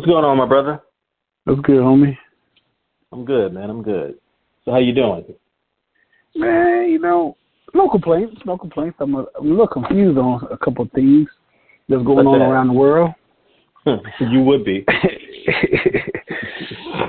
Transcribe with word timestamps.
What's 0.00 0.08
going 0.08 0.24
on, 0.24 0.38
my 0.38 0.46
brother? 0.46 0.80
That's 1.44 1.60
good, 1.60 1.76
homie. 1.76 2.16
I'm 3.12 3.26
good, 3.26 3.52
man. 3.52 3.68
I'm 3.68 3.82
good. 3.82 4.14
So 4.64 4.70
how 4.70 4.78
you 4.78 4.94
doing? 4.94 5.26
Man, 6.34 6.88
you 6.88 6.98
know, 6.98 7.36
no 7.74 7.86
complaints. 7.86 8.40
No 8.46 8.56
complaints. 8.56 8.96
I'm 8.98 9.14
a, 9.14 9.26
I'm 9.38 9.46
a 9.46 9.50
little 9.50 9.66
confused 9.66 10.16
on 10.16 10.48
a 10.50 10.56
couple 10.56 10.86
of 10.86 10.92
things 10.92 11.28
that's 11.86 12.02
going 12.02 12.24
What's 12.24 12.28
on 12.28 12.38
that? 12.38 12.46
around 12.46 12.68
the 12.68 12.72
world. 12.72 13.10
you 14.20 14.40
would 14.40 14.64
be. 14.64 14.86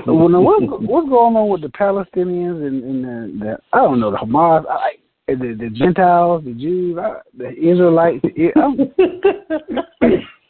well, 0.06 0.28
now 0.28 0.42
what's, 0.42 0.66
what's 0.80 1.08
going 1.08 1.34
on 1.34 1.48
with 1.48 1.62
the 1.62 1.68
Palestinians 1.68 2.66
and, 2.66 2.84
and 2.84 3.02
the, 3.02 3.32
the 3.46 3.56
I 3.72 3.78
don't 3.78 4.00
know 4.00 4.10
the 4.10 4.18
Hamas, 4.18 4.66
I, 4.68 4.96
the, 5.28 5.56
the 5.58 5.70
Gentiles, 5.74 6.44
the 6.44 6.52
Jews, 6.52 6.98
I, 7.00 7.22
the 7.38 7.52
Israelites. 7.52 8.20
the- 8.22 8.52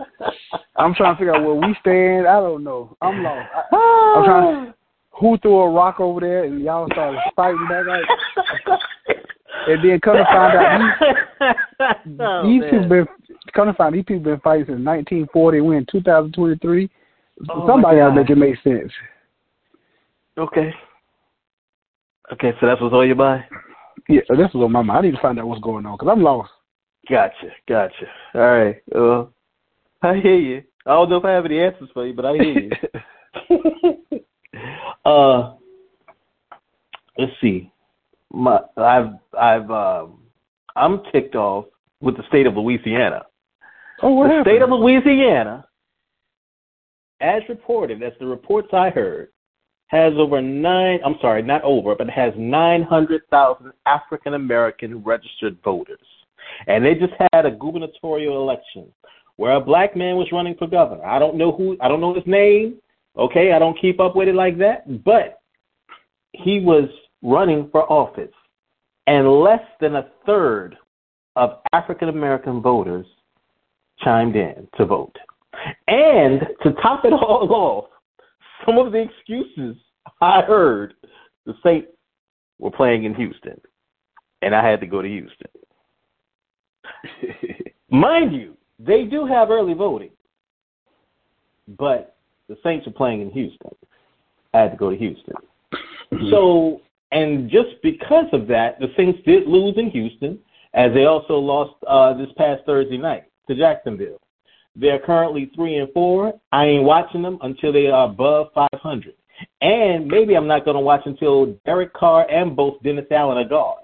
I'm, 0.77 0.95
trying 0.95 1.15
to 1.15 1.19
figure 1.19 1.35
out 1.35 1.45
where 1.45 1.55
we 1.55 1.77
stand. 1.81 2.27
I 2.27 2.41
don't 2.41 2.65
know. 2.65 2.97
I'm 3.01 3.23
lost. 3.23 3.49
I, 3.73 4.15
I'm 4.17 4.25
trying. 4.25 4.75
Who 5.21 5.37
threw 5.39 5.59
a 5.59 5.71
rock 5.71 6.01
over 6.01 6.21
there 6.21 6.45
and 6.45 6.63
y'all 6.63 6.89
started 6.91 7.21
fighting 7.37 7.69
back? 7.69 7.87
Like, 7.87 8.81
and 9.69 9.85
then 9.85 10.01
come 10.01 10.17
to 10.17 10.25
find 10.25 10.57
out, 10.57 11.55
these, 12.05 12.17
Oh, 12.19 12.43
these 12.47 12.63
people 12.65 12.89
been 12.89 13.07
come 13.55 13.67
to 13.67 13.75
find 13.75 13.95
these 13.95 14.05
people 14.05 14.25
been 14.25 14.41
fighting 14.41 14.67
since 14.67 14.85
1940. 14.85 15.61
We're 15.61 15.79
in 15.79 15.87
2023. 15.93 16.91
Oh, 17.49 17.67
Somebody 17.67 17.99
gotta 17.99 18.15
make 18.15 18.31
it 18.31 18.37
make 18.37 18.57
sense. 18.63 18.91
Okay. 20.39 20.75
Okay, 22.33 22.53
so 22.61 22.67
that's 22.67 22.81
what's 22.81 22.95
on 22.95 23.07
your 23.07 23.17
mind. 23.17 23.45
Yeah, 24.09 24.21
this 24.31 24.49
is 24.49 24.55
on 24.55 24.73
my 24.73 24.83
mind. 24.83 24.99
I 24.99 25.03
need 25.03 25.17
to 25.17 25.23
find 25.23 25.39
out 25.39 25.47
what's 25.47 25.61
going 25.61 25.87
on 25.87 25.97
because 25.97 26.11
I'm 26.11 26.23
lost. 26.23 26.51
Gotcha, 27.09 27.49
gotcha. 27.69 28.07
All 28.35 28.41
right. 28.41 28.77
Well, 28.93 29.33
I 30.05 30.17
hear 30.21 30.39
you. 30.39 30.63
I 30.85 30.91
don't 30.91 31.11
know 31.11 31.17
if 31.19 31.25
I 31.25 31.31
have 31.31 31.47
any 31.47 31.61
answers 31.61 31.89
for 31.95 32.07
you, 32.07 32.13
but 32.13 32.25
I 32.25 32.33
hear 32.33 32.59
you. 32.59 34.21
uh, 35.05 35.55
let's 37.17 37.33
see. 37.41 37.71
My, 38.33 38.61
I've, 38.77 39.13
I've, 39.39 39.71
um, 39.71 40.19
I'm 40.75 41.03
ticked 41.13 41.37
off 41.37 41.67
with 42.01 42.17
the 42.17 42.25
state 42.29 42.47
of 42.47 42.57
Louisiana. 42.57 43.23
oh, 44.03 44.11
what 44.11 44.29
the 44.29 44.35
happened? 44.37 44.53
state 44.53 44.63
of 44.63 44.71
Louisiana, 44.71 45.67
as 47.21 47.43
reported, 47.49 48.03
as 48.03 48.13
the 48.19 48.27
reports 48.27 48.69
I 48.73 48.91
heard, 48.91 49.29
has 49.87 50.15
over 50.17 50.41
nine, 50.41 50.99
I'm 51.05 51.17
sorry, 51.21 51.43
not 51.43 51.63
over, 51.63 51.95
but 51.95 52.11
has 52.11 52.33
900,000 52.37 53.73
African 53.87 54.35
American 54.35 55.05
registered 55.05 55.59
voters. 55.63 55.99
And 56.67 56.85
they 56.85 56.95
just 56.95 57.13
had 57.33 57.47
a 57.47 57.51
gubernatorial 57.53 58.43
election 58.43 58.93
where 59.37 59.55
a 59.55 59.61
black 59.61 59.97
man 59.97 60.17
was 60.17 60.29
running 60.33 60.55
for 60.59 60.67
governor. 60.67 61.05
I 61.05 61.19
don't 61.19 61.37
know 61.37 61.53
who, 61.53 61.77
I 61.81 61.89
don't 61.89 62.01
know 62.01 62.15
his 62.15 62.27
name. 62.27 62.77
Okay, 63.17 63.53
I 63.53 63.59
don't 63.59 63.79
keep 63.81 64.01
up 64.01 64.17
with 64.17 64.29
it 64.29 64.35
like 64.35 64.59
that, 64.59 65.05
but 65.05 65.41
he 66.33 66.61
was 66.61 66.89
running 67.23 67.69
for 67.71 67.91
office. 67.91 68.33
And 69.07 69.29
less 69.29 69.63
than 69.81 69.97
a 69.97 70.09
third 70.25 70.77
of 71.37 71.59
African 71.73 72.09
American 72.09 72.61
voters 72.63 73.07
chimed 74.03 74.37
in 74.37 74.69
to 74.77 74.87
vote. 74.87 75.17
And 75.89 76.41
to 76.63 76.73
top 76.75 77.05
it 77.05 77.13
all 77.13 77.49
off, 77.51 77.85
some 78.65 78.79
of 78.79 78.93
the 78.93 78.99
excuses 78.99 79.77
I 80.21 80.43
heard 80.43 80.95
the 81.47 81.55
Saints 81.65 81.89
were 82.59 82.71
playing 82.71 83.05
in 83.05 83.15
Houston, 83.15 83.61
and 84.41 84.55
I 84.55 84.69
had 84.69 84.81
to 84.81 84.87
go 84.87 85.03
to 85.03 85.09
Houston. 85.09 85.49
Mind 87.91 88.35
you, 88.35 88.57
they 88.85 89.05
do 89.05 89.27
have 89.27 89.51
early 89.51 89.75
voting, 89.75 90.11
but 91.79 92.17
the 92.49 92.57
Saints 92.63 92.87
are 92.87 92.93
playing 92.93 93.21
in 93.21 93.31
Houston. 93.31 93.71
I 94.55 94.61
had 94.61 94.73
to 94.73 94.77
go 94.77 94.91
to 94.91 94.97
Houston. 94.97 95.35
So, 96.31 96.83
and 97.11 97.51
just 97.51 97.81
because 97.83 98.27
of 98.33 98.47
that, 98.49 98.79
the 98.79 98.89
Saints 98.97 99.19
did 99.25 99.47
lose 99.47 99.75
in 99.79 99.91
Houston, 99.91 100.39
as 100.75 100.93
they 100.93 101.05
also 101.05 101.35
lost 101.39 101.75
uh, 101.87 102.15
this 102.15 102.29
past 102.37 102.63
Thursday 102.67 102.99
night 102.99 103.25
to 103.49 103.55
Jacksonville. 103.55 104.19
They're 104.75 104.99
currently 104.99 105.51
three 105.55 105.79
and 105.79 105.93
four. 105.93 106.33
I 106.51 106.67
ain't 106.67 106.85
watching 106.85 107.23
them 107.23 107.39
until 107.43 107.73
they 107.73 107.89
are 107.89 108.07
above 108.07 108.49
500. 108.55 109.15
And 109.61 110.07
maybe 110.07 110.35
I'm 110.35 110.47
not 110.47 110.65
going 110.65 110.77
to 110.77 110.81
watch 110.81 111.03
until 111.05 111.59
Derek 111.65 111.93
Carr 111.93 112.31
and 112.31 112.57
both 112.57 112.83
Dennis 112.83 113.07
Allen 113.11 113.39
are 113.39 113.49
gone. 113.49 113.83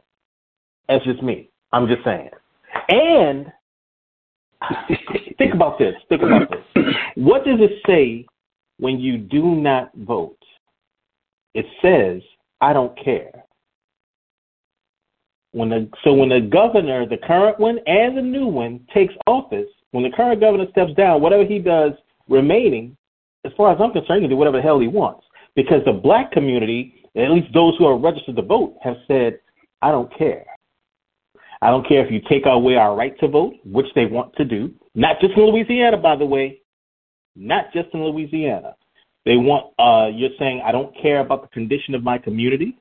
That's 0.88 1.04
just 1.04 1.22
me. 1.22 1.50
I'm 1.72 1.86
just 1.86 2.04
saying. 2.04 2.30
And 2.88 3.52
think 5.38 5.54
about 5.54 5.78
this. 5.78 5.94
Think 6.08 6.22
about 6.22 6.50
this. 6.50 6.84
What 7.14 7.44
does 7.44 7.60
it 7.60 7.80
say 7.86 8.26
when 8.78 8.98
you 8.98 9.18
do 9.18 9.54
not 9.56 9.90
vote? 9.96 10.36
It 11.54 11.66
says, 11.82 12.22
I 12.60 12.72
don't 12.72 12.96
care. 13.02 13.44
When 15.52 15.70
the, 15.70 15.88
so 16.04 16.12
when 16.12 16.28
the 16.28 16.40
governor, 16.40 17.06
the 17.06 17.16
current 17.16 17.58
one 17.58 17.78
and 17.86 18.16
the 18.16 18.22
new 18.22 18.46
one, 18.46 18.80
takes 18.92 19.14
office, 19.26 19.68
when 19.92 20.04
the 20.04 20.10
current 20.10 20.40
governor 20.40 20.66
steps 20.70 20.92
down, 20.94 21.22
whatever 21.22 21.44
he 21.44 21.58
does 21.58 21.92
remaining, 22.28 22.96
as 23.44 23.52
far 23.56 23.72
as 23.72 23.78
I'm 23.80 23.92
concerned, 23.92 24.22
he 24.22 24.22
can 24.22 24.30
do 24.30 24.36
whatever 24.36 24.58
the 24.58 24.62
hell 24.62 24.78
he 24.78 24.88
wants. 24.88 25.24
Because 25.56 25.82
the 25.84 25.92
black 25.92 26.30
community, 26.32 27.02
at 27.16 27.30
least 27.30 27.52
those 27.54 27.74
who 27.78 27.86
are 27.86 27.98
registered 27.98 28.36
to 28.36 28.42
vote, 28.42 28.76
have 28.82 28.96
said, 29.06 29.40
I 29.80 29.90
don't 29.90 30.14
care. 30.16 30.44
I 31.60 31.70
don't 31.70 31.86
care 31.86 32.04
if 32.04 32.12
you 32.12 32.20
take 32.28 32.46
away 32.46 32.76
our 32.76 32.94
right 32.94 33.18
to 33.20 33.28
vote, 33.28 33.54
which 33.64 33.86
they 33.94 34.06
want 34.06 34.34
to 34.36 34.44
do. 34.44 34.72
Not 34.94 35.20
just 35.20 35.34
in 35.36 35.44
Louisiana, 35.44 35.96
by 35.96 36.16
the 36.16 36.24
way. 36.24 36.60
Not 37.34 37.72
just 37.72 37.88
in 37.94 38.04
Louisiana. 38.04 38.76
They 39.24 39.36
want, 39.36 39.72
uh, 39.78 40.10
you're 40.14 40.36
saying, 40.38 40.62
I 40.64 40.72
don't 40.72 40.94
care 41.00 41.20
about 41.20 41.42
the 41.42 41.48
condition 41.48 41.94
of 41.94 42.02
my 42.02 42.18
community. 42.18 42.78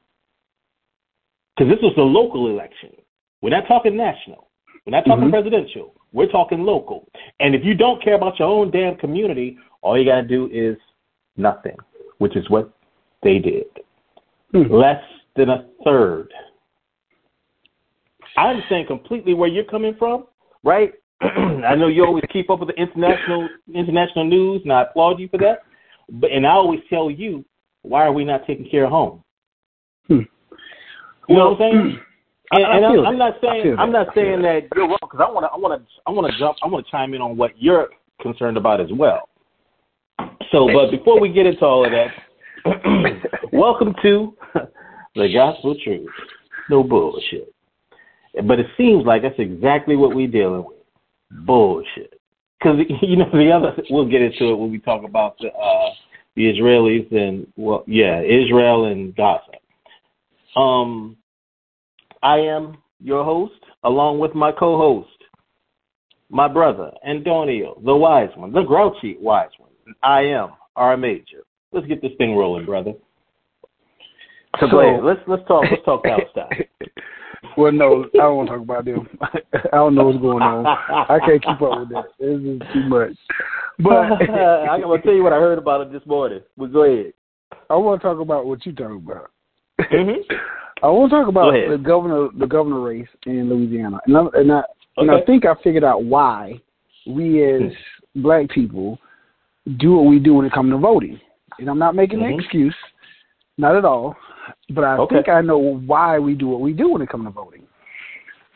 Because 1.56 1.74
this 1.74 1.82
was 1.82 1.94
a 1.98 2.02
local 2.02 2.50
election. 2.50 2.92
We're 3.42 3.50
not 3.50 3.68
talking 3.68 3.98
national. 3.98 4.48
We're 4.86 4.92
not 4.92 5.06
talking 5.06 5.26
Mhm. 5.26 5.32
presidential. 5.32 5.94
We're 6.14 6.32
talking 6.32 6.64
local. 6.64 7.08
And 7.40 7.54
if 7.54 7.66
you 7.66 7.74
don't 7.74 8.02
care 8.02 8.16
about 8.16 8.40
your 8.40 8.48
own 8.48 8.72
damn 8.72 8.96
community, 8.96 9.58
all 9.82 9.98
you 9.98 10.06
got 10.06 10.22
to 10.22 10.28
do 10.28 10.50
is 10.52 10.78
nothing, 11.36 11.76
which 12.20 12.36
is 12.36 12.50
what 12.50 12.70
they 13.22 13.40
did. 13.40 13.66
Hmm. 14.52 14.72
Less 14.72 15.04
than 15.36 15.50
a 15.50 15.66
third. 15.84 16.34
I 18.38 18.50
understand 18.50 18.88
completely 18.88 19.34
where 19.34 19.50
you're 19.50 19.64
coming 19.66 19.96
from, 19.98 20.26
right? 20.64 20.94
I 21.22 21.76
know 21.76 21.88
you 21.88 22.06
always 22.06 22.24
keep 22.32 22.50
up 22.52 22.60
with 22.60 22.70
the 22.70 22.76
international 22.76 23.50
international 23.74 24.26
news, 24.26 24.62
and 24.64 24.72
I 24.72 24.84
applaud 24.84 25.20
you 25.20 25.28
for 25.28 25.40
that. 25.40 25.64
But 26.10 26.32
and 26.32 26.46
I 26.46 26.52
always 26.52 26.80
tell 26.90 27.10
you, 27.10 27.44
why 27.82 28.04
are 28.06 28.14
we 28.14 28.24
not 28.24 28.46
taking 28.46 28.70
care 28.70 28.86
of 28.86 28.92
home? 28.92 29.24
Hmm. 30.08 30.20
You 31.28 31.36
know 31.36 31.50
what 31.50 31.62
I'm 31.62 31.72
saying? 31.72 31.76
And, 31.78 32.00
I- 32.52 32.62
I 32.62 32.78
and 32.78 32.86
I'm, 32.86 33.06
I'm 33.08 33.18
not 33.18 33.34
saying 33.42 33.76
I'm 33.78 33.92
not 33.92 34.08
saying 34.16 34.42
that 34.44 34.68
you're 34.76 34.88
wrong 34.88 34.98
because 35.02 35.20
I 35.20 35.30
want 35.30 35.44
to 35.46 35.50
I 35.50 35.58
want 35.58 35.82
to 35.82 35.90
I 36.06 36.12
want 36.12 36.32
to 36.32 36.40
jump 36.40 36.58
I 36.64 36.68
want 36.68 36.86
to 36.86 36.92
chime 36.92 37.14
in 37.16 37.22
on 37.22 37.36
what 37.36 37.52
you're 37.58 37.90
concerned 38.22 38.56
about 38.56 38.80
as 38.80 38.88
well. 38.94 39.28
So, 40.52 40.70
but 40.72 40.92
before 40.92 41.20
we 41.20 41.30
get 41.30 41.46
into 41.46 41.66
all 41.66 41.84
of 41.86 41.92
that, 41.92 43.32
welcome 43.52 43.94
to 44.04 44.34
the 45.16 45.28
gospel 45.34 45.76
truth. 45.84 46.08
No 46.70 46.84
bullshit. 46.84 47.54
But 48.46 48.60
it 48.60 48.68
seems 48.78 49.06
like 49.06 49.22
that's 49.22 49.40
exactly 49.40 49.96
what 49.96 50.16
we're 50.16 50.28
dealing 50.28 50.66
with. 50.66 50.78
Bullshit. 51.46 52.20
Because 52.60 52.80
you 53.02 53.18
know 53.18 53.30
the 53.32 53.52
other, 53.52 53.76
we'll 53.90 54.10
get 54.10 54.22
into 54.22 54.52
it 54.52 54.56
when 54.56 54.72
we 54.72 54.80
talk 54.80 55.04
about 55.04 55.38
the 55.40 55.50
uh, 55.50 55.90
the 56.36 56.44
Israelis 56.44 57.12
and 57.16 57.48
well, 57.56 57.84
yeah, 57.88 58.22
Israel 58.22 58.86
and 58.86 59.16
Gaza. 59.16 59.42
Um, 60.60 61.18
I 62.24 62.38
am 62.38 62.78
your 63.00 63.24
host, 63.24 63.60
along 63.84 64.20
with 64.20 64.34
my 64.34 64.52
co-host, 64.52 65.10
my 66.30 66.48
brother 66.48 66.92
Antonio, 67.08 67.80
the 67.86 67.96
wise 67.96 68.30
one, 68.36 68.52
the 68.52 68.64
grouchy 68.64 69.18
wise 69.20 69.50
one. 69.58 69.72
I 70.04 70.22
am 70.22 70.52
R 70.76 70.98
Major. 70.98 71.44
Let's 71.72 71.88
get 71.88 72.02
this 72.02 72.12
thing 72.18 72.36
rolling, 72.36 72.66
brother. 72.66 72.94
So, 74.60 74.68
So- 74.70 75.00
let's 75.04 75.22
let's 75.28 75.48
talk 75.48 75.66
let's 75.70 75.84
talk 75.86 76.04
Palestine. 76.06 76.66
Well, 77.58 77.72
no, 77.72 78.06
I 78.16 78.18
don't 78.18 78.38
want 78.38 78.50
to 78.50 78.56
talk 78.56 78.64
about 78.64 78.86
them. 78.86 79.08
I 79.72 79.76
don't 79.78 79.96
know 79.96 80.06
what's 80.06 80.20
going 80.20 80.44
on. 80.44 80.66
I 80.66 81.20
can't 81.26 81.44
keep 81.44 81.62
up 81.62 81.80
with 81.80 81.90
that. 81.90 82.06
This 82.20 82.40
is 82.40 82.62
too 82.74 82.88
much. 82.88 83.14
But 83.80 84.30
I'm 84.30 84.82
gonna 84.82 85.02
tell 85.02 85.14
you 85.14 85.24
what 85.24 85.34
I 85.34 85.38
heard 85.38 85.58
about 85.58 85.82
it 85.82 85.92
this 85.92 86.06
morning. 86.06 86.42
But 86.58 86.74
go 86.74 86.84
ahead. 86.84 87.14
I 87.70 87.76
want 87.76 88.02
to 88.02 88.08
talk 88.08 88.20
about 88.20 88.46
what 88.46 88.66
you 88.66 88.74
talking 88.74 88.98
about. 88.98 89.32
Mhm. 89.80 90.16
I 90.84 90.88
want 90.88 91.10
to 91.10 91.18
talk 91.18 91.28
about 91.28 91.54
the 91.54 91.78
governor, 91.78 92.28
the 92.38 92.46
governor 92.46 92.80
race 92.82 93.08
in 93.26 93.50
Louisiana, 93.50 94.00
and 94.06 94.16
I, 94.16 94.26
and 94.36 94.52
I, 94.52 94.62
and 94.98 95.10
I 95.10 95.22
think 95.26 95.44
I 95.46 95.56
figured 95.64 95.84
out 95.84 96.04
why 96.04 96.62
we 97.08 97.44
as 97.44 97.72
black 98.16 98.50
people 98.50 99.00
do 99.78 99.96
what 99.96 100.06
we 100.06 100.20
do 100.20 100.36
when 100.36 100.46
it 100.46 100.54
comes 100.54 100.72
to 100.72 100.78
voting. 100.78 101.20
And 101.58 101.68
I'm 101.68 101.80
not 101.80 101.96
making 101.96 102.22
an 102.22 102.32
Mhm. 102.32 102.40
excuse, 102.40 102.76
not 103.58 103.76
at 103.76 103.86
all, 103.86 104.16
but 104.70 104.84
I 104.84 104.98
Okay. 104.98 105.16
think 105.16 105.30
I 105.30 105.42
know 105.42 105.58
why 105.58 106.20
we 106.20 106.36
do 106.36 106.48
what 106.48 106.62
we 106.62 106.74
do 106.74 106.90
when 106.90 107.02
it 107.02 107.10
comes 107.10 107.26
to 107.26 107.32
voting. 107.32 107.64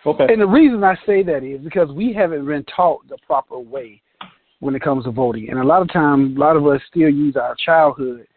Okay. 0.06 0.28
And 0.32 0.42
the 0.42 0.48
reason 0.48 0.84
I 0.84 0.96
say 1.06 1.24
that 1.24 1.44
is 1.44 1.62
because 1.62 1.92
we 1.92 2.14
haven't 2.14 2.46
been 2.46 2.64
taught 2.76 3.08
the 3.08 3.18
proper 3.26 3.60
way 3.60 4.02
when 4.60 4.76
it 4.76 4.82
comes 4.82 5.06
to 5.06 5.12
voting. 5.12 5.50
And 5.50 5.60
a 5.60 5.64
lot 5.64 5.82
of 5.82 5.92
times, 5.92 6.36
a 6.36 6.40
lot 6.40 6.56
of 6.56 6.66
us 6.66 6.82
still 6.90 7.10
use 7.10 7.36
our 7.36 7.56
childhood 7.56 8.28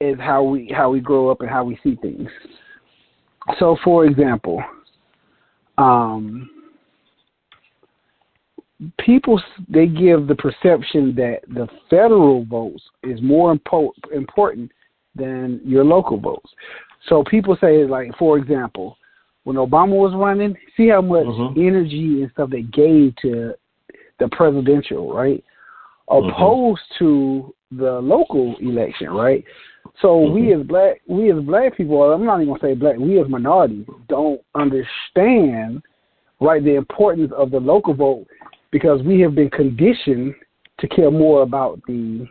as 0.00 0.16
how 0.18 0.42
we 0.42 0.72
how 0.74 0.90
we 0.90 1.00
grow 1.00 1.30
up 1.30 1.40
and 1.40 1.48
how 1.48 1.64
we 1.64 1.78
see 1.82 1.96
things. 1.96 2.28
So, 3.58 3.76
for 3.82 4.04
example, 4.04 4.62
um, 5.78 6.50
people 8.98 9.40
they 9.68 9.86
give 9.86 10.26
the 10.26 10.34
perception 10.34 11.14
that 11.16 11.40
the 11.48 11.68
federal 11.88 12.44
votes 12.44 12.82
is 13.02 13.20
more 13.22 13.54
impo- 13.54 13.92
important 14.12 14.70
than 15.14 15.60
your 15.64 15.84
local 15.84 16.18
votes. 16.18 16.50
So 17.08 17.24
people 17.24 17.56
say, 17.60 17.84
like 17.84 18.10
for 18.18 18.38
example, 18.38 18.96
when 19.44 19.56
Obama 19.56 19.92
was 19.92 20.12
running, 20.14 20.56
see 20.76 20.88
how 20.88 21.00
much 21.00 21.26
mm-hmm. 21.26 21.58
energy 21.58 22.22
and 22.22 22.30
stuff 22.32 22.50
they 22.50 22.62
gave 22.62 23.14
to 23.22 23.54
the 24.18 24.28
presidential, 24.32 25.12
right? 25.12 25.42
Mm-hmm. 26.08 26.28
Opposed 26.30 26.82
to 26.98 27.54
the 27.70 27.92
local 28.00 28.56
election, 28.60 29.10
right? 29.10 29.44
So 30.02 30.08
mm-hmm. 30.08 30.34
we 30.34 30.54
as 30.54 30.66
black 30.66 31.00
we 31.08 31.32
as 31.32 31.40
black 31.42 31.76
people, 31.76 32.02
I'm 32.02 32.26
not 32.26 32.42
even 32.42 32.54
gonna 32.54 32.60
say 32.60 32.74
black, 32.74 32.96
we 32.98 33.20
as 33.20 33.28
minorities 33.28 33.86
don't 34.08 34.40
understand 34.54 35.82
right 36.40 36.62
the 36.62 36.74
importance 36.74 37.32
of 37.36 37.50
the 37.50 37.60
local 37.60 37.94
vote 37.94 38.26
because 38.70 39.02
we 39.02 39.20
have 39.20 39.34
been 39.34 39.50
conditioned 39.50 40.34
to 40.78 40.88
care 40.88 41.10
more 41.10 41.42
about 41.42 41.80
the 41.86 42.26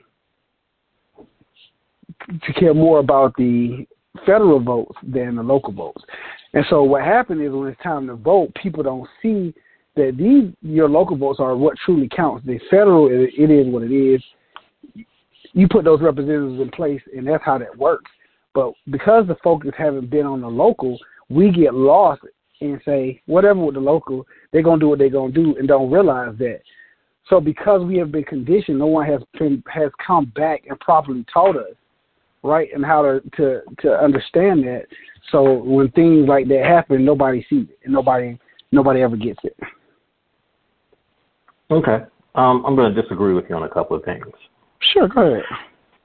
to 2.28 2.54
care 2.54 2.74
more 2.74 3.00
about 3.00 3.36
the 3.38 3.86
federal 4.26 4.60
votes 4.60 4.98
than 5.04 5.36
the 5.36 5.44
local 5.44 5.74
votes. 5.74 6.04
And 6.54 6.66
so 6.70 6.84
what 6.84 7.04
happened 7.04 7.42
is 7.42 7.52
when 7.52 7.68
it's 7.68 7.82
time 7.82 8.08
to 8.08 8.16
vote, 8.16 8.54
people 8.56 8.84
don't 8.84 9.08
see 9.22 9.54
that 9.96 10.16
these 10.18 10.54
your 10.62 10.90
local 10.90 11.18
votes 11.18 11.40
are 11.40 11.56
what 11.56 11.78
truly 11.86 12.10
counts. 12.16 12.46
The 12.46 12.60
federal, 12.70 13.08
it, 13.08 13.34
is 13.38 13.74
what 13.74 13.84
it 13.84 13.94
is. 13.94 14.22
You 15.54 15.68
put 15.68 15.84
those 15.84 16.02
representatives 16.02 16.62
in 16.62 16.70
place, 16.70 17.02
and 17.16 17.28
that's 17.28 17.44
how 17.44 17.58
that 17.58 17.78
works. 17.78 18.10
But 18.54 18.74
because 18.90 19.28
the 19.28 19.38
focus 19.44 19.72
haven't 19.78 20.10
been 20.10 20.26
on 20.26 20.42
the 20.42 20.48
local, 20.48 20.98
we 21.30 21.52
get 21.52 21.74
lost 21.74 22.22
and 22.62 22.82
say 22.86 23.22
whatever 23.26 23.64
with 23.64 23.76
the 23.76 23.82
local, 23.82 24.26
they're 24.52 24.64
gonna 24.64 24.80
do 24.80 24.90
what 24.90 25.00
they're 25.00 25.10
gonna 25.10 25.32
do, 25.32 25.56
and 25.58 25.68
don't 25.68 25.92
realize 25.92 26.36
that. 26.40 26.62
So 27.30 27.40
because 27.40 27.84
we 27.84 27.98
have 27.98 28.12
been 28.12 28.24
conditioned, 28.24 28.80
no 28.80 28.88
one 28.88 29.06
has 29.06 29.22
been, 29.38 29.64
has 29.72 29.92
come 30.06 30.32
back 30.36 30.64
and 30.68 30.80
properly 30.80 31.26
taught 31.32 31.56
us 31.56 31.76
right, 32.44 32.70
and 32.74 32.86
how 32.86 33.02
to 33.02 33.22
to 33.38 33.62
to 33.82 33.92
understand 33.94 34.64
that. 34.64 34.86
So 35.32 35.54
when 35.64 35.92
things 35.92 36.28
like 36.28 36.48
that 36.48 36.66
happen, 36.66 37.06
nobody 37.06 37.46
sees 37.50 37.68
it, 37.70 37.80
and 37.84 37.94
nobody 37.94 38.38
nobody 38.72 39.02
ever 39.02 39.16
gets 39.16 39.40
it. 39.44 39.56
Okay, 41.72 42.06
um, 42.36 42.64
I'm 42.66 42.76
going 42.76 42.94
to 42.94 43.02
disagree 43.02 43.34
with 43.34 43.46
you 43.50 43.56
on 43.56 43.64
a 43.64 43.70
couple 43.70 43.96
of 43.96 44.04
things. 44.04 44.26
Sure, 44.94 45.08
go 45.08 45.34
ahead. 45.34 45.44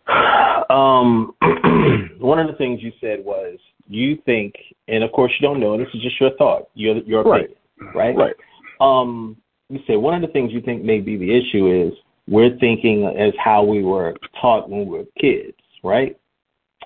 Um, 0.71 1.35
one 2.19 2.39
of 2.39 2.47
the 2.47 2.55
things 2.57 2.81
you 2.83 2.91
said 2.99 3.23
was 3.23 3.59
you 3.87 4.17
think, 4.25 4.55
and 4.89 5.05
of 5.05 5.13
course 5.13 5.31
you 5.39 5.47
don't 5.47 5.61
know. 5.61 5.77
This 5.77 5.89
is 5.93 6.01
just 6.01 6.19
your 6.19 6.31
thought, 6.37 6.69
your 6.75 6.97
your 7.03 7.21
opinion, 7.21 7.59
right? 7.95 8.17
Right. 8.17 8.35
Um, 8.81 9.37
you 9.69 9.81
say 9.87 9.97
one 9.97 10.15
of 10.15 10.23
the 10.23 10.33
things 10.33 10.53
you 10.53 10.63
think 10.63 10.83
may 10.83 11.01
be 11.01 11.19
the 11.19 11.31
issue 11.31 11.87
is 11.87 11.93
we're 12.29 12.57
thinking 12.59 13.07
as 13.19 13.33
how 13.43 13.63
we 13.63 13.83
were 13.83 14.15
taught 14.41 14.71
when 14.71 14.87
we 14.87 14.99
were 14.99 15.05
kids, 15.21 15.57
right? 15.83 16.19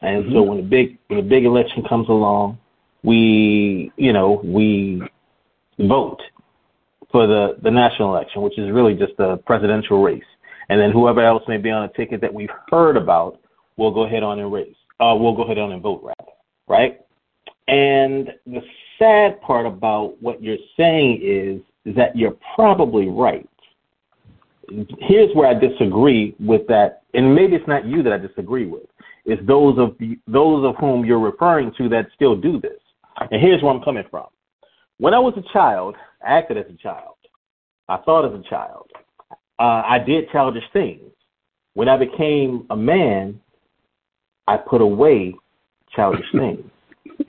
And 0.03 0.25
mm-hmm. 0.25 0.35
so 0.35 0.43
when 0.43 0.57
the 0.59 0.63
big 0.63 0.99
when 1.09 1.19
the 1.19 1.29
big 1.29 1.45
election 1.45 1.83
comes 1.89 2.09
along, 2.09 2.59
we 3.03 3.93
you 3.97 4.13
know 4.13 4.41
we 4.45 5.03
vote 5.79 6.21
for 7.11 7.27
the 7.27 7.57
the 7.63 7.71
national 7.71 8.15
election, 8.15 8.43
which 8.43 8.59
is 8.59 8.71
really 8.71 8.95
just 8.95 9.15
a 9.19 9.37
presidential 9.39 10.03
race, 10.03 10.23
and 10.69 10.81
then 10.81 10.93
whoever 10.93 11.23
else 11.23 11.43
may 11.49 11.57
be 11.57 11.71
on 11.71 11.85
a 11.85 11.93
ticket 11.95 12.21
that 12.21 12.33
we've 12.33 12.51
heard 12.71 12.97
about 12.97 13.41
we'll 13.79 13.93
go 13.93 14.05
ahead 14.05 14.23
on 14.23 14.39
and 14.39 14.53
race. 14.53 14.77
Uh, 15.01 15.17
we'll 15.19 15.35
go 15.35 15.45
ahead 15.45 15.57
on 15.57 15.73
and 15.73 15.81
vote, 15.81 16.03
rather, 16.03 16.33
right? 16.67 17.01
And 17.69 18.33
the 18.47 18.61
sad 18.99 19.41
part 19.41 19.65
about 19.65 20.21
what 20.21 20.43
you're 20.43 20.59
saying 20.77 21.21
is 21.23 21.63
is 21.85 21.97
that 21.97 22.15
you're 22.15 22.37
probably 22.55 23.09
right. 23.09 23.49
Here's 24.99 25.35
where 25.35 25.49
I 25.49 25.55
disagree 25.55 26.35
with 26.39 26.67
that, 26.67 27.03
and 27.15 27.35
maybe 27.35 27.57
it's 27.57 27.69
not 27.69 27.87
you 27.87 28.03
that 28.03 28.13
I 28.13 28.19
disagree 28.19 28.67
with. 28.67 28.83
It's 29.29 29.47
those 29.47 29.79
of 29.79 29.95
the, 29.99 30.19
those 30.27 30.65
of 30.65 30.75
whom 30.77 31.05
you're 31.05 31.21
referring 31.21 31.71
to 31.77 31.87
that 31.91 32.07
still 32.15 32.35
do 32.35 32.59
this. 32.59 32.81
And 33.31 33.43
here's 33.43 33.63
where 33.63 33.75
I'm 33.75 33.83
coming 33.83 34.05
from. 34.11 34.27
When 34.97 35.13
I 35.13 35.19
was 35.19 35.35
a 35.37 35.53
child, 35.53 35.97
I 36.27 36.39
acted 36.39 36.57
as 36.57 36.65
a 36.73 36.83
child. 36.83 37.17
I 37.91 37.99
thought 37.99 38.25
as 38.25 38.33
a 38.33 38.43
child. 38.49 38.91
Uh, 39.59 39.83
I 39.87 39.99
did 39.99 40.31
childish 40.31 40.65
things. 40.73 41.11
When 41.75 41.91
I 41.91 41.99
became 41.99 42.67
a 42.71 42.77
man, 42.77 43.39
I 44.47 44.57
put 44.57 44.81
away 44.81 45.35
childish 45.95 46.25
things. 46.33 46.65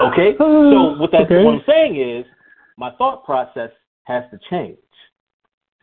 okay? 0.00 0.34
So 0.38 0.96
what 0.96 1.12
that 1.12 1.22
okay. 1.26 1.44
what 1.44 1.54
I'm 1.54 1.62
saying 1.68 2.00
is 2.00 2.24
my 2.78 2.92
thought 2.92 3.26
process 3.26 3.70
has 4.04 4.24
to 4.30 4.38
change. 4.48 4.78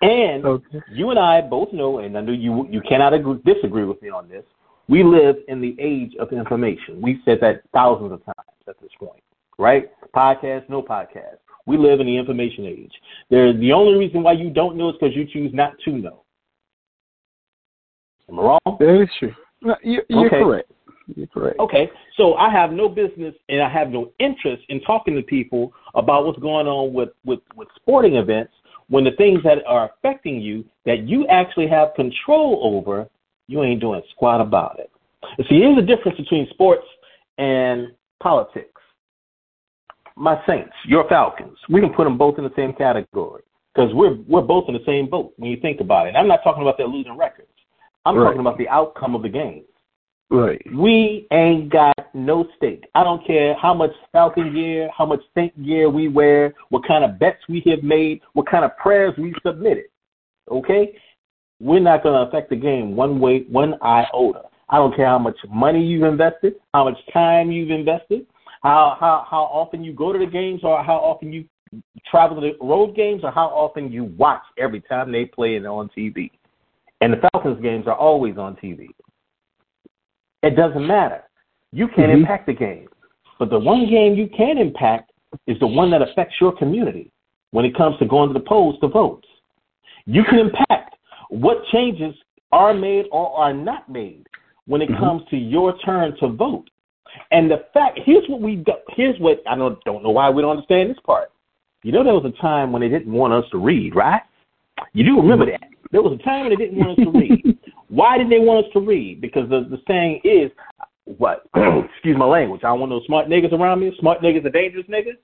And 0.01 0.46
okay. 0.46 0.80
you 0.92 1.10
and 1.10 1.19
I 1.19 1.42
both 1.42 1.74
know, 1.74 2.00
and 2.00 2.18
I 2.18 2.22
know 2.22 2.31
you 2.31 2.68
you 2.69 2.81
cannot 2.88 3.13
agree, 3.13 3.40
disagree 3.46 3.84
with 3.84 4.01
me 4.01 4.10
on 4.10 4.30
this. 4.30 4.44
We 4.88 5.04
live 5.04 5.36
in 5.48 5.62
the 5.62 5.75
age 5.80 6.13
of 6.19 6.31
information. 6.31 7.01
We've 7.01 7.19
said 7.25 7.40
that 7.42 7.62
thousands 7.74 8.13
of 8.13 8.24
times 8.25 8.48
at 8.68 8.80
this 8.81 8.92
point, 8.98 9.22
right? 9.57 9.92
Podcast, 10.16 10.69
no 10.69 10.81
podcast. 10.81 11.38
We 11.68 11.78
live 11.78 12.00
in 12.00 12.07
the 12.07 12.18
information 12.18 12.66
age. 12.66 12.92
There, 13.30 13.54
the 13.54 13.74
only 13.74 14.00
reason 14.00 14.24
why 14.24 14.31
you 14.31 14.50
don't 14.50 14.78
know 14.78 14.90
is 14.90 14.96
because 15.00 15.16
you 15.16 15.28
choose 15.31 15.51
not 15.54 15.74
to 15.86 15.92
know. 15.92 16.24
Am 18.30 18.40
I 18.40 18.42
wrong? 18.42 18.60
That 18.80 19.01
is 19.04 19.10
true. 19.19 19.36
No, 19.62 19.75
you, 19.84 20.01
you're 20.07 20.28
okay. 20.28 20.40
correct. 20.40 20.72
You're 21.16 21.28
correct. 21.28 21.60
Okay, 21.60 21.90
so 22.16 22.36
I 22.36 22.50
have 22.50 22.72
no 22.72 22.88
business 22.88 23.36
and 23.50 23.62
I 23.62 23.69
have 23.69 23.90
no 23.90 24.12
interest 24.19 24.63
in 24.69 24.80
talking 24.81 25.16
to 25.16 25.22
people 25.22 25.74
about 25.96 26.25
what's 26.25 26.40
going 26.40 26.68
on 26.68 26.94
with, 26.94 27.10
with, 27.25 27.40
with 27.56 27.68
sporting 27.75 28.16
events 28.16 28.54
when 28.89 29.03
the 29.03 29.12
things 29.12 29.41
that 29.44 29.59
are 29.65 29.89
affecting 29.89 30.41
you 30.41 30.65
that 30.86 31.07
you 31.07 31.25
actually 31.27 31.68
have 31.68 31.94
control 31.95 32.59
over, 32.63 33.07
you 33.47 33.63
ain't 33.63 33.80
doing 33.80 34.01
squat 34.12 34.41
about 34.41 34.80
it. 34.80 34.91
see, 35.50 35.59
here's 35.59 35.75
the 35.75 35.81
difference 35.81 36.18
between 36.18 36.47
sports 36.50 36.86
and 37.38 37.88
politics. 38.21 38.81
My 40.15 40.41
Saints, 40.45 40.74
your 40.86 41.07
Falcons, 41.07 41.57
we 41.69 41.80
can 41.80 41.94
put 41.94 42.03
them 42.03 42.18
both 42.18 42.38
in 42.38 42.44
the 42.44 42.51
same 42.55 42.74
category 42.74 43.43
because 43.74 43.93
we're 43.93 44.17
we're 44.27 44.41
both 44.41 44.65
in 44.67 44.74
the 44.74 44.84
same 44.86 45.10
boat 45.10 45.34
when 45.38 45.50
you 45.50 45.58
think 45.62 45.79
about 45.79 46.08
it. 46.08 46.10
And 46.10 46.17
I'm 46.17 46.27
not 46.27 46.43
talking 46.43 46.62
about 46.62 46.77
their 46.77 46.88
losing 46.88 47.17
records. 47.17 47.48
I'm 48.05 48.17
right. 48.17 48.25
talking 48.25 48.41
about 48.41 48.58
the 48.58 48.67
outcome 48.67 49.15
of 49.15 49.22
the 49.22 49.29
game. 49.29 49.63
Right. 50.31 50.62
We 50.75 51.27
ain't 51.31 51.71
got 51.71 51.95
no 52.13 52.48
stake. 52.57 52.86
I 52.93 53.03
don't 53.03 53.25
care 53.25 53.55
how 53.55 53.74
much 53.74 53.91
Falcon 54.12 54.53
gear, 54.53 54.89
how 54.95 55.05
much 55.05 55.21
Saint 55.33 55.65
gear 55.65 55.89
we 55.89 56.07
wear, 56.07 56.53
what 56.69 56.88
kind 56.88 57.03
of 57.03 57.17
bets 57.17 57.39
we 57.50 57.63
have 57.65 57.83
made, 57.83 58.21
what 58.33 58.48
kind 58.48 58.63
of 58.63 58.77
prayers 58.77 59.13
we 59.17 59.33
submitted. 59.43 59.86
Okay? 60.51 60.95
We're 61.59 61.79
not 61.79 62.03
going 62.03 62.15
to 62.15 62.29
affect 62.29 62.51
the 62.51 62.55
game 62.55 62.95
one 62.95 63.19
way, 63.19 63.45
one 63.50 63.74
iota. 63.81 64.43
I 64.69 64.77
don't 64.77 64.95
care 64.95 65.07
how 65.07 65.17
much 65.17 65.38
money 65.50 65.83
you've 65.83 66.03
invested, 66.03 66.55
how 66.74 66.83
much 66.86 66.98
time 67.12 67.51
you've 67.51 67.71
invested, 67.71 68.27
how 68.62 68.98
how 69.00 69.25
how 69.29 69.43
often 69.43 69.83
you 69.83 69.93
go 69.93 70.13
to 70.13 70.19
the 70.19 70.25
games, 70.27 70.62
or 70.63 70.83
how 70.83 70.98
often 70.98 71.33
you 71.33 71.45
travel 72.09 72.39
to 72.39 72.41
the 72.41 72.65
road 72.65 72.95
games, 72.95 73.21
or 73.24 73.31
how 73.31 73.48
often 73.48 73.91
you 73.91 74.05
watch 74.17 74.43
every 74.57 74.81
time 74.81 75.12
they 75.12 75.25
play 75.25 75.55
it 75.55 75.65
on 75.65 75.89
TV. 75.98 76.29
And 77.01 77.13
the 77.13 77.17
Falcons 77.31 77.62
games 77.62 77.88
are 77.88 77.95
always 77.95 78.38
on 78.38 78.55
TV. 78.57 78.89
It 80.43 80.55
doesn't 80.55 80.86
matter. 80.86 81.24
You 81.72 81.88
can't 81.88 82.12
mm-hmm. 82.12 82.22
impact 82.22 82.48
the 82.48 82.53
game. 82.53 82.88
But 83.38 83.50
the 83.50 83.60
one 83.60 83.89
game 83.89 84.15
you 84.15 84.27
can 84.36 84.58
impact 84.58 85.12
is 85.48 85.58
the 85.60 85.67
one 85.67 85.91
that 85.91 86.01
affects 86.01 86.36
your 86.41 86.55
community 86.58 87.12
when 87.51 87.65
it 87.65 87.75
comes 87.75 87.98
to 88.00 88.05
going 88.05 88.29
to 88.29 88.34
the 88.34 88.46
polls 88.46 88.75
to 88.81 88.88
vote. 88.88 89.24
You 90.05 90.24
can 90.24 90.39
impact 90.39 90.96
what 91.29 91.63
changes 91.72 92.15
are 92.51 92.74
made 92.74 93.05
or 93.12 93.31
are 93.38 93.53
not 93.53 93.89
made 93.89 94.25
when 94.65 94.81
it 94.81 94.89
mm-hmm. 94.89 95.03
comes 95.03 95.24
to 95.29 95.38
your 95.38 95.77
turn 95.79 96.15
to 96.19 96.29
vote. 96.29 96.69
And 97.31 97.50
the 97.50 97.65
fact 97.74 98.00
here's 98.05 98.27
what 98.27 98.41
we 98.41 98.58
do, 98.58 98.74
here's 98.89 99.19
what 99.19 99.41
I 99.48 99.55
don't 99.55 99.84
don't 99.84 100.03
know 100.03 100.12
why 100.12 100.29
we 100.29 100.41
don't 100.41 100.51
understand 100.51 100.89
this 100.89 100.98
part. 101.05 101.31
You 101.84 101.91
know 101.91 102.03
there 102.03 102.13
was 102.13 102.25
a 102.25 102.41
time 102.41 102.72
when 102.72 102.81
they 102.81 102.89
didn't 102.89 103.12
want 103.12 103.34
us 103.34 103.46
to 103.51 103.58
read, 103.58 103.96
right? 103.96 104.22
You 104.93 105.03
do 105.03 105.17
remember 105.17 105.46
mm-hmm. 105.46 105.62
that. 105.62 105.69
There 105.91 106.01
was 106.01 106.19
a 106.19 106.24
time 106.24 106.41
when 106.41 106.50
they 106.51 106.65
didn't 106.65 106.77
want 106.77 107.00
us 107.00 107.05
to 107.05 107.12
read. 107.12 107.58
Why 107.89 108.17
did 108.17 108.29
they 108.29 108.39
want 108.39 108.65
us 108.65 108.72
to 108.74 108.79
read? 108.79 109.19
Because 109.19 109.50
the, 109.50 109.67
the 109.69 109.81
saying 109.88 110.22
is, 110.24 110.51
what? 111.17 111.46
excuse 111.55 112.17
my 112.17 112.25
language. 112.25 112.62
I 112.63 112.67
don't 112.67 112.79
want 112.79 112.91
no 112.91 113.01
smart 113.05 113.27
niggas 113.27 113.51
around 113.51 113.79
me. 113.79 113.91
Smart 114.00 114.22
niggas 114.22 114.46
are 114.46 114.51
dangerous 114.51 114.86
niggas. 114.88 115.17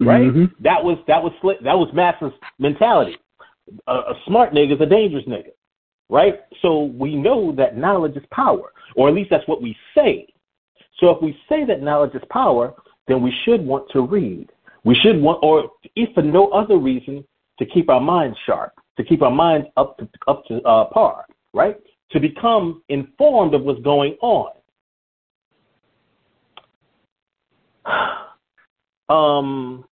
Right? 0.00 0.22
Mm-hmm. 0.22 0.62
That 0.62 0.82
was 0.82 0.98
that 1.06 1.22
was 1.22 1.32
that 1.42 1.74
was 1.74 1.88
Madison's 1.94 2.32
mentality. 2.58 3.16
A, 3.86 3.92
a 3.92 4.14
smart 4.26 4.52
nigga 4.52 4.74
is 4.74 4.80
a 4.80 4.86
dangerous 4.86 5.24
nigga. 5.26 5.50
Right? 6.08 6.40
So 6.62 6.84
we 6.84 7.14
know 7.14 7.54
that 7.56 7.76
knowledge 7.76 8.16
is 8.16 8.24
power, 8.30 8.72
or 8.96 9.08
at 9.08 9.14
least 9.14 9.30
that's 9.30 9.46
what 9.46 9.62
we 9.62 9.76
say. 9.94 10.26
So 10.98 11.10
if 11.10 11.22
we 11.22 11.36
say 11.48 11.64
that 11.66 11.82
knowledge 11.82 12.14
is 12.14 12.22
power, 12.30 12.74
then 13.08 13.22
we 13.22 13.32
should 13.44 13.64
want 13.64 13.90
to 13.92 14.02
read. 14.02 14.50
We 14.84 14.94
should 14.94 15.20
want, 15.20 15.40
or 15.42 15.70
if 15.96 16.12
for 16.14 16.22
no 16.22 16.48
other 16.48 16.76
reason, 16.76 17.24
to 17.58 17.66
keep 17.66 17.88
our 17.88 18.00
minds 18.00 18.36
sharp, 18.46 18.72
to 18.96 19.04
keep 19.04 19.22
our 19.22 19.30
minds 19.30 19.68
up 19.76 19.96
to 19.98 20.08
up 20.28 20.44
to 20.46 20.60
uh, 20.62 20.86
par, 20.86 21.26
right? 21.54 21.76
To 22.10 22.20
become 22.20 22.82
informed 22.88 23.54
of 23.54 23.62
what's 23.62 23.80
going 23.80 24.16
on. 24.20 24.50
Um, 29.10 29.84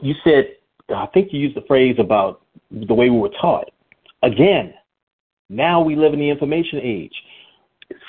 you 0.00 0.14
said, 0.22 0.54
I 0.88 1.06
think 1.06 1.32
you 1.32 1.40
used 1.40 1.56
the 1.56 1.64
phrase 1.66 1.96
about 1.98 2.42
the 2.70 2.94
way 2.94 3.10
we 3.10 3.18
were 3.18 3.32
taught. 3.40 3.68
Again, 4.22 4.74
now 5.48 5.82
we 5.82 5.96
live 5.96 6.12
in 6.12 6.20
the 6.20 6.30
information 6.30 6.78
age. 6.80 7.12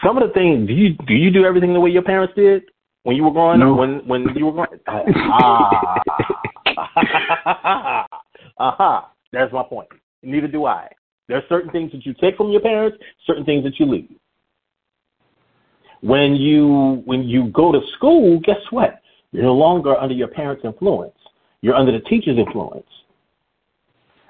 Some 0.05 0.15
of 0.15 0.27
the 0.27 0.31
things, 0.35 0.67
do 0.67 0.73
you 0.73 0.93
do 1.07 1.15
you 1.15 1.31
do 1.31 1.45
everything 1.45 1.73
the 1.73 1.79
way 1.79 1.89
your 1.89 2.03
parents 2.03 2.35
did 2.35 2.61
when 3.01 3.15
you 3.15 3.23
were 3.23 3.31
growing 3.31 3.59
no. 3.59 3.73
When 3.73 4.07
when 4.07 4.27
you 4.35 4.45
were 4.45 4.51
growing? 4.51 4.79
ah, 5.17 5.99
aha. 6.77 8.07
Uh-huh. 8.59 9.01
That's 9.31 9.51
my 9.51 9.63
point. 9.63 9.89
Neither 10.21 10.47
do 10.47 10.65
I. 10.65 10.89
There 11.27 11.37
are 11.37 11.43
certain 11.47 11.71
things 11.71 11.91
that 11.93 12.05
you 12.05 12.13
take 12.19 12.35
from 12.37 12.49
your 12.51 12.61
parents, 12.61 12.97
certain 13.25 13.45
things 13.45 13.63
that 13.63 13.79
you 13.79 13.85
leave. 13.85 14.09
When 16.01 16.35
you 16.35 17.01
when 17.05 17.23
you 17.23 17.45
go 17.51 17.71
to 17.71 17.79
school, 17.95 18.39
guess 18.41 18.59
what? 18.71 19.01
You're 19.31 19.43
no 19.43 19.53
longer 19.53 19.95
under 19.97 20.13
your 20.13 20.27
parents' 20.27 20.63
influence. 20.65 21.15
You're 21.61 21.75
under 21.75 21.93
the 21.93 22.01
teacher's 22.01 22.37
influence. 22.37 22.85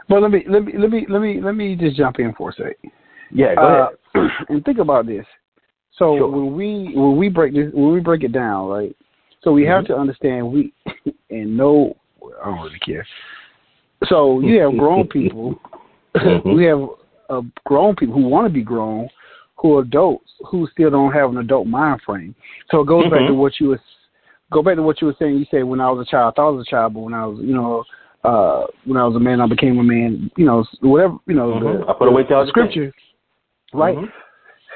Well, 0.08 0.22
let 0.22 0.32
me 0.32 0.46
let 0.48 0.64
me 0.64 0.74
let 0.78 0.92
me 0.92 1.06
let 1.10 1.20
me 1.20 1.42
let 1.42 1.56
me 1.56 1.76
just 1.76 1.98
jump 1.98 2.20
in 2.20 2.34
for 2.36 2.52
a 2.52 2.54
second. 2.54 2.92
Yeah, 3.32 3.56
go 3.56 3.62
uh, 3.62 3.90
ahead. 4.16 4.32
and 4.50 4.64
think 4.64 4.78
about 4.78 5.08
this. 5.08 5.26
So 5.98 6.18
Sure. 6.18 6.28
when 6.28 6.56
we 6.56 6.92
when 6.96 7.18
we 7.18 7.30
break 7.30 7.54
this 7.54 7.72
when 7.74 7.92
we 7.92 8.00
break 8.02 8.24
it 8.24 8.32
down, 8.32 8.68
right? 8.68 8.96
So 9.42 9.52
we 9.52 9.66
have 9.66 9.84
Mhm. 9.84 9.88
to 9.88 9.98
understand 9.98 10.52
we 10.52 10.74
and 11.32 11.58
know 11.58 11.96
I 12.42 12.46
don't 12.46 12.62
really 12.64 12.80
care. 12.80 13.06
So 14.06 14.42
you 14.42 14.60
have 14.60 14.78
grown 14.78 15.08
people. 15.08 15.60
Mhm. 16.16 16.56
we 16.56 16.66
have 16.66 16.88
uh, 17.30 17.42
grown 17.66 17.96
people 17.96 18.16
who 18.16 18.28
want 18.28 18.48
to 18.48 18.54
be 18.54 18.62
grown, 18.64 19.10
who 19.56 19.78
are 19.78 19.82
adults 19.82 20.32
who 20.46 20.68
still 20.72 20.90
don't 20.90 21.14
have 21.14 21.30
an 21.30 21.38
adult 21.38 21.68
mind 21.68 22.02
frame. 22.02 22.36
So 22.70 22.82
it 22.82 22.88
goes 22.88 23.10
back 23.10 23.22
Mhm. 23.22 23.28
to 23.28 23.34
what 23.34 23.60
you 23.60 23.70
was 23.70 23.80
go 24.52 24.62
back 24.62 24.76
to 24.76 24.84
what 24.84 25.02
you 25.02 25.08
were 25.08 25.16
saying. 25.18 25.38
You 25.38 25.46
said 25.50 25.64
when 25.64 25.82
I 25.82 25.90
was 25.90 26.06
a 26.06 26.10
child, 26.10 26.34
I 26.34 26.36
thought 26.36 26.48
I 26.48 26.52
was 26.52 26.68
a 26.68 26.70
child, 26.70 26.94
but 26.94 27.00
when 27.00 27.14
I 27.14 27.26
was 27.26 27.40
you 27.40 27.54
know 27.54 27.84
uh 28.24 28.66
when 28.86 28.98
I 28.98 29.06
was 29.06 29.16
a 29.16 29.20
man, 29.20 29.42
I 29.42 29.48
became 29.48 29.80
a 29.80 29.84
man. 29.84 30.30
You 30.38 30.46
know 30.46 30.66
whatever 30.82 31.18
you 31.28 31.36
know 31.36 31.54
Mhm. 31.54 31.80
the, 31.80 31.88
I 31.88 31.94
put 31.94 32.08
away 32.08 32.24
child 32.26 32.48
the 32.48 32.52
scripture, 32.52 32.94
right? 33.74 33.98
Mhm. 33.98 34.12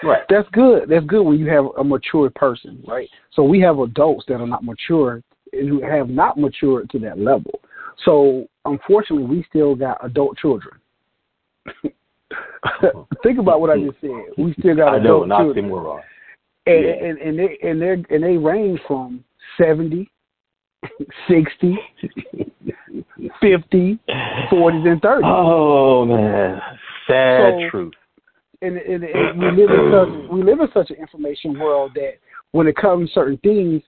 Right. 0.04 0.24
That's 0.30 0.48
good. 0.50 0.90
That's 0.90 1.06
good 1.06 1.24
when 1.24 1.40
you 1.40 1.48
have 1.48 1.66
a 1.78 1.84
mature 1.84 2.30
person, 2.30 2.84
right? 2.88 3.10
So 3.32 3.44
we 3.44 3.60
have 3.62 3.80
adults 3.80 4.26
that 4.28 4.40
are 4.40 4.48
not 4.48 4.64
mature 4.64 5.24
and 5.54 5.68
who 5.68 5.82
have 5.82 6.10
not 6.10 6.38
matured 6.38 6.90
to 6.92 7.00
that 7.00 7.18
level. 7.20 7.60
So 8.06 8.48
unfortunately, 8.66 9.26
we 9.26 9.44
still 9.50 9.76
got 9.76 10.04
adult 10.06 10.38
children. 10.38 10.76
Think 13.24 13.40
about 13.40 13.62
what 13.62 13.70
I 13.70 13.78
just 13.80 14.00
said. 14.02 14.10
We 14.38 14.54
still 14.60 14.76
got 14.76 14.96
I 14.96 15.00
know, 15.00 15.24
not 15.24 15.42
children, 15.44 15.66
and, 16.66 16.86
yeah. 16.86 17.06
and 17.06 17.18
and 17.20 17.40
they 17.40 17.58
and 17.64 17.82
they 17.82 18.16
and 18.16 18.24
they 18.24 18.38
range 18.38 18.80
from 18.88 19.24
70, 19.58 20.10
60, 21.28 21.78
50, 23.42 24.00
40s, 24.52 24.88
and 24.88 25.02
30s. 25.02 25.22
Oh 25.24 26.06
man, 26.06 26.60
sad 27.08 27.54
So- 27.54 27.70
truth. 27.70 27.94
and, 28.62 28.78
and, 28.78 29.04
and 29.04 29.40
we 29.40 29.52
live 29.52 29.70
in 29.70 29.92
such 29.92 30.32
we 30.32 30.44
live 30.44 30.60
in 30.60 30.68
such 30.74 30.90
an 30.90 30.98
information 30.98 31.58
world 31.60 31.92
that 31.96 32.14
when 32.52 32.68
it 32.68 32.76
comes 32.76 33.10
to 33.10 33.14
certain 33.14 33.38
things, 33.38 33.82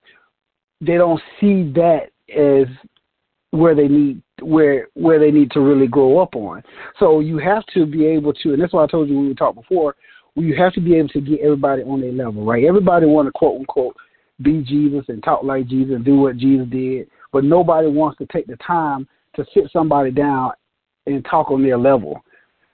they 0.80 0.94
don't 0.94 1.20
see 1.40 1.70
that 1.74 2.10
as 2.34 2.66
where 3.50 3.74
they 3.74 3.88
need 3.88 4.22
where 4.42 4.88
where 4.94 5.18
they 5.18 5.30
need 5.30 5.50
to 5.52 5.60
really 5.60 5.86
grow 5.86 6.18
up 6.18 6.34
on. 6.34 6.62
So 6.98 7.20
you 7.20 7.38
have 7.38 7.64
to 7.74 7.86
be 7.86 8.06
able 8.06 8.32
to, 8.34 8.52
and 8.52 8.62
that's 8.62 8.72
why 8.72 8.84
I 8.84 8.86
told 8.86 9.08
you 9.08 9.16
when 9.16 9.28
we 9.28 9.34
talked 9.34 9.56
before. 9.56 9.96
You 10.36 10.56
have 10.56 10.72
to 10.74 10.80
be 10.80 10.94
able 10.94 11.08
to 11.08 11.20
get 11.20 11.40
everybody 11.40 11.82
on 11.82 12.00
their 12.00 12.12
level, 12.12 12.44
right? 12.44 12.64
Everybody 12.64 13.04
want 13.04 13.26
to 13.26 13.32
quote 13.32 13.58
unquote 13.58 13.96
be 14.42 14.62
Jesus 14.62 15.04
and 15.08 15.22
talk 15.22 15.42
like 15.42 15.66
Jesus 15.66 15.94
and 15.94 16.04
do 16.04 16.16
what 16.16 16.36
Jesus 16.36 16.66
did, 16.70 17.08
but 17.32 17.44
nobody 17.44 17.88
wants 17.88 18.18
to 18.18 18.26
take 18.26 18.46
the 18.46 18.56
time 18.56 19.06
to 19.36 19.44
sit 19.52 19.64
somebody 19.72 20.10
down 20.10 20.52
and 21.06 21.24
talk 21.24 21.50
on 21.50 21.62
their 21.62 21.76
level. 21.76 22.22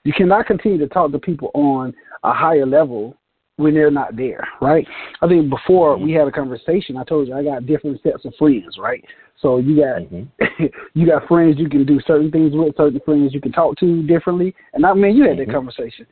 You 0.03 0.13
cannot 0.13 0.45
continue 0.45 0.77
to 0.77 0.87
talk 0.87 1.11
to 1.11 1.19
people 1.19 1.51
on 1.53 1.93
a 2.23 2.31
higher 2.31 2.65
level 2.65 3.17
when 3.57 3.73
they're 3.73 3.91
not 3.91 4.15
there, 4.15 4.47
right? 4.61 4.87
I 5.21 5.27
think 5.27 5.49
before 5.49 5.97
we 5.97 6.13
had 6.13 6.27
a 6.27 6.31
conversation, 6.31 6.95
I 6.95 7.03
told 7.03 7.27
you 7.27 7.33
I 7.33 7.43
got 7.43 7.65
different 7.65 8.01
sets 8.03 8.23
of 8.23 8.33
friends, 8.35 8.77
right? 8.79 9.03
So 9.41 9.57
you 9.57 9.75
got 9.75 10.01
Mhm. 10.01 10.27
you 10.93 11.05
got 11.05 11.27
friends 11.27 11.59
you 11.59 11.67
can 11.69 11.85
do 11.85 11.99
certain 12.01 12.31
things 12.31 12.55
with, 12.55 12.75
certain 12.77 12.99
friends 13.01 13.33
you 13.33 13.41
can 13.41 13.51
talk 13.51 13.75
to 13.77 14.03
differently, 14.03 14.55
and 14.73 14.85
I 14.85 14.93
mean 14.93 15.15
you 15.15 15.23
had 15.27 15.37
that 15.37 15.47
Mhm. 15.47 15.53
conversation. 15.53 16.05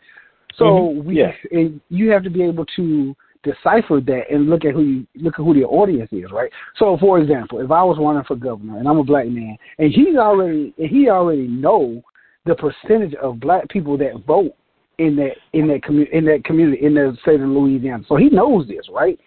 So 0.55 0.65
Mhm. 0.65 1.03
we 1.05 1.19
Yeah. 1.19 1.33
and 1.51 1.79
you 1.89 2.09
have 2.11 2.23
to 2.23 2.29
be 2.29 2.43
able 2.43 2.65
to 2.77 3.15
decipher 3.43 4.01
that 4.01 4.31
and 4.31 4.49
look 4.49 4.65
at 4.65 4.73
who 4.73 4.81
you 4.81 5.07
look 5.17 5.39
at 5.39 5.45
who 5.45 5.53
the 5.53 5.65
audience 5.65 6.11
is, 6.11 6.31
right? 6.31 6.51
So 6.77 6.97
for 6.97 7.19
example, 7.19 7.59
if 7.59 7.69
I 7.69 7.83
was 7.83 7.99
running 7.99 8.23
for 8.23 8.35
governor 8.35 8.79
and 8.79 8.87
I'm 8.87 8.97
a 8.97 9.03
black 9.03 9.27
man 9.27 9.55
and 9.77 9.91
he's 9.91 10.15
already 10.15 10.73
and 10.79 10.89
he 10.89 11.09
already 11.09 11.47
know 11.47 12.01
the 12.45 12.55
percentage 12.55 13.13
of 13.15 13.39
black 13.39 13.69
people 13.69 13.97
that 13.97 14.25
vote 14.25 14.55
in 14.97 15.15
that 15.17 15.33
in 15.53 15.67
that 15.67 15.83
community 15.83 16.15
in 16.15 16.25
that 16.25 16.43
community 16.43 16.85
in 16.85 16.93
the 16.93 17.17
state 17.21 17.41
of 17.41 17.47
Louisiana. 17.47 18.03
So 18.07 18.15
he 18.15 18.29
knows 18.29 18.67
this, 18.67 18.87
right? 18.89 19.19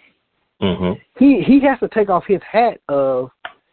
Mhm. 0.60 1.00
He 1.18 1.42
he 1.42 1.60
has 1.60 1.78
to 1.80 1.88
take 1.88 2.10
off 2.10 2.24
his 2.26 2.42
hat 2.42 2.80
of 2.88 3.30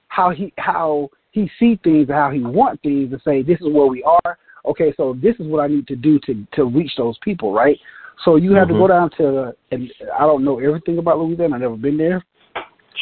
how 0.07 0.29
he 0.29 0.53
how 0.57 1.09
he 1.31 1.49
see 1.59 1.79
things 1.83 2.09
and 2.09 2.17
how 2.17 2.29
he 2.29 2.41
want 2.41 2.81
things 2.81 3.11
and 3.11 3.21
say 3.23 3.41
this 3.41 3.59
is 3.59 3.67
where 3.67 3.87
we 3.87 4.03
are. 4.03 4.37
Okay, 4.65 4.93
so 4.97 5.13
this 5.21 5.35
is 5.39 5.47
what 5.47 5.59
I 5.63 5.67
need 5.67 5.87
to 5.87 5.95
do 5.95 6.19
to 6.19 6.45
to 6.53 6.65
reach 6.65 6.95
those 6.97 7.17
people, 7.19 7.53
right? 7.53 7.79
So 8.23 8.37
you 8.37 8.53
have 8.53 8.69
to 8.69 8.73
Mhm. 8.73 8.79
go 8.79 8.87
down 8.87 9.09
to 9.11 9.55
and 9.71 9.91
I 10.17 10.21
don't 10.21 10.43
know 10.43 10.59
everything 10.59 10.97
about 10.97 11.19
Louisiana. 11.19 11.55
I've 11.55 11.61
never 11.61 11.75
been 11.75 11.97
there, 11.97 12.23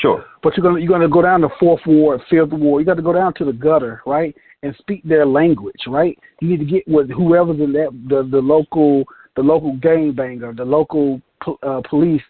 Sure. 0.02 0.26
but 0.42 0.58
you're 0.58 0.64
gonna 0.64 0.80
you're 0.80 0.90
gonna 0.90 1.08
go 1.08 1.22
down 1.22 1.42
to 1.42 1.50
fourth 1.60 1.82
ward, 1.86 2.22
fifth 2.30 2.52
ward. 2.52 2.82
You 2.82 2.86
got 2.86 2.96
to 2.96 3.02
go 3.04 3.14
down 3.14 3.34
to 3.36 3.46
the 3.46 3.54
gutter, 3.54 4.02
right, 4.06 4.36
and 4.64 4.76
speak 4.80 5.04
their 5.04 5.26
language, 5.26 5.82
right? 5.88 6.18
You 6.42 6.50
need 6.50 6.60
to 6.60 6.66
get 6.66 6.88
with 6.88 7.10
whoever's 7.10 7.60
in 7.60 7.74
that 7.74 7.90
the 8.08 8.28
the 8.30 8.40
local 8.40 9.04
the 9.36 9.42
local 9.44 9.78
gang 9.78 10.14
banger, 10.14 10.54
the 10.54 10.66
local 10.66 11.22
uh, 11.62 11.82
police, 11.90 12.22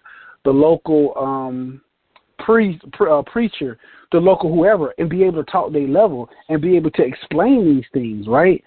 the 0.44 0.52
local 0.52 1.14
um 1.18 1.82
pre, 2.40 2.80
pre 2.92 3.10
uh, 3.10 3.24
preacher, 3.24 3.78
the 4.12 4.18
local 4.18 4.54
whoever, 4.54 4.94
and 4.98 5.10
be 5.10 5.24
able 5.24 5.44
to 5.44 5.52
talk 5.52 5.72
their 5.72 5.88
level 5.88 6.30
and 6.50 6.62
be 6.62 6.76
able 6.76 6.92
to 6.92 7.04
explain 7.04 7.66
these 7.66 7.86
things, 7.94 8.28
right? 8.28 8.64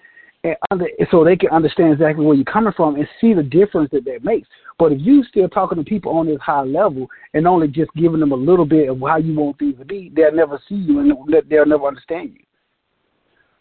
And 0.47 0.55
under, 0.71 0.87
so 1.11 1.23
they 1.23 1.35
can 1.35 1.49
understand 1.49 1.93
exactly 1.93 2.25
where 2.25 2.35
you're 2.35 2.45
coming 2.45 2.71
from 2.71 2.95
and 2.95 3.07
see 3.19 3.33
the 3.33 3.43
difference 3.43 3.89
that 3.91 4.05
that 4.05 4.23
makes. 4.23 4.47
But 4.79 4.93
if 4.93 4.99
you 5.01 5.23
still 5.23 5.49
talking 5.49 5.77
to 5.77 5.83
people 5.83 6.17
on 6.17 6.27
this 6.27 6.39
high 6.39 6.63
level 6.63 7.07
and 7.33 7.45
only 7.45 7.67
just 7.67 7.91
giving 7.95 8.19
them 8.21 8.31
a 8.31 8.35
little 8.35 8.65
bit 8.65 8.89
of 8.89 8.99
how 9.01 9.17
you 9.17 9.33
want 9.35 9.59
things 9.59 9.77
to 9.79 9.85
be, 9.85 10.11
they'll 10.15 10.31
never 10.31 10.61
see 10.69 10.75
you 10.75 10.99
and 10.99 11.11
they'll 11.49 11.65
never 11.65 11.87
understand 11.87 12.33
you. 12.33 12.45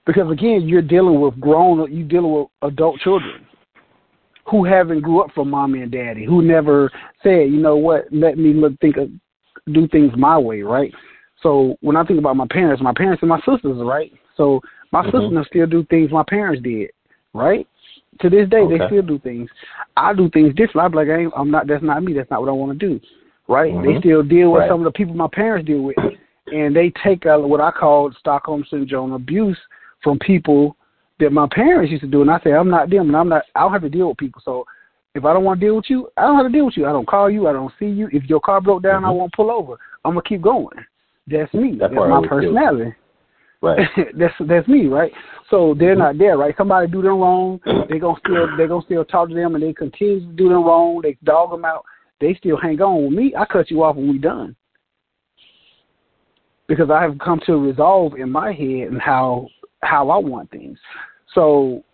Because 0.05 0.31
again, 0.31 0.69
you're 0.69 0.83
dealing 0.83 1.21
with 1.21 1.41
grown, 1.41 1.93
you're 1.93 2.07
dealing 2.07 2.33
with 2.33 2.49
adult 2.63 3.01
children 3.01 3.45
who 4.49 4.65
haven't 4.65 5.01
grew 5.01 5.23
up 5.23 5.33
from 5.35 5.51
mommy 5.51 5.83
and 5.83 5.91
daddy, 5.91 6.25
who 6.25 6.41
never 6.41 6.91
said, 7.23 7.51
you 7.51 7.59
know 7.59 7.77
what, 7.77 8.05
let 8.13 8.39
me 8.39 8.55
look, 8.55 8.79
think 8.81 8.97
of, 8.97 9.09
do 9.73 9.89
things 9.89 10.13
my 10.17 10.39
way, 10.39 10.63
right? 10.63 10.95
So 11.43 11.77
when 11.81 11.97
I 11.97 12.05
think 12.05 12.21
about 12.21 12.37
my 12.37 12.47
parents, 12.49 12.81
my 12.81 12.95
parents 12.97 13.23
and 13.23 13.29
my 13.29 13.41
sisters, 13.41 13.79
right? 13.81 14.13
So 14.37 14.61
my 14.93 15.03
Mhm. 15.03 15.13
sisters 15.13 15.47
still 15.49 15.67
do 15.67 15.85
things 15.85 16.11
my 16.11 16.23
parents 16.23 16.63
did, 16.63 16.91
right? 17.35 17.67
To 18.21 18.31
this 18.31 18.49
day, 18.49 18.67
they 18.67 18.85
still 18.87 19.03
do 19.03 19.19
things. 19.19 19.51
I 19.97 20.15
do 20.15 20.29
things 20.31 20.55
different. 20.55 20.87
I'm 20.87 20.93
like, 20.93 21.09
I 21.09 21.29
I'm 21.37 21.51
not. 21.51 21.67
That's 21.67 21.83
not 21.83 22.03
me. 22.03 22.15
That's 22.15 22.31
not 22.31 22.41
what 22.41 22.49
I 22.49 22.53
want 22.53 22.79
to 22.79 22.87
do, 22.89 23.01
right? 23.49 23.73
They 23.83 23.95
Mhm. 23.95 23.99
still 24.01 24.23
deal 24.23 24.53
with 24.53 24.61
Right. 24.61 24.69
some 24.69 24.81
of 24.81 24.85
the 24.85 24.93
people 24.93 25.15
my 25.15 25.29
parents 25.29 25.67
deal 25.67 25.83
with, 25.83 25.97
and 26.53 26.75
they 26.75 26.91
take 26.91 27.27
uh, 27.27 27.39
what 27.39 27.61
I 27.61 27.71
call 27.71 28.11
Stockholm 28.13 28.65
syndrome 28.65 29.13
abuse 29.13 29.59
from 30.03 30.19
people 30.19 30.77
that 31.19 31.33
my 31.33 31.47
parents 31.49 31.91
used 31.91 32.03
to 32.03 32.09
do. 32.09 32.23
And 32.23 32.31
I 32.31 32.39
say, 32.41 32.53
I'm 32.53 32.71
not 32.71 32.91
them, 32.91 33.09
and 33.09 33.17
I'm 33.17 33.29
not. 33.29 33.45
I 33.55 33.61
don't 33.61 33.73
have 33.73 33.83
to 33.83 33.91
deal 33.91 34.09
with 34.09 34.19
people. 34.19 34.41
So 34.45 34.67
if 35.15 35.25
I 35.25 35.33
don't 35.33 35.45
want 35.45 35.61
to 35.61 35.67
deal 35.67 35.77
with 35.77 35.91
you, 35.91 36.09
I 36.17 36.23
don't 36.23 36.37
have 36.37 36.47
to 36.47 36.53
deal 36.53 36.67
with 36.67 36.77
you. 36.77 36.87
I 36.87 36.93
don't 36.93 37.09
call 37.09 37.31
you. 37.31 37.49
I 37.49 37.53
don't 37.53 37.73
see 37.79 37.87
you. 37.87 38.09
If 38.13 38.25
your 38.25 38.41
car 38.41 38.61
broke 38.61 38.83
down, 38.83 39.05
I 39.05 39.09
Mhm. 39.09 39.17
won't 39.17 39.33
pull 39.33 39.51
over. 39.51 39.79
I'm 40.05 40.13
gonna 40.13 40.23
keep 40.23 40.41
going. 40.41 40.77
That's 41.27 41.53
me. 41.53 41.73
That's 41.73 41.93
That's, 41.95 42.09
my 42.09 42.27
personality. 42.27 42.95
Right. 43.63 43.89
that's 44.19 44.35
that's 44.41 44.69
me, 44.69 44.87
right? 44.87 45.13
So 45.51 45.75
they're 45.79 45.95
Mhm. 45.95 45.99
not 45.99 46.19
there, 46.19 46.37
right? 46.37 46.55
Somebody 46.57 46.89
do 46.89 47.03
them 47.03 47.21
wrong, 47.21 47.61
they 47.89 47.99
gonna 47.99 48.19
still 48.21 48.57
they 48.57 48.67
gonna 48.67 48.85
still 48.85 49.05
talk 49.05 49.29
to 49.29 49.35
them, 49.35 49.55
and 49.55 49.65
they 49.65 49.73
continue 49.73 50.21
to 50.21 50.33
do 50.33 50.49
them 50.49 50.65
wrong. 50.65 51.01
They 51.03 51.17
dog 51.25 51.51
them 51.51 51.65
out. 51.65 51.85
They 52.21 52.35
still 52.35 52.57
hang 52.57 52.81
on 52.81 53.05
with 53.05 53.13
me. 53.13 53.35
I 53.37 53.45
cut 53.45 53.71
you 53.71 53.83
off 53.83 53.97
when 53.97 54.09
we 54.11 54.19
done 54.19 54.57
because 56.67 56.91
I 56.91 57.03
have 57.03 57.19
come 57.19 57.41
to 57.47 57.57
resolve 57.57 58.15
in 58.17 58.31
my 58.31 58.53
head 58.53 58.89
and 58.89 59.01
how 59.01 59.49
how 59.83 60.11
I 60.11 60.19
want 60.19 60.51
things. 60.51 60.79
So 61.35 61.85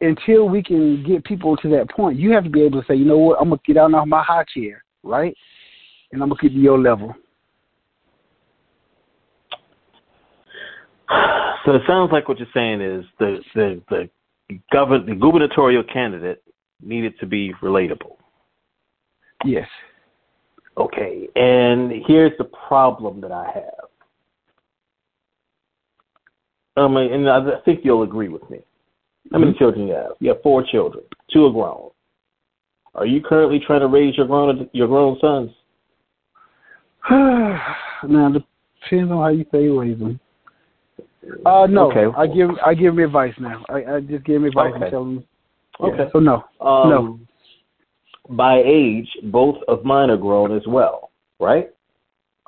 until 0.00 0.48
we 0.48 0.62
can 0.62 1.02
get 1.04 1.24
people 1.24 1.56
to 1.58 1.68
that 1.70 1.90
point, 1.90 2.18
you 2.18 2.32
have 2.32 2.44
to 2.44 2.50
be 2.50 2.62
able 2.62 2.80
to 2.80 2.86
say, 2.86 2.94
you 2.94 3.04
know 3.04 3.18
what, 3.18 3.40
I'm 3.40 3.48
gonna 3.48 3.60
get 3.64 3.76
out 3.76 3.94
of 3.94 4.08
my 4.08 4.22
high 4.22 4.44
chair, 4.54 4.84
right? 5.02 5.36
And 6.12 6.22
I'm 6.22 6.28
gonna 6.28 6.40
keep 6.40 6.52
your 6.54 6.78
level. 6.78 7.14
So 11.08 11.72
it 11.72 11.82
sounds 11.86 12.12
like 12.12 12.28
what 12.28 12.38
you're 12.38 12.48
saying 12.52 12.80
is 12.80 13.04
the 13.18 13.40
the 13.54 13.82
the, 13.90 14.60
govern, 14.72 15.06
the 15.06 15.14
gubernatorial 15.14 15.82
candidate 15.84 16.42
needed 16.82 17.14
to 17.20 17.26
be 17.26 17.54
relatable. 17.62 18.16
Yes. 19.44 19.68
Okay, 20.76 21.28
and 21.36 21.92
here's 22.06 22.36
the 22.36 22.44
problem 22.44 23.20
that 23.20 23.32
I 23.32 23.44
have. 23.54 23.84
Um, 26.76 26.96
and 26.96 27.30
I 27.30 27.60
think 27.64 27.80
you'll 27.84 28.02
agree 28.02 28.28
with 28.28 28.48
me. 28.50 28.58
How 29.32 29.38
many 29.38 29.52
mm-hmm. 29.52 29.58
children 29.58 29.86
you 29.86 29.94
have? 29.94 30.12
You 30.18 30.30
have 30.30 30.42
four 30.42 30.64
children. 30.64 31.04
Two 31.32 31.46
are 31.46 31.52
grown. 31.52 31.90
Are 32.94 33.06
you 33.06 33.22
currently 33.22 33.60
trying 33.64 33.80
to 33.80 33.88
raise 33.88 34.16
your 34.16 34.26
grown 34.26 34.68
your 34.72 34.88
grown 34.88 35.18
sons? 35.20 35.50
now 37.10 38.32
depends 38.32 39.10
on 39.10 39.18
how 39.18 39.28
you 39.28 39.44
say 39.52 39.68
raise 39.68 39.98
them. 39.98 40.18
Uh 41.46 41.66
no. 41.66 41.90
Okay. 41.90 42.06
I 42.16 42.26
give 42.26 42.50
I 42.64 42.74
give 42.74 42.94
me 42.94 43.04
advice 43.04 43.34
now. 43.38 43.64
I, 43.68 43.96
I 43.96 44.00
just 44.00 44.24
give 44.24 44.42
me 44.42 44.48
advice 44.48 44.72
okay. 44.74 44.84
and 44.84 44.90
tell 44.90 45.04
them. 45.04 45.24
Okay. 45.80 45.96
Yeah, 45.98 46.08
so 46.12 46.18
no. 46.20 46.44
Um, 46.60 46.90
no. 46.90 47.20
By 48.30 48.62
age, 48.64 49.08
both 49.24 49.56
of 49.68 49.84
mine 49.84 50.10
are 50.10 50.16
grown 50.16 50.56
as 50.56 50.62
well, 50.66 51.10
right? 51.40 51.70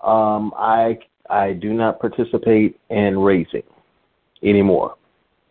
Um, 0.03 0.53
I 0.57 0.99
I 1.29 1.53
do 1.53 1.73
not 1.73 2.01
participate 2.01 2.79
in 2.91 3.19
raising 3.19 3.63
anymore. 4.43 4.97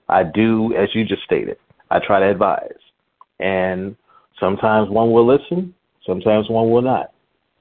I 0.07 0.23
do, 0.23 0.73
as 0.75 0.89
you 0.93 1.05
just 1.05 1.23
stated. 1.23 1.57
I 1.89 1.99
try 1.99 2.19
to 2.19 2.29
advise, 2.29 2.77
and 3.39 3.95
sometimes 4.39 4.89
one 4.89 5.11
will 5.11 5.25
listen, 5.25 5.73
sometimes 6.05 6.49
one 6.49 6.71
will 6.71 6.81
not. 6.81 7.11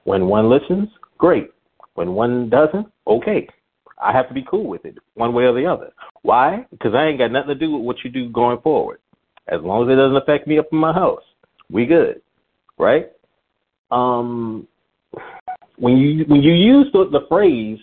When 0.05 0.27
one 0.27 0.49
listens, 0.49 0.89
great. 1.19 1.49
When 1.95 2.15
one 2.15 2.51
doesn't, 2.51 2.87
okay. 3.07 3.49
I 3.99 4.13
have 4.13 4.29
to 4.29 4.35
be 4.35 4.45
cool 4.49 4.67
with 4.67 4.85
it, 4.85 4.97
one 5.15 5.35
way 5.35 5.45
or 5.45 5.55
the 5.55 5.67
other. 5.67 5.93
Why? 6.23 6.67
Because 6.71 6.95
I 6.95 7.07
ain't 7.07 7.19
got 7.19 7.33
nothing 7.33 7.49
to 7.49 7.55
do 7.55 7.73
with 7.73 7.83
what 7.83 7.97
you 8.05 8.11
do 8.11 8.29
going 8.31 8.61
forward. 8.61 8.99
As 9.49 9.61
long 9.63 9.85
as 9.85 9.93
it 9.93 9.97
doesn't 9.97 10.17
affect 10.17 10.47
me 10.47 10.59
up 10.59 10.69
in 10.73 10.79
my 10.79 10.93
house, 10.93 11.23
we 11.71 11.87
good, 11.87 12.23
right? 12.79 13.13
Um, 13.91 14.67
when 15.77 15.97
you 15.97 16.25
when 16.27 16.43
you 16.43 16.53
use 16.53 16.87
the, 16.93 17.09
the 17.11 17.27
phrase, 17.29 17.79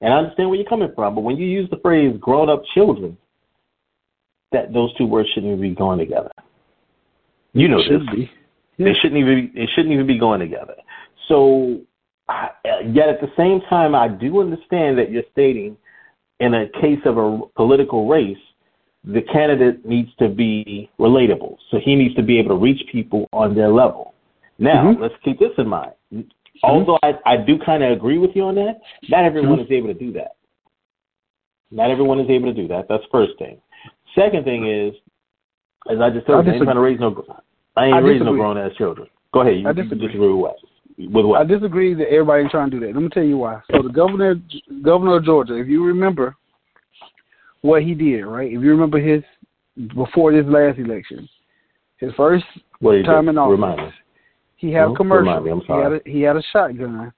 and 0.00 0.12
I 0.12 0.18
understand 0.18 0.50
where 0.50 0.58
you're 0.58 0.68
coming 0.68 0.92
from, 0.94 1.14
but 1.14 1.22
when 1.22 1.36
you 1.36 1.46
use 1.46 1.68
the 1.70 1.78
phrase 1.78 2.16
"grown 2.20 2.50
up 2.50 2.62
children," 2.74 3.16
that 4.52 4.72
those 4.72 4.94
two 4.96 5.06
words 5.06 5.28
shouldn't 5.34 5.52
even 5.52 5.62
be 5.62 5.74
going 5.74 5.98
together. 5.98 6.30
You 7.52 7.68
know 7.68 7.82
should 7.82 8.02
this. 8.02 8.14
Be. 8.14 8.30
Yeah. 8.76 8.84
They 8.86 8.94
shouldn't 9.00 9.20
even 9.20 9.52
they 9.54 9.66
shouldn't 9.74 9.94
even 9.94 10.06
be 10.06 10.18
going 10.18 10.40
together. 10.40 10.74
So 11.28 11.80
yet 12.28 13.08
at 13.08 13.20
the 13.20 13.30
same 13.36 13.60
time, 13.68 13.94
I 13.94 14.08
do 14.08 14.40
understand 14.40 14.98
that 14.98 15.10
you're 15.10 15.22
stating 15.32 15.76
in 16.40 16.54
a 16.54 16.68
case 16.80 17.00
of 17.04 17.18
a 17.18 17.40
political 17.54 18.08
race, 18.08 18.36
the 19.04 19.22
candidate 19.32 19.86
needs 19.86 20.10
to 20.18 20.28
be 20.28 20.90
relatable. 20.98 21.56
So 21.70 21.78
he 21.82 21.94
needs 21.94 22.14
to 22.16 22.22
be 22.22 22.38
able 22.38 22.50
to 22.50 22.62
reach 22.62 22.82
people 22.90 23.28
on 23.32 23.54
their 23.54 23.68
level. 23.68 24.14
Now, 24.58 24.84
mm-hmm. 24.84 25.02
let's 25.02 25.14
keep 25.24 25.38
this 25.38 25.52
in 25.58 25.68
mind. 25.68 25.92
Mm-hmm. 26.12 26.28
Although 26.62 26.98
I, 27.02 27.12
I 27.24 27.36
do 27.36 27.58
kind 27.64 27.82
of 27.82 27.92
agree 27.92 28.18
with 28.18 28.30
you 28.34 28.42
on 28.42 28.54
that, 28.56 28.80
not 29.08 29.24
everyone 29.24 29.58
mm-hmm. 29.58 29.72
is 29.72 29.76
able 29.76 29.88
to 29.88 29.94
do 29.94 30.12
that. 30.14 30.32
Not 31.70 31.90
everyone 31.90 32.20
is 32.20 32.30
able 32.30 32.52
to 32.52 32.54
do 32.54 32.68
that. 32.68 32.86
That's 32.88 33.04
first 33.12 33.32
thing. 33.38 33.60
Second 34.14 34.44
thing 34.44 34.66
is, 34.66 34.94
as 35.90 35.98
I 36.00 36.10
just 36.10 36.26
told 36.26 36.46
you, 36.46 36.52
I 36.52 36.54
ain't 36.54 36.64
trying 36.64 36.76
to 36.76 36.80
raise 36.80 36.98
no, 36.98 37.24
I 37.76 37.86
ain't 37.86 38.04
raising 38.04 38.24
no 38.24 38.34
grown 38.34 38.56
ass 38.56 38.72
children. 38.78 39.08
Go 39.32 39.42
ahead. 39.42 39.60
You, 39.60 39.68
I 39.68 39.72
disagree. 39.72 40.00
You 40.00 40.06
disagree 40.08 40.32
with 40.32 40.40
what? 40.40 40.56
With 40.98 41.26
what? 41.26 41.40
I 41.40 41.44
disagree 41.44 41.94
that 41.94 42.08
everybody's 42.08 42.50
trying 42.50 42.70
to 42.70 42.80
do 42.80 42.86
that. 42.86 42.94
Let 42.94 43.02
me 43.02 43.08
tell 43.10 43.22
you 43.22 43.38
why. 43.38 43.60
So 43.70 43.82
the 43.82 43.90
governor, 43.92 44.36
governor 44.82 45.16
of 45.16 45.24
Georgia, 45.24 45.54
if 45.56 45.68
you 45.68 45.84
remember 45.84 46.34
what 47.60 47.82
he 47.82 47.94
did, 47.94 48.22
right? 48.22 48.46
If 48.46 48.62
you 48.62 48.70
remember 48.70 48.98
his 48.98 49.22
before 49.94 50.32
this 50.32 50.46
last 50.46 50.78
election, 50.78 51.28
his 51.98 52.12
first 52.16 52.44
time 52.82 53.28
in 53.28 53.36
office, 53.36 53.92
he 54.56 54.72
had 54.72 54.88
a 54.88 54.94
commercial. 54.94 55.40
Me. 55.42 55.50
I'm 55.50 55.62
sorry. 55.66 55.82
He 55.82 55.82
had 55.82 55.92
a, 55.92 56.10
he 56.10 56.22
had 56.22 56.36
a 56.36 56.42
shotgun. 56.52 57.12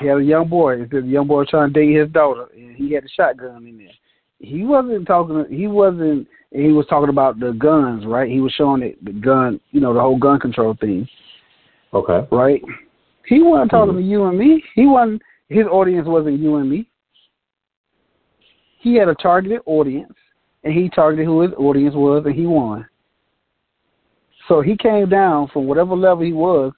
He 0.00 0.06
had 0.06 0.18
a 0.18 0.24
young 0.24 0.48
boy. 0.48 0.84
The 0.90 1.00
young 1.00 1.26
boy 1.26 1.44
trying 1.44 1.72
to 1.72 1.80
date 1.80 1.98
his 1.98 2.10
daughter, 2.10 2.48
and 2.54 2.76
he 2.76 2.92
had 2.92 3.04
a 3.04 3.08
shotgun 3.08 3.66
in 3.66 3.78
there. 3.78 3.88
He 4.40 4.64
wasn't 4.64 5.06
talking. 5.06 5.46
He 5.50 5.68
wasn't. 5.68 6.26
He 6.50 6.68
was 6.72 6.84
talking 6.86 7.08
about 7.08 7.40
the 7.40 7.52
guns, 7.52 8.04
right? 8.04 8.30
He 8.30 8.40
was 8.40 8.52
showing 8.52 8.82
it 8.82 9.02
the 9.02 9.12
gun, 9.12 9.58
you 9.70 9.80
know, 9.80 9.94
the 9.94 10.00
whole 10.00 10.18
gun 10.18 10.38
control 10.38 10.76
thing. 10.78 11.08
Okay. 11.94 12.26
Right. 12.30 12.62
He 13.32 13.42
wasn't 13.42 13.70
talking 13.70 13.94
mm-hmm. 13.94 14.02
to 14.02 14.06
you 14.06 14.24
and 14.24 14.38
me. 14.38 14.62
He 14.74 14.86
wasn't. 14.86 15.22
His 15.48 15.64
audience 15.64 16.06
wasn't 16.06 16.38
you 16.38 16.56
and 16.56 16.68
me. 16.68 16.86
He 18.80 18.96
had 18.96 19.08
a 19.08 19.14
targeted 19.14 19.60
audience, 19.64 20.12
and 20.64 20.74
he 20.74 20.90
targeted 20.90 21.24
who 21.24 21.40
his 21.40 21.52
audience 21.54 21.94
was, 21.94 22.24
and 22.26 22.34
he 22.34 22.44
won. 22.44 22.86
So 24.48 24.60
he 24.60 24.76
came 24.76 25.08
down 25.08 25.48
from 25.48 25.66
whatever 25.66 25.96
level 25.96 26.24
he 26.24 26.34
was, 26.34 26.72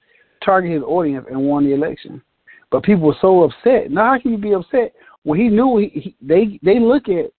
targeted 0.44 0.76
his 0.76 0.84
audience, 0.84 1.26
and 1.28 1.40
won 1.40 1.64
the 1.64 1.74
election. 1.74 2.22
But 2.70 2.84
people 2.84 3.08
were 3.08 3.16
so 3.20 3.42
upset. 3.42 3.90
Now 3.90 4.12
how 4.12 4.20
can 4.20 4.32
you 4.32 4.38
be 4.38 4.54
upset 4.54 4.92
when 5.24 5.40
he 5.40 5.48
knew 5.48 5.78
he, 5.78 6.00
he 6.00 6.16
they 6.20 6.60
they 6.62 6.78
look 6.78 7.08
at 7.08 7.32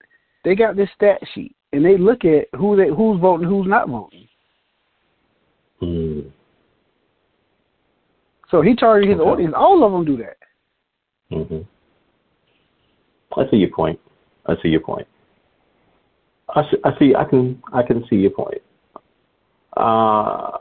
they 0.43 0.56
got 0.56 0.75
this 0.75 0.89
stat 0.93 1.21
sheet 1.34 1.56
and 1.71 1.86
they 1.86 1.97
look 1.97 2.25
at 2.25 2.47
who 2.60 2.75
they 2.75 2.89
who's 2.89 3.21
voting, 3.21 3.47
who's 3.47 3.67
not 3.67 3.88
voting. 3.88 4.28
Mm. 5.82 6.32
So 8.51 8.62
he 8.62 8.75
targeted 8.75 9.17
his 9.17 9.19
okay. 9.19 9.29
audience. 9.29 9.53
All 9.55 9.84
of 9.84 9.91
them 9.91 10.05
do 10.05 10.17
that. 10.23 10.38
hmm 11.29 11.62
I 13.38 13.49
see 13.49 13.58
your 13.58 13.71
point. 13.71 13.99
I 14.45 14.55
see 14.62 14.69
your 14.69 14.81
point. 14.81 15.08
I 16.49 16.63
see. 16.69 16.77
I 16.86 16.99
see. 16.99 17.15
I 17.15 17.25
can. 17.25 17.62
I 17.73 17.84
can 17.84 18.05
see 18.10 18.15
your 18.15 18.31
point. 18.31 18.62
Uh, 19.75 20.60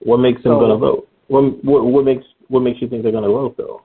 what 0.00 0.18
makes 0.18 0.42
them 0.42 0.52
so, 0.52 0.60
gonna 0.60 0.76
vote? 0.76 1.08
What, 1.28 1.64
what, 1.64 1.84
what 1.84 2.04
makes 2.04 2.24
what 2.48 2.60
makes 2.60 2.80
you 2.80 2.88
think 2.88 3.02
they're 3.02 3.12
gonna 3.12 3.28
vote 3.28 3.56
though? 3.56 3.82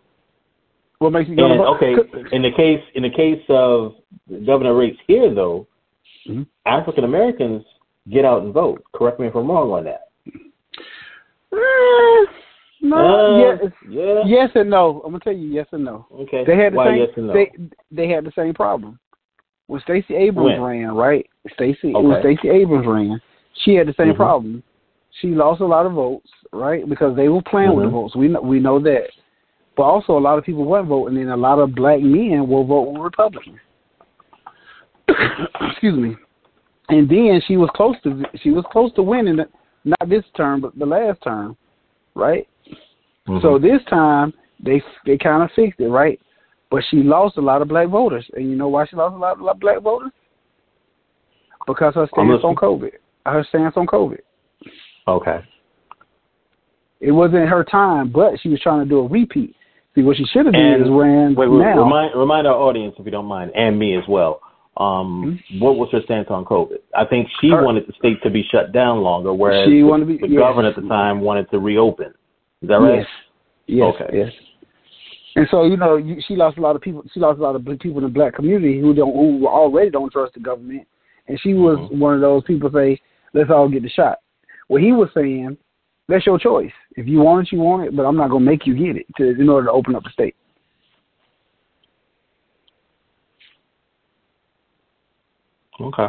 What 1.00 1.12
makes 1.12 1.30
you 1.30 1.36
gonna 1.36 1.58
vote? 1.58 1.76
Okay, 1.76 1.96
in 2.32 2.42
the 2.42 2.52
case 2.52 2.82
in 2.96 3.04
the 3.04 3.10
case 3.10 3.44
of 3.50 3.96
governor 4.46 4.76
race 4.76 4.98
here 5.08 5.34
though, 5.34 5.68
mm-hmm. 6.28 6.44
African 6.66 7.04
Americans 7.04 7.64
get 8.10 8.24
out 8.26 8.44
and 8.44 8.54
vote. 8.54 8.84
Correct 8.94 9.20
me 9.20 9.28
if 9.28 9.36
I'm 9.36 9.50
wrong 9.50 9.72
on 9.72 9.84
that. 9.86 10.05
No, 12.82 12.98
uh, 12.98 13.39
yes, 13.39 13.72
yeah. 13.89 14.22
yes 14.26 14.50
and 14.54 14.70
no. 14.70 15.02
I'm 15.04 15.12
gonna 15.12 15.24
tell 15.24 15.34
you 15.34 15.48
yes 15.48 15.65
and 15.72 15.84
no. 15.84 16.06
Okay. 16.13 16.44
They 16.46 16.56
had 16.56 16.74
the 16.74 16.78
Why 16.78 16.91
same. 16.91 16.98
Yes 16.98 17.10
and 17.15 17.28
no? 17.28 17.34
They 17.34 17.52
they 17.89 18.10
had 18.10 18.26
the 18.26 18.32
same 18.36 18.54
problem 18.54 19.00
when 19.68 19.82
Stacey 19.82 20.15
Abrams 20.15 20.60
when? 20.60 20.62
ran. 20.62 20.94
Right, 20.94 21.28
Stacey 21.54 21.94
okay. 21.96 22.06
when 22.06 22.22
Stacey 22.22 22.50
Abrams 22.50 22.86
ran, 22.86 23.22
she 23.63 23.76
had 23.76 23.88
the 23.88 23.96
same 23.98 24.10
mm-hmm. 24.10 24.18
problem. 24.18 24.63
She 25.22 25.30
lost 25.30 25.62
a 25.62 25.65
lot 25.65 25.86
of 25.86 25.94
votes, 25.94 26.30
right, 26.52 26.88
because 26.88 27.15
they 27.15 27.30
were 27.30 27.41
playing 27.41 27.70
mm-hmm. 27.70 27.78
with 27.78 27.86
the 27.86 27.91
votes. 27.91 28.15
We 28.15 28.28
know, 28.28 28.41
we 28.41 28.60
know 28.60 28.80
that, 28.82 29.08
but 29.78 29.84
also 29.84 30.18
a 30.18 30.20
lot 30.20 30.38
of 30.38 30.44
people 30.44 30.65
weren't 30.65 30.88
voting, 30.88 31.18
and 31.18 31.32
a 31.32 31.38
lot 31.38 31.60
of 31.60 31.74
black 31.74 32.02
men 32.02 32.48
will 32.48 32.65
vote 32.65 33.00
Republican. 33.00 33.60
Excuse 35.72 35.98
me. 35.98 36.15
And 36.89 37.10
then 37.10 37.41
she 37.48 37.58
was 37.58 37.70
close 37.74 37.96
to 38.04 38.24
she 38.44 38.52
was 38.52 38.65
close 38.72 38.94
to 38.94 39.02
winning, 39.02 39.39
not 39.86 40.10
this 40.10 40.24
term, 40.36 40.62
but 40.62 40.78
the 40.78 40.86
last 40.86 41.21
term 41.24 41.56
right? 42.15 42.48
Mm-hmm. 43.28 43.45
So 43.45 43.60
this 43.60 43.82
time 43.89 44.34
they 44.63 44.82
they 45.06 45.17
kind 45.17 45.43
of 45.43 45.50
fixed 45.56 45.80
it, 45.80 45.88
right? 45.88 46.19
But 46.71 46.84
she 46.89 46.98
lost 46.98 47.38
a 47.38 47.41
lot 47.41 47.62
of 47.62 47.67
black 47.67 47.89
voters, 47.89 48.26
and 48.34 48.50
you 48.50 48.56
know 48.56 48.69
why 48.69 48.88
she 48.88 48.95
lost 48.95 49.13
a 49.13 49.17
lot 49.17 49.39
of 49.39 49.60
black 49.60 49.82
voters? 49.82 50.12
Because 51.67 51.93
her 51.95 52.08
stance 52.12 52.41
on 52.43 52.56
COVID. 52.56 52.91
Her 53.26 53.45
stance 53.50 53.74
on 53.76 53.86
COVID. 53.86 54.19
Okay. 55.08 55.39
It 57.00 57.12
wasn't 57.12 57.50
her 57.50 57.63
time, 57.63 58.12
but 58.12 58.39
she 58.41 58.50
was 58.50 58.60
trying 58.62 58.84
to 58.84 58.89
do 58.89 59.00
a 59.00 59.08
repeat. 59.08 59.56
See, 59.93 60.02
what 60.02 60.17
she 60.17 60.26
should 60.26 60.45
have 60.45 60.54
done 60.54 60.82
is 60.82 60.89
ran 60.89 61.36
wait, 61.36 61.50
now. 61.50 61.84
Remind, 61.84 62.19
remind 62.19 62.48
our 62.48 62.56
audience, 62.56 62.95
if 63.00 63.06
you 63.06 63.12
don't 63.12 63.26
mind, 63.26 63.52
and 63.56 63.78
me 63.78 63.95
as 63.95 64.04
well. 64.08 64.41
Um, 64.78 65.40
mm-hmm. 65.50 65.64
What 65.64 65.78
was 65.78 65.90
her 65.94 66.02
stance 66.04 66.28
on 66.30 66.44
COVID? 66.44 66.78
I 66.94 67.06
think 67.06 67.30
she 67.40 67.50
her, 67.50 67.64
wanted 67.64 67.88
the 67.88 67.94
state 67.94 68.22
to 68.24 68.30
be 68.30 68.44
shut 68.52 68.74
down 68.74 69.00
longer, 69.00 69.34
whereas 69.34 69.70
she 69.70 69.84
wanted 69.84 70.06
to 70.06 70.14
be, 70.14 70.28
the 70.28 70.34
yes. 70.34 70.40
governor 70.40 70.70
at 70.70 70.76
the 70.76 70.88
time 70.88 71.22
wanted 71.22 71.50
to 71.52 71.60
reopen. 71.60 72.14
Is 72.62 72.70
that 72.70 72.76
right? 72.76 73.00
Yes. 73.00 73.08
Yes. 73.68 73.94
Okay. 73.96 74.18
Yes. 74.18 74.32
And 75.38 75.48
so 75.50 75.66
you 75.66 75.78
know, 75.78 76.00
she 76.28 76.36
lost 76.36 76.58
a 76.58 76.62
lot 76.62 76.76
of 76.76 76.82
people. 76.82 77.04
She 77.14 77.20
lost 77.20 77.40
a 77.40 77.42
lot 77.42 77.56
of 77.56 77.66
people 77.80 77.98
in 77.98 78.04
the 78.04 78.10
black 78.10 78.36
community 78.36 78.80
who 78.80 78.94
don't, 78.94 79.14
who 79.14 79.48
already 79.48 79.90
don't 79.90 80.12
trust 80.12 80.34
the 80.34 80.40
government. 80.40 80.88
And 81.28 81.40
she 81.42 81.54
was 81.54 81.78
mm-hmm. 81.78 82.00
one 82.00 82.16
of 82.16 82.22
those 82.22 82.44
people 82.44 82.70
say, 82.74 83.00
"Let's 83.34 83.50
all 83.50 83.70
get 83.70 83.84
the 83.84 83.90
shot." 83.90 84.20
What 84.68 84.82
he 84.82 84.92
was 84.92 85.10
saying, 85.14 85.58
that's 86.08 86.26
your 86.26 86.40
choice. 86.40 86.72
If 86.96 87.08
you 87.08 87.20
want 87.20 87.48
it, 87.48 87.52
you 87.52 87.60
want 87.60 87.88
it, 87.88 87.96
but 87.96 88.04
I'm 88.04 88.16
not 88.16 88.30
gonna 88.30 88.46
make 88.46 88.66
you 88.66 88.76
get 88.76 88.98
it 88.98 89.08
to 89.18 89.30
in 89.40 89.50
order 89.50 89.68
to 89.68 89.72
open 89.72 89.96
up 89.96 90.04
the 90.04 90.10
state. 90.12 90.36
Okay. 95.82 96.08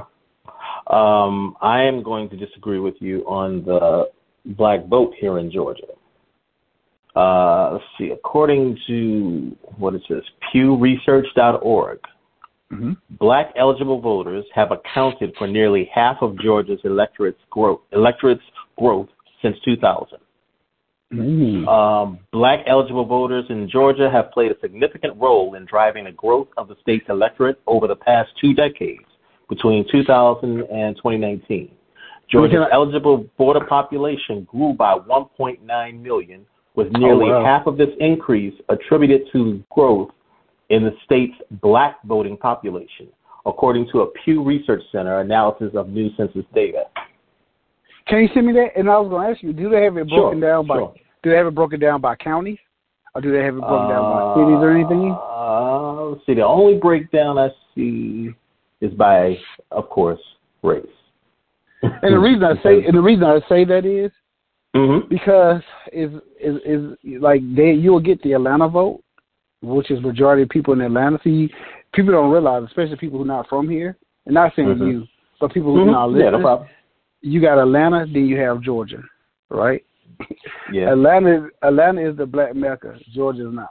Um, 0.88 1.56
I 1.60 1.82
am 1.82 2.02
going 2.02 2.28
to 2.30 2.36
disagree 2.36 2.78
with 2.78 2.94
you 3.00 3.22
on 3.26 3.64
the 3.64 4.10
black 4.56 4.86
vote 4.86 5.12
here 5.18 5.38
in 5.38 5.50
Georgia. 5.50 5.82
Uh, 7.16 7.72
let's 7.72 7.84
see. 7.98 8.10
According 8.10 8.78
to 8.86 9.56
what 9.78 9.94
is 9.94 10.02
this? 10.08 10.22
PewResearch.org, 10.54 11.98
Mm-hmm. 12.72 12.92
Black 13.18 13.52
eligible 13.56 14.00
voters 14.00 14.44
have 14.54 14.72
accounted 14.72 15.34
for 15.38 15.46
nearly 15.46 15.88
half 15.94 16.16
of 16.20 16.38
Georgia's 16.40 16.80
electorate's 16.84 17.38
growth, 17.50 17.80
electorate's 17.92 18.42
growth 18.76 19.08
since 19.40 19.56
2000. 19.64 20.18
Mm. 21.12 21.68
Um, 21.68 22.18
black 22.32 22.64
eligible 22.66 23.04
voters 23.04 23.44
in 23.48 23.70
Georgia 23.70 24.10
have 24.10 24.32
played 24.32 24.50
a 24.50 24.58
significant 24.60 25.16
role 25.16 25.54
in 25.54 25.64
driving 25.64 26.04
the 26.04 26.12
growth 26.12 26.48
of 26.56 26.66
the 26.66 26.74
state's 26.82 27.06
electorate 27.08 27.60
over 27.68 27.86
the 27.86 27.94
past 27.94 28.30
two 28.40 28.52
decades, 28.52 29.04
between 29.48 29.86
2000 29.90 30.62
and 30.62 30.96
2019. 30.96 31.70
Georgia's 32.30 32.66
eligible 32.72 33.26
voter 33.38 33.64
population 33.64 34.46
grew 34.50 34.72
by 34.72 34.94
1.9 34.94 36.02
million, 36.02 36.44
with 36.74 36.90
nearly 36.92 37.30
wow. 37.30 37.44
half 37.44 37.66
of 37.66 37.76
this 37.76 37.88
increase 38.00 38.54
attributed 38.68 39.22
to 39.32 39.62
growth 39.70 40.10
in 40.70 40.82
the 40.82 40.90
state's 41.04 41.36
black 41.62 41.98
voting 42.04 42.36
population, 42.36 43.06
according 43.46 43.88
to 43.92 44.00
a 44.00 44.06
Pew 44.24 44.42
Research 44.42 44.82
Center 44.90 45.20
analysis 45.20 45.70
of 45.74 45.88
new 45.88 46.10
census 46.16 46.44
data. 46.54 46.84
Can 48.08 48.22
you 48.22 48.28
send 48.34 48.46
me 48.46 48.52
that? 48.54 48.76
And 48.76 48.88
I 48.90 48.98
was 48.98 49.08
going 49.08 49.26
to 49.26 49.32
ask 49.32 49.42
you, 49.42 49.52
do 49.52 49.68
they 49.68 49.84
have 49.84 49.96
it 49.96 50.08
broken 50.08 50.40
Sure, 50.40 50.50
down 50.50 50.66
by? 50.66 50.76
sure. 50.76 50.94
Do 51.22 51.30
they 51.30 51.36
have 51.36 51.46
it 51.46 51.54
broken 51.54 51.80
down 51.80 52.00
by 52.00 52.14
counties, 52.16 52.58
or 53.14 53.20
do 53.20 53.32
they 53.32 53.42
have 53.42 53.56
it 53.56 53.60
broken 53.60 53.88
down 53.88 54.02
by 54.12 54.34
cities 54.34 54.58
or 54.60 54.70
anything? 54.70 55.10
Uh, 55.12 56.04
let's 56.10 56.26
see. 56.26 56.34
The 56.34 56.44
only 56.44 56.78
breakdown 56.78 57.38
I 57.38 57.48
see 57.74 58.34
is 58.80 58.92
by, 58.94 59.36
of 59.70 59.88
course, 59.88 60.20
race. 60.62 60.84
And 61.82 62.14
the 62.14 62.18
reason 62.18 62.44
I 62.44 62.54
say 62.62 62.84
and 62.84 62.96
the 62.96 63.02
reason 63.02 63.24
I 63.24 63.40
say 63.48 63.64
that 63.64 63.84
is 63.84 64.10
hmm 64.74 65.08
because 65.08 65.62
is 65.92 66.10
is 66.40 66.56
is 66.66 67.20
like 67.20 67.40
they 67.54 67.72
you'll 67.72 68.00
get 68.00 68.22
the 68.22 68.32
Atlanta 68.32 68.68
vote, 68.68 69.02
which 69.62 69.90
is 69.90 70.00
majority 70.02 70.42
of 70.42 70.48
people 70.48 70.74
in 70.74 70.80
Atlanta. 70.80 71.18
See, 71.24 71.50
people 71.94 72.12
don't 72.12 72.30
realize, 72.30 72.64
especially 72.64 72.96
people 72.96 73.18
who 73.18 73.24
are 73.24 73.28
not 73.28 73.48
from 73.48 73.68
here, 73.68 73.96
and 74.26 74.34
not 74.34 74.52
saying 74.54 74.68
Mhm. 74.68 74.88
you, 74.88 75.08
but 75.40 75.52
people 75.52 75.74
who 75.74 75.82
are 75.82 75.86
not 75.86 76.10
Yeah, 76.12 76.30
no 76.30 76.40
problem. 76.40 76.68
you 77.22 77.40
got 77.40 77.58
Atlanta, 77.58 78.06
then 78.06 78.26
you 78.26 78.36
have 78.38 78.60
Georgia, 78.60 79.02
right? 79.48 79.84
Yeah. 80.72 80.92
Atlanta 80.92 81.48
Atlanta 81.62 82.00
is 82.08 82.16
the 82.16 82.26
black 82.26 82.54
mecca. 82.54 82.98
Georgia 83.12 83.48
is 83.48 83.54
not. 83.54 83.70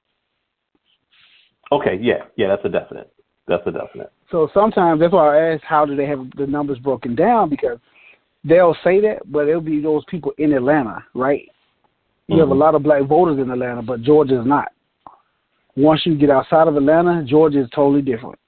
Okay. 1.72 1.96
Yeah. 2.02 2.26
Yeah. 2.36 2.48
That's 2.48 2.66
a 2.66 2.70
definite. 2.70 3.12
That's 3.48 3.66
a 3.68 3.72
definite. 3.72 4.12
So 4.32 4.50
sometimes 4.54 5.00
that's 5.00 5.14
why 5.14 5.38
I 5.38 5.54
ask 5.54 5.64
how 5.64 5.86
do 5.86 5.96
they 5.96 6.08
have 6.08 6.28
the 6.38 6.48
numbers 6.48 6.80
broken 6.80 7.16
down 7.16 7.50
because 7.50 7.78
they'll 8.44 8.76
say 8.84 9.00
that, 9.02 9.32
but 9.32 9.48
it'll 9.48 9.62
be 9.62 9.82
those 9.82 10.04
people 10.06 10.34
in 10.38 10.54
Atlanta, 10.54 11.04
right? 11.14 11.50
You 12.28 12.40
have 12.40 12.50
a 12.50 12.56
Mhm. 12.56 12.60
lot 12.60 12.76
of 12.76 12.84
black 12.84 13.04
voters 13.04 13.38
in 13.38 13.52
Atlanta, 13.52 13.84
but 13.84 14.02
Georgia 14.02 14.40
is 14.40 14.46
not. 14.46 14.72
Once 15.76 16.06
you 16.06 16.16
get 16.16 16.30
outside 16.30 16.68
of 16.68 16.76
Atlanta, 16.76 17.24
Georgia 17.24 17.60
is 17.60 17.70
totally 17.70 18.02
different. 18.02 18.40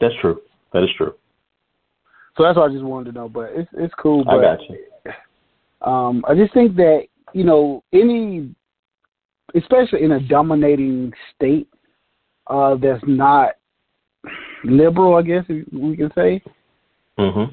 That's 0.00 0.14
true. 0.16 0.42
That 0.72 0.84
is 0.84 0.90
true. 0.96 1.14
So 2.36 2.42
that's 2.42 2.56
what 2.56 2.70
I 2.70 2.72
just 2.72 2.84
wanted 2.84 3.12
to 3.12 3.18
know. 3.18 3.28
But 3.28 3.52
it's 3.54 3.70
it's 3.72 3.94
cool. 3.94 4.24
I 4.28 4.38
got 4.40 4.60
you. 4.68 4.78
um, 5.82 6.24
I 6.28 6.34
just 6.34 6.52
think 6.52 6.76
that 6.76 7.06
you 7.32 7.44
know 7.44 7.82
any, 7.92 8.54
especially 9.54 10.02
in 10.02 10.12
a 10.12 10.20
dominating 10.20 11.12
state 11.34 11.68
uh, 12.48 12.76
that's 12.76 13.02
not 13.06 13.50
liberal, 14.64 15.16
I 15.16 15.22
guess 15.22 15.44
we 15.48 15.96
can 15.96 16.10
say, 16.14 16.42
hmm 17.18 17.44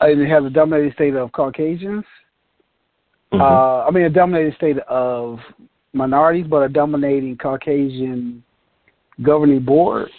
and 0.00 0.20
it 0.20 0.28
has 0.28 0.44
a 0.44 0.50
dominating 0.50 0.92
state 0.94 1.14
of 1.14 1.30
Caucasians. 1.32 2.04
hmm 3.32 3.40
Uh, 3.40 3.84
I 3.86 3.90
mean, 3.90 4.04
a 4.04 4.10
dominating 4.10 4.54
state 4.56 4.78
of 4.88 5.38
minorities, 5.92 6.46
but 6.48 6.62
a 6.62 6.68
dominating 6.68 7.36
Caucasian 7.36 8.42
governing 9.22 9.64
board. 9.64 10.10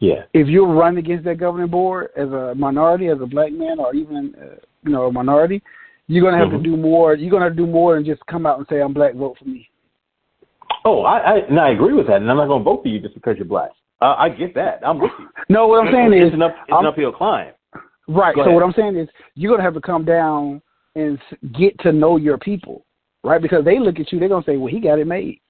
yeah. 0.00 0.24
If 0.34 0.46
you're 0.48 0.66
running 0.66 0.98
against 0.98 1.24
that 1.24 1.38
governing 1.38 1.70
board 1.70 2.10
as 2.16 2.28
a 2.28 2.54
minority, 2.54 3.08
as 3.08 3.20
a 3.20 3.26
black 3.26 3.52
man, 3.52 3.78
or 3.80 3.94
even 3.94 4.34
uh, 4.40 4.56
you 4.84 4.92
know 4.92 5.06
a 5.06 5.12
minority, 5.12 5.62
you're 6.06 6.24
gonna 6.24 6.36
have 6.36 6.48
Mhm. 6.48 6.62
to 6.62 6.70
do 6.70 6.76
more. 6.76 7.14
You're 7.14 7.30
gonna 7.30 7.46
have 7.46 7.56
to 7.56 7.64
do 7.64 7.66
more 7.66 7.94
than 7.94 8.04
just 8.04 8.24
come 8.26 8.46
out 8.46 8.58
and 8.58 8.66
say 8.68 8.80
I'm 8.80 8.92
black, 8.92 9.14
vote 9.14 9.38
for 9.38 9.44
me. 9.46 9.68
Oh, 10.84 11.02
I, 11.02 11.18
I 11.18 11.36
and 11.48 11.58
I 11.58 11.70
agree 11.70 11.92
with 11.94 12.06
that, 12.06 12.16
and 12.16 12.30
I'm 12.30 12.36
not 12.36 12.46
going 12.46 12.60
to 12.60 12.64
vote 12.64 12.82
for 12.82 12.88
you 12.88 13.00
just 13.00 13.14
because 13.14 13.36
you're 13.36 13.44
black. 13.46 13.70
Uh, 14.00 14.14
I 14.16 14.28
get 14.28 14.54
that. 14.54 14.80
I'm 14.86 14.98
with 15.00 15.10
you. 15.18 15.28
No, 15.48 15.66
what 15.66 15.86
I'm 15.86 15.92
saying 15.92 16.12
is 16.12 16.26
it's 16.26 16.34
an, 16.34 16.42
up, 16.42 16.54
it's 16.66 16.72
I'm- 16.74 16.86
uphill 16.86 17.12
climb. 17.12 17.52
Right. 18.06 18.34
So 18.36 18.50
what 18.52 18.62
I'm 18.62 18.72
saying 18.72 18.96
is 18.96 19.08
you're 19.34 19.50
gonna 19.52 19.62
have 19.62 19.74
to 19.74 19.80
come 19.82 20.04
down 20.04 20.62
and 20.94 21.18
s- 21.30 21.38
get 21.58 21.78
to 21.80 21.92
know 21.92 22.16
your 22.16 22.38
people, 22.38 22.86
right? 23.22 23.40
Because 23.40 23.64
they 23.66 23.78
look 23.78 23.98
at 24.00 24.10
you, 24.12 24.18
they're 24.18 24.30
gonna 24.30 24.44
say, 24.46 24.56
"Well, 24.56 24.72
he 24.72 24.80
got 24.80 24.98
it 24.98 25.06
made." 25.06 25.40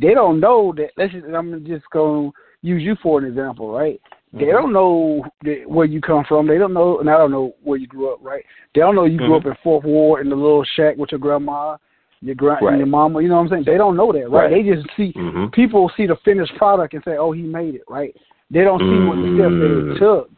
They 0.00 0.14
don't 0.14 0.38
know 0.38 0.72
that. 0.76 0.90
Let's. 0.96 1.12
Just, 1.12 1.26
I'm 1.26 1.64
just 1.66 1.84
gonna 1.92 2.30
use 2.62 2.82
you 2.82 2.94
for 3.02 3.18
an 3.18 3.24
example, 3.24 3.72
right? 3.72 4.00
They 4.32 4.44
Mhm. 4.46 4.52
don't 4.52 4.72
know 4.72 5.24
that, 5.42 5.64
where 5.68 5.86
you 5.86 6.00
come 6.00 6.24
from. 6.24 6.46
They 6.46 6.58
don't 6.58 6.72
know, 6.72 6.98
and 7.00 7.08
I 7.10 7.16
don't 7.18 7.30
know 7.32 7.54
where 7.64 7.78
you 7.78 7.86
grew 7.88 8.12
up, 8.12 8.18
right? 8.22 8.44
They 8.74 8.80
don't 8.80 8.94
know 8.96 9.04
you 9.06 9.18
grew 9.18 9.30
Mhm. 9.30 9.40
up 9.40 9.46
in 9.46 9.54
Fourth 9.64 9.84
Ward 9.84 10.20
in 10.24 10.30
the 10.30 10.36
little 10.36 10.64
shack 10.64 10.96
with 10.96 11.10
your 11.10 11.18
grandma, 11.20 11.76
your 12.20 12.34
grand, 12.34 12.62
Right. 12.62 12.72
and 12.72 12.78
your 12.78 12.86
mama. 12.86 13.20
You 13.22 13.28
know 13.28 13.36
what 13.36 13.42
I'm 13.42 13.48
saying? 13.48 13.64
They 13.66 13.76
don't 13.78 13.96
know 13.96 14.12
that, 14.12 14.30
right? 14.30 14.50
Right. 14.50 14.50
They 14.50 14.62
just 14.74 14.86
see 14.96 15.12
Mhm. 15.12 15.52
people 15.52 15.90
see 15.96 16.06
the 16.06 16.16
finished 16.16 16.54
product 16.56 16.94
and 16.94 17.02
say, 17.04 17.16
"Oh, 17.16 17.32
he 17.32 17.42
made 17.42 17.74
it," 17.74 17.82
right? 17.88 18.14
They 18.50 18.62
don't 18.64 18.80
see 18.80 19.06
what 19.06 19.16
the 19.16 19.34
steps 19.34 19.54
that 19.54 19.70
Mm. 19.70 19.96
it 19.96 19.98
took. 19.98 20.30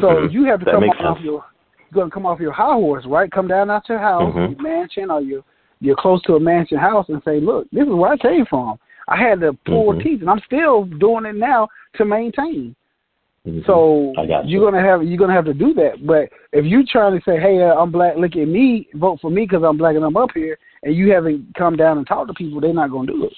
So 0.00 0.08
Mhm. 0.08 0.32
you 0.32 0.44
have 0.44 0.58
to 0.60 0.64
That 0.66 0.74
come 0.74 0.84
off 0.90 0.96
sense. 1.16 1.20
your 1.24 1.44
you're 1.90 2.02
gonna 2.02 2.10
come 2.10 2.26
off 2.26 2.38
your 2.40 2.52
high 2.52 2.74
horse, 2.74 3.06
right? 3.06 3.30
Come 3.30 3.48
down 3.48 3.70
out 3.70 3.88
your 3.88 3.98
house, 3.98 4.34
Mhm. 4.34 4.50
your 4.52 4.62
mansion 4.62 5.10
or 5.10 5.20
your 5.20 5.42
you're 5.80 5.96
close 5.96 6.20
to 6.22 6.34
a 6.34 6.40
mansion 6.40 6.76
house 6.76 7.08
and 7.08 7.22
say, 7.22 7.38
Look, 7.40 7.66
this 7.70 7.86
is 7.86 7.94
where 7.94 8.10
I 8.10 8.16
came 8.16 8.44
from. 8.46 8.78
I 9.06 9.16
had 9.16 9.40
to 9.40 9.52
pull 9.64 9.92
Mhm. 9.94 10.02
teeth 10.02 10.20
and 10.20 10.28
I'm 10.30 10.40
still 10.40 10.84
doing 10.84 11.24
it 11.24 11.36
now 11.36 11.68
to 11.94 12.04
maintain. 12.04 12.74
Mhm. 13.46 13.64
So 13.64 14.12
you. 14.18 14.40
you're 14.44 14.70
gonna 14.70 14.82
have 14.84 15.02
you're 15.04 15.16
gonna 15.16 15.32
have 15.32 15.46
to 15.46 15.54
do 15.54 15.72
that. 15.74 16.04
But 16.04 16.28
if 16.52 16.66
you're 16.66 16.82
trying 16.82 17.16
to 17.18 17.24
say, 17.24 17.38
"Hey, 17.40 17.62
uh, 17.62 17.74
I'm 17.80 17.90
black, 17.90 18.16
look 18.16 18.36
at 18.36 18.48
me, 18.48 18.88
vote 18.94 19.20
for 19.20 19.30
me 19.30 19.42
because 19.42 19.62
I'm 19.62 19.76
black 19.78 19.94
and 19.96 20.04
I'm 20.04 20.16
up 20.16 20.32
here," 20.34 20.58
and 20.82 20.94
you 20.94 21.12
haven't 21.12 21.54
come 21.56 21.76
down 21.76 21.98
and 21.98 22.06
talked 22.06 22.28
to 22.28 22.34
people, 22.34 22.60
they're 22.60 22.72
not 22.72 22.90
gonna 22.90 23.06
do 23.06 23.24
it. 23.24 23.32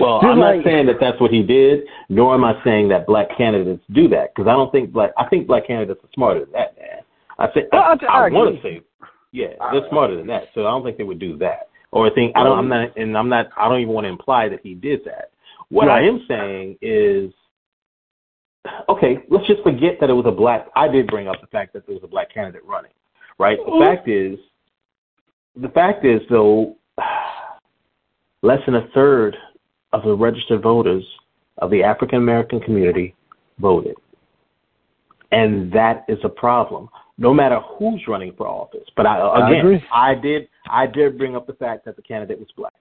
Well, 0.00 0.20
Just 0.20 0.30
I'm 0.30 0.38
not 0.38 0.64
saying 0.64 0.86
that 0.86 0.96
that's 1.00 1.20
what 1.20 1.30
he 1.30 1.42
did, 1.42 1.84
nor 2.08 2.34
am 2.34 2.44
I 2.44 2.60
saying 2.64 2.88
that 2.88 3.06
black 3.06 3.28
candidates 3.36 3.82
do 3.92 4.08
that, 4.08 4.34
because 4.34 4.48
I 4.48 4.52
don't 4.52 4.72
think 4.72 4.92
black. 4.92 5.10
I 5.16 5.26
think 5.28 5.46
black 5.46 5.66
candidates 5.66 6.00
are 6.02 6.10
smarter 6.14 6.40
than 6.40 6.52
that, 6.52 6.76
man. 6.78 7.00
I 7.38 7.46
think 7.48 7.68
Well, 7.72 7.82
I- 7.82 8.06
I, 8.06 8.26
I 8.26 8.30
want 8.30 8.56
to 8.56 8.62
say, 8.62 8.80
yeah, 9.32 9.48
they're 9.72 9.84
uh, 9.84 9.90
smarter 9.90 10.16
than 10.16 10.26
that. 10.28 10.44
So 10.54 10.66
I 10.66 10.70
don't 10.70 10.82
think 10.82 10.96
they 10.98 11.04
would 11.04 11.18
do 11.18 11.36
that, 11.38 11.68
or 11.92 12.06
I 12.06 12.10
think 12.14 12.32
I 12.34 12.42
don't. 12.42 12.58
I'm 12.58 12.68
not, 12.68 12.96
and 12.96 13.16
I'm 13.16 13.28
not. 13.28 13.48
I 13.56 13.68
don't 13.68 13.80
even 13.80 13.92
want 13.92 14.04
to 14.04 14.08
imply 14.08 14.48
that 14.48 14.60
he 14.62 14.74
did 14.74 15.04
that. 15.04 15.30
What 15.70 15.88
I 15.88 16.02
am 16.02 16.24
saying 16.26 16.78
is, 16.80 17.30
okay, 18.88 19.18
let's 19.28 19.46
just 19.46 19.62
forget 19.62 19.98
that 20.00 20.08
it 20.08 20.14
was 20.14 20.24
a 20.26 20.32
black. 20.32 20.68
I 20.74 20.88
did 20.88 21.06
bring 21.08 21.28
up 21.28 21.40
the 21.40 21.46
fact 21.48 21.74
that 21.74 21.86
there 21.86 21.94
was 21.94 22.02
a 22.04 22.08
black 22.08 22.32
candidate 22.32 22.64
running, 22.64 22.92
right? 23.38 23.58
The 23.64 23.84
fact 23.84 24.08
is, 24.08 24.38
the 25.60 25.68
fact 25.68 26.04
is 26.04 26.20
though, 26.30 26.76
less 28.42 28.60
than 28.66 28.76
a 28.76 28.88
third 28.94 29.36
of 29.92 30.02
the 30.02 30.14
registered 30.14 30.62
voters 30.62 31.04
of 31.58 31.70
the 31.70 31.82
African 31.82 32.18
American 32.18 32.60
community 32.60 33.14
voted. 33.58 33.96
And 35.30 35.70
that 35.72 36.04
is 36.08 36.18
a 36.24 36.28
problem, 36.28 36.88
no 37.18 37.34
matter 37.34 37.60
who's 37.78 38.02
running 38.08 38.32
for 38.36 38.46
office. 38.46 38.88
But 38.96 39.06
I, 39.06 39.18
I 39.18 39.48
again, 39.48 39.60
agree. 39.60 39.84
I 39.92 40.14
did, 40.14 40.48
I 40.70 40.86
did 40.86 41.18
bring 41.18 41.36
up 41.36 41.46
the 41.46 41.52
fact 41.54 41.84
that 41.84 41.96
the 41.96 42.02
candidate 42.02 42.38
was 42.38 42.48
black. 42.56 42.72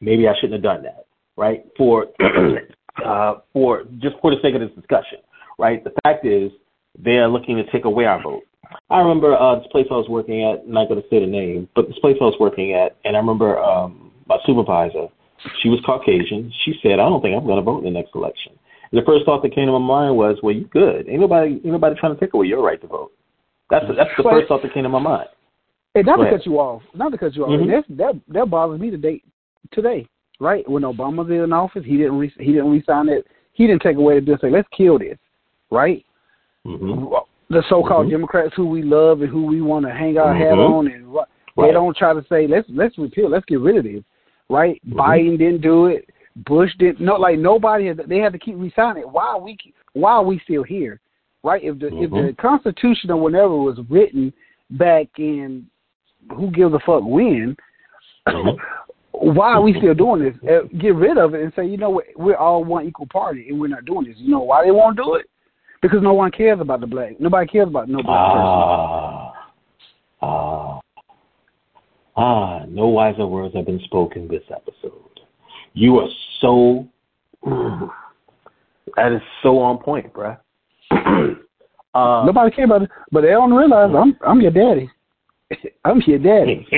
Maybe 0.00 0.28
I 0.28 0.34
shouldn't 0.34 0.52
have 0.52 0.62
done 0.62 0.82
that, 0.84 1.06
right? 1.36 1.64
For, 1.76 2.06
uh, 3.04 3.34
for 3.52 3.84
just 3.98 4.16
for 4.20 4.30
the 4.30 4.40
sake 4.42 4.54
of 4.54 4.60
this 4.60 4.70
discussion, 4.76 5.18
right? 5.58 5.82
The 5.82 5.92
fact 6.04 6.24
is, 6.24 6.52
they 6.98 7.16
are 7.16 7.28
looking 7.28 7.56
to 7.56 7.64
take 7.72 7.84
away 7.84 8.04
our 8.04 8.22
vote. 8.22 8.42
I 8.90 8.98
remember 8.98 9.36
uh, 9.36 9.56
this 9.58 9.66
place 9.70 9.86
I 9.90 9.94
was 9.94 10.08
working 10.08 10.44
at. 10.44 10.60
I'm 10.64 10.72
not 10.72 10.88
going 10.88 11.00
to 11.02 11.08
say 11.08 11.20
the 11.20 11.26
name, 11.26 11.68
but 11.74 11.88
this 11.88 11.98
place 11.98 12.16
I 12.20 12.24
was 12.24 12.36
working 12.38 12.72
at, 12.72 12.96
and 13.04 13.16
I 13.16 13.20
remember 13.20 13.58
um, 13.58 14.12
my 14.26 14.38
supervisor. 14.46 15.08
She 15.62 15.68
was 15.68 15.80
Caucasian. 15.84 16.52
She 16.64 16.74
said, 16.82 16.92
"I 16.98 17.08
don't 17.08 17.20
think 17.22 17.36
I'm 17.36 17.44
going 17.46 17.58
to 17.58 17.62
vote 17.62 17.78
in 17.78 17.84
the 17.84 17.90
next 17.90 18.14
election." 18.14 18.52
And 18.90 19.00
the 19.00 19.04
first 19.04 19.24
thought 19.24 19.42
that 19.42 19.54
came 19.54 19.66
to 19.66 19.72
my 19.72 19.78
mind 19.78 20.16
was, 20.16 20.38
"Well, 20.42 20.54
you 20.54 20.64
good. 20.66 21.08
Ain't 21.08 21.20
nobody, 21.20 21.54
ain't 21.54 21.64
nobody 21.66 21.96
trying 21.98 22.14
to 22.14 22.20
take 22.20 22.34
away 22.34 22.46
your 22.46 22.62
right 22.62 22.80
to 22.80 22.86
vote." 22.86 23.12
That's 23.70 23.86
the, 23.86 23.94
that's 23.94 24.10
the 24.16 24.22
first 24.22 24.48
thought 24.48 24.62
that 24.62 24.72
came 24.72 24.84
to 24.84 24.88
my 24.88 25.00
mind. 25.00 25.28
Hey, 25.94 26.02
not 26.02 26.16
Go 26.16 26.22
to 26.22 26.28
ahead. 26.28 26.40
cut 26.40 26.46
you 26.46 26.58
off, 26.58 26.82
not 26.94 27.10
to 27.10 27.18
cut 27.18 27.34
you 27.34 27.44
off. 27.44 27.50
Mhm. 27.50 27.62
And 27.62 27.72
that's, 27.72 27.86
that 27.90 28.20
that 28.28 28.50
bothers 28.50 28.80
me 28.80 28.90
today. 28.90 29.22
Today, 29.72 30.06
right 30.38 30.68
when 30.70 30.84
Obama's 30.84 31.30
in 31.30 31.52
office, 31.52 31.82
he 31.84 31.96
didn't 31.96 32.18
re- 32.18 32.32
he 32.38 32.52
didn't 32.52 32.70
resign 32.70 33.08
it. 33.08 33.26
He 33.52 33.66
didn't 33.66 33.82
take 33.82 33.96
away 33.96 34.14
the 34.16 34.20
bill. 34.20 34.34
and 34.34 34.40
Say, 34.42 34.50
let's 34.50 34.68
kill 34.76 34.98
this, 34.98 35.18
right? 35.70 36.04
hmm 36.64 37.04
The 37.48 37.62
so-called 37.68 38.06
Mhm. 38.06 38.10
Democrats 38.10 38.54
who 38.56 38.66
we 38.66 38.82
love 38.82 39.22
and 39.22 39.30
who 39.30 39.46
we 39.46 39.60
want 39.60 39.86
to 39.86 39.92
hang 39.92 40.18
our 40.18 40.34
hat 40.34 40.54
Mhm. 40.54 40.70
on, 40.70 40.86
and 40.88 41.12
what 41.12 41.28
they 41.56 41.70
don't 41.72 41.96
try 41.96 42.12
to 42.12 42.24
say, 42.24 42.46
let's 42.46 42.68
let's 42.68 42.98
repeal, 42.98 43.28
let's 43.28 43.44
get 43.46 43.60
rid 43.60 43.76
of 43.76 43.84
this, 43.84 44.02
right? 44.48 44.80
Mhm. 44.86 44.94
Biden 44.96 45.38
didn't 45.38 45.60
do 45.60 45.86
it. 45.86 46.10
Bush 46.44 46.74
didn't. 46.78 47.00
No, 47.00 47.16
like 47.16 47.38
nobody. 47.38 47.86
Had, 47.86 47.98
they 47.98 48.18
had 48.18 48.32
to 48.32 48.38
keep 48.38 48.56
resigning 48.58 49.04
it. 49.04 49.08
Why 49.08 49.26
are 49.26 49.40
we? 49.40 49.56
Why 49.94 50.12
are 50.12 50.24
we 50.24 50.38
still 50.40 50.64
here? 50.64 51.00
Right? 51.44 51.62
If 51.62 51.78
the 51.78 51.86
if 52.02 52.10
the 52.10 52.32
Mhm. 52.32 52.36
Constitution 52.36 53.10
or 53.10 53.16
whatever 53.20 53.56
was 53.56 53.78
written 53.88 54.32
back 54.72 55.06
in, 55.18 55.66
who 56.32 56.50
gives 56.50 56.74
a 56.74 56.80
fuck 56.80 57.04
when? 57.04 57.56
Mhm. 58.26 58.58
why 59.12 59.54
are 59.54 59.62
we 59.62 59.72
still 59.72 59.94
doing 59.94 60.20
this? 60.20 60.36
Uh, 60.44 60.66
get 60.76 60.94
rid 60.94 61.16
of 61.16 61.34
it 61.34 61.42
and 61.42 61.54
say, 61.54 61.64
you 61.64 61.78
know 61.78 61.88
what, 61.88 62.04
we're 62.16 62.36
all 62.36 62.62
one 62.64 62.84
equal 62.86 63.06
party 63.06 63.48
and 63.48 63.58
we're 63.58 63.66
not 63.66 63.84
doing 63.86 64.04
this. 64.04 64.18
You 64.18 64.32
know 64.32 64.40
why 64.40 64.62
they 64.64 64.70
won't 64.70 64.96
do 64.96 65.14
it? 65.14 65.26
Because 65.82 66.02
no 66.02 66.14
one 66.14 66.30
cares 66.30 66.60
about 66.60 66.80
the 66.80 66.86
black. 66.86 67.20
Nobody 67.20 67.46
cares 67.46 67.68
about 67.68 67.88
no 67.88 68.02
black 68.02 68.08
ah, 68.08 69.32
Ah, 70.22 70.80
ah, 72.16 72.64
no 72.68 72.88
wiser 72.88 73.26
words 73.26 73.54
have 73.54 73.66
been 73.66 73.80
spoken 73.84 74.26
this 74.28 74.42
episode. 74.50 74.92
You 75.74 75.98
are 75.98 76.08
so, 76.40 76.88
that 78.96 79.12
is 79.12 79.20
so 79.42 79.58
on 79.58 79.78
point, 79.78 80.12
bruh. 80.12 80.38
uh, 80.90 81.36
Nobody 82.24 82.54
cares 82.54 82.66
about 82.66 82.82
it, 82.82 82.90
but 83.12 83.20
they 83.20 83.28
don't 83.28 83.52
realize 83.52 83.94
I'm 83.94 84.16
I'm 84.26 84.40
your 84.40 84.52
daddy. 84.52 84.90
I'm 85.84 86.00
your 86.06 86.18
daddy. 86.18 86.66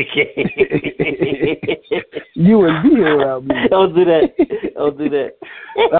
you 2.34 2.58
wouldn't 2.58 2.82
be 2.82 2.90
here 2.90 3.16
without 3.16 3.44
me. 3.44 3.54
Don't 3.70 3.94
do 3.94 4.04
that. 4.04 4.34
Don't 4.74 4.98
do 4.98 5.08
that. 5.08 5.30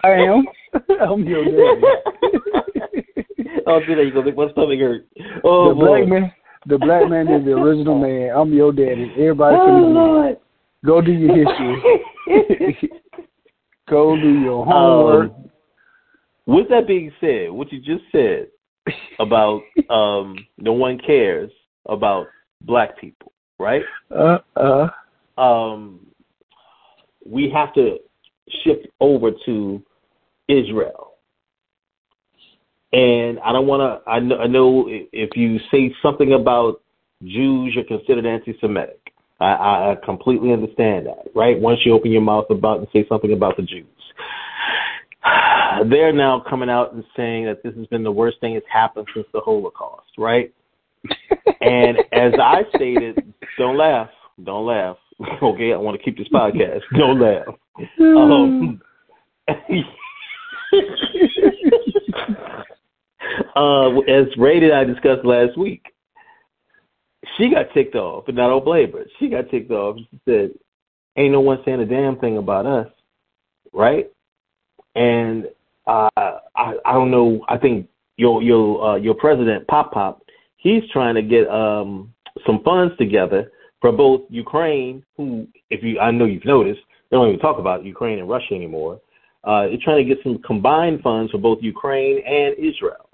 I 0.04 0.11
am. 0.11 0.44
I'm 1.00 1.24
your 1.24 1.44
daddy. 1.44 1.81
Don't 3.64 3.87
do 3.87 3.94
that. 3.96 4.02
You're 4.02 4.11
gonna 4.12 4.26
make 4.26 4.37
my 4.37 4.50
stomach 4.52 4.78
hurt. 4.81 5.07
Oh, 5.44 5.70
the 5.70 5.74
boy. 5.74 5.87
black 5.87 6.09
man. 6.09 6.33
The 6.66 6.78
black 6.78 7.09
man 7.09 7.28
is 7.28 7.44
the 7.44 7.52
original 7.52 7.98
man. 7.98 8.31
I'm 8.37 8.52
your 8.52 8.72
daddy. 8.72 9.12
Everybody 9.16 9.57
oh, 9.57 9.66
Lord. 9.66 10.37
Go 10.85 11.00
do 11.00 11.12
your 11.12 11.37
history. 11.37 11.83
Go 13.88 14.16
do 14.16 14.40
your 14.40 14.66
homework. 14.66 15.31
Um, 15.31 15.50
with 16.46 16.68
that 16.68 16.87
being 16.87 17.11
said, 17.20 17.50
what 17.50 17.72
you 17.72 17.78
just 17.81 18.04
said 18.12 18.48
about 19.18 19.62
um, 19.90 20.37
no 20.59 20.72
one 20.72 20.98
cares 20.98 21.50
about 21.87 22.26
black 22.62 22.99
people, 22.99 23.33
right? 23.59 23.83
Uh, 24.11 24.38
uh. 24.57 24.88
Um, 25.40 26.07
we 27.25 27.51
have 27.55 27.73
to 27.75 27.99
shift 28.64 28.87
over 29.01 29.31
to 29.47 29.83
Israel. 30.49 31.12
And 32.92 33.38
I 33.40 33.53
don't 33.53 33.66
want 33.66 33.81
to. 33.83 34.11
I 34.11 34.18
know, 34.18 34.38
I 34.38 34.47
know 34.47 34.87
if 34.88 35.37
you 35.37 35.59
say 35.71 35.94
something 36.03 36.33
about 36.33 36.81
Jews, 37.23 37.75
you're 37.75 37.85
considered 37.85 38.25
anti-Semitic. 38.25 39.12
I, 39.40 39.47
I 39.47 39.97
completely 40.05 40.53
understand 40.53 41.07
that, 41.07 41.29
right? 41.35 41.59
Once 41.61 41.81
you 41.85 41.92
open 41.92 42.11
your 42.11 42.23
mouth 42.23 42.47
about 42.51 42.79
and 42.79 42.88
say 42.92 43.07
something 43.09 43.33
about 43.33 43.57
the 43.57 43.62
Jews, 43.62 43.87
they're 45.90 46.12
now 46.12 46.42
coming 46.49 46.71
out 46.71 46.94
and 46.94 47.05
saying 47.16 47.44
that 47.44 47.62
this 47.62 47.75
has 47.77 47.87
been 47.87 48.03
the 48.03 48.11
worst 48.11 48.40
thing 48.40 48.55
that's 48.55 48.66
happened 48.73 49.07
since 49.14 49.27
the 49.33 49.40
Holocaust, 49.40 50.09
right? 50.16 50.53
And 51.61 51.99
as 52.13 52.33
I 52.41 52.63
stated, 52.75 53.35
don't 53.59 53.77
laugh, 53.77 54.11
don't 54.43 54.67
laugh. 54.67 54.97
Okay, 55.43 55.73
I 55.73 55.77
want 55.77 55.99
to 55.99 56.03
keep 56.05 56.17
this 56.17 56.29
podcast. 56.29 56.83
Don't 56.97 57.19
laugh. 57.21 57.49
Um, 58.01 58.81
uh, 63.57 63.99
as 64.09 64.27
I 64.39 64.85
discussed 64.85 65.25
last 65.25 65.59
week, 65.59 65.93
she 67.37 67.51
got 67.51 67.73
ticked 67.75 67.97
off, 67.97 68.27
but 68.27 68.37
not 68.37 68.51
on 68.51 68.65
blame 68.65 68.93
her. 68.93 69.07
She 69.19 69.29
got 69.29 69.51
ticked 69.51 69.71
off. 69.71 69.97
She 69.99 70.21
said, 70.25 70.51
"Ain't 71.17 71.33
no 71.33 71.41
one 71.41 71.59
saying 71.65 71.81
a 71.81 71.87
damn 71.87 72.19
thing 72.19 72.39
about 72.39 72.67
us, 72.67 72.89
right?" 73.73 74.09
And 74.95 75.47
uh, 75.87 76.09
I, 76.17 76.75
I 76.85 76.93
don't 76.93 77.11
know. 77.11 77.45
I 77.49 77.59
think 77.59 77.89
your 78.17 78.43
your 78.43 78.85
uh, 78.85 78.97
your 78.97 79.15
president 79.15 79.67
Pop 79.69 79.93
Pop, 79.93 80.23
he's 80.59 80.83
trying 80.92 81.14
to 81.14 81.23
get 81.23 81.49
um, 81.49 82.12
some 82.47 82.62
funds 82.62 82.94
together 82.99 83.51
for 83.81 83.90
both 83.92 84.23
Ukraine, 84.29 85.03
who, 85.16 85.47
if 85.71 85.83
you, 85.83 85.99
I 85.99 86.11
know 86.11 86.27
you've 86.27 86.44
noticed, 86.44 86.81
they 87.11 87.16
don't 87.16 87.29
even 87.29 87.40
talk 87.40 87.59
about 87.59 87.85
Ukraine 87.85 88.18
and 88.18 88.29
Russia 88.29 88.55
anymore. 88.55 89.01
Uh, 89.44 89.68
they're 89.68 89.79
trying 89.83 90.07
to 90.07 90.14
get 90.14 90.23
some 90.23 90.38
combined 90.44 91.01
funds 91.01 91.33
for 91.33 91.38
both 91.38 91.59
Ukraine 91.62 92.18
and 92.27 92.55
Israel. 92.59 93.09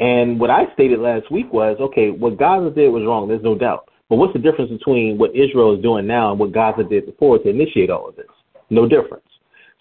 And 0.00 0.40
what 0.40 0.50
I 0.50 0.72
stated 0.72 1.00
last 1.00 1.30
week 1.30 1.52
was, 1.52 1.76
okay, 1.80 2.10
what 2.10 2.38
Gaza 2.38 2.70
did 2.70 2.88
was 2.88 3.04
wrong. 3.06 3.28
There's 3.28 3.42
no 3.42 3.54
doubt. 3.54 3.88
But 4.08 4.16
what's 4.16 4.32
the 4.32 4.38
difference 4.38 4.70
between 4.70 5.18
what 5.18 5.30
Israel 5.34 5.74
is 5.74 5.82
doing 5.82 6.06
now 6.06 6.30
and 6.30 6.38
what 6.38 6.52
Gaza 6.52 6.84
did 6.84 7.06
before 7.06 7.38
to 7.38 7.48
initiate 7.48 7.90
all 7.90 8.08
of 8.08 8.16
this? 8.16 8.26
No 8.70 8.88
difference. 8.88 9.26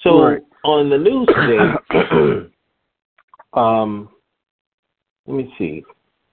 So 0.02 0.24
right. 0.24 0.42
on 0.64 0.90
the 0.90 0.98
news 0.98 1.28
today, 1.28 2.50
um, 3.54 4.10
let 5.26 5.38
me 5.38 5.54
see. 5.58 5.84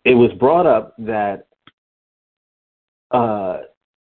It 0.04 0.14
was 0.14 0.32
brought 0.38 0.66
up 0.66 0.94
that 0.98 1.46
uh, 3.10 3.58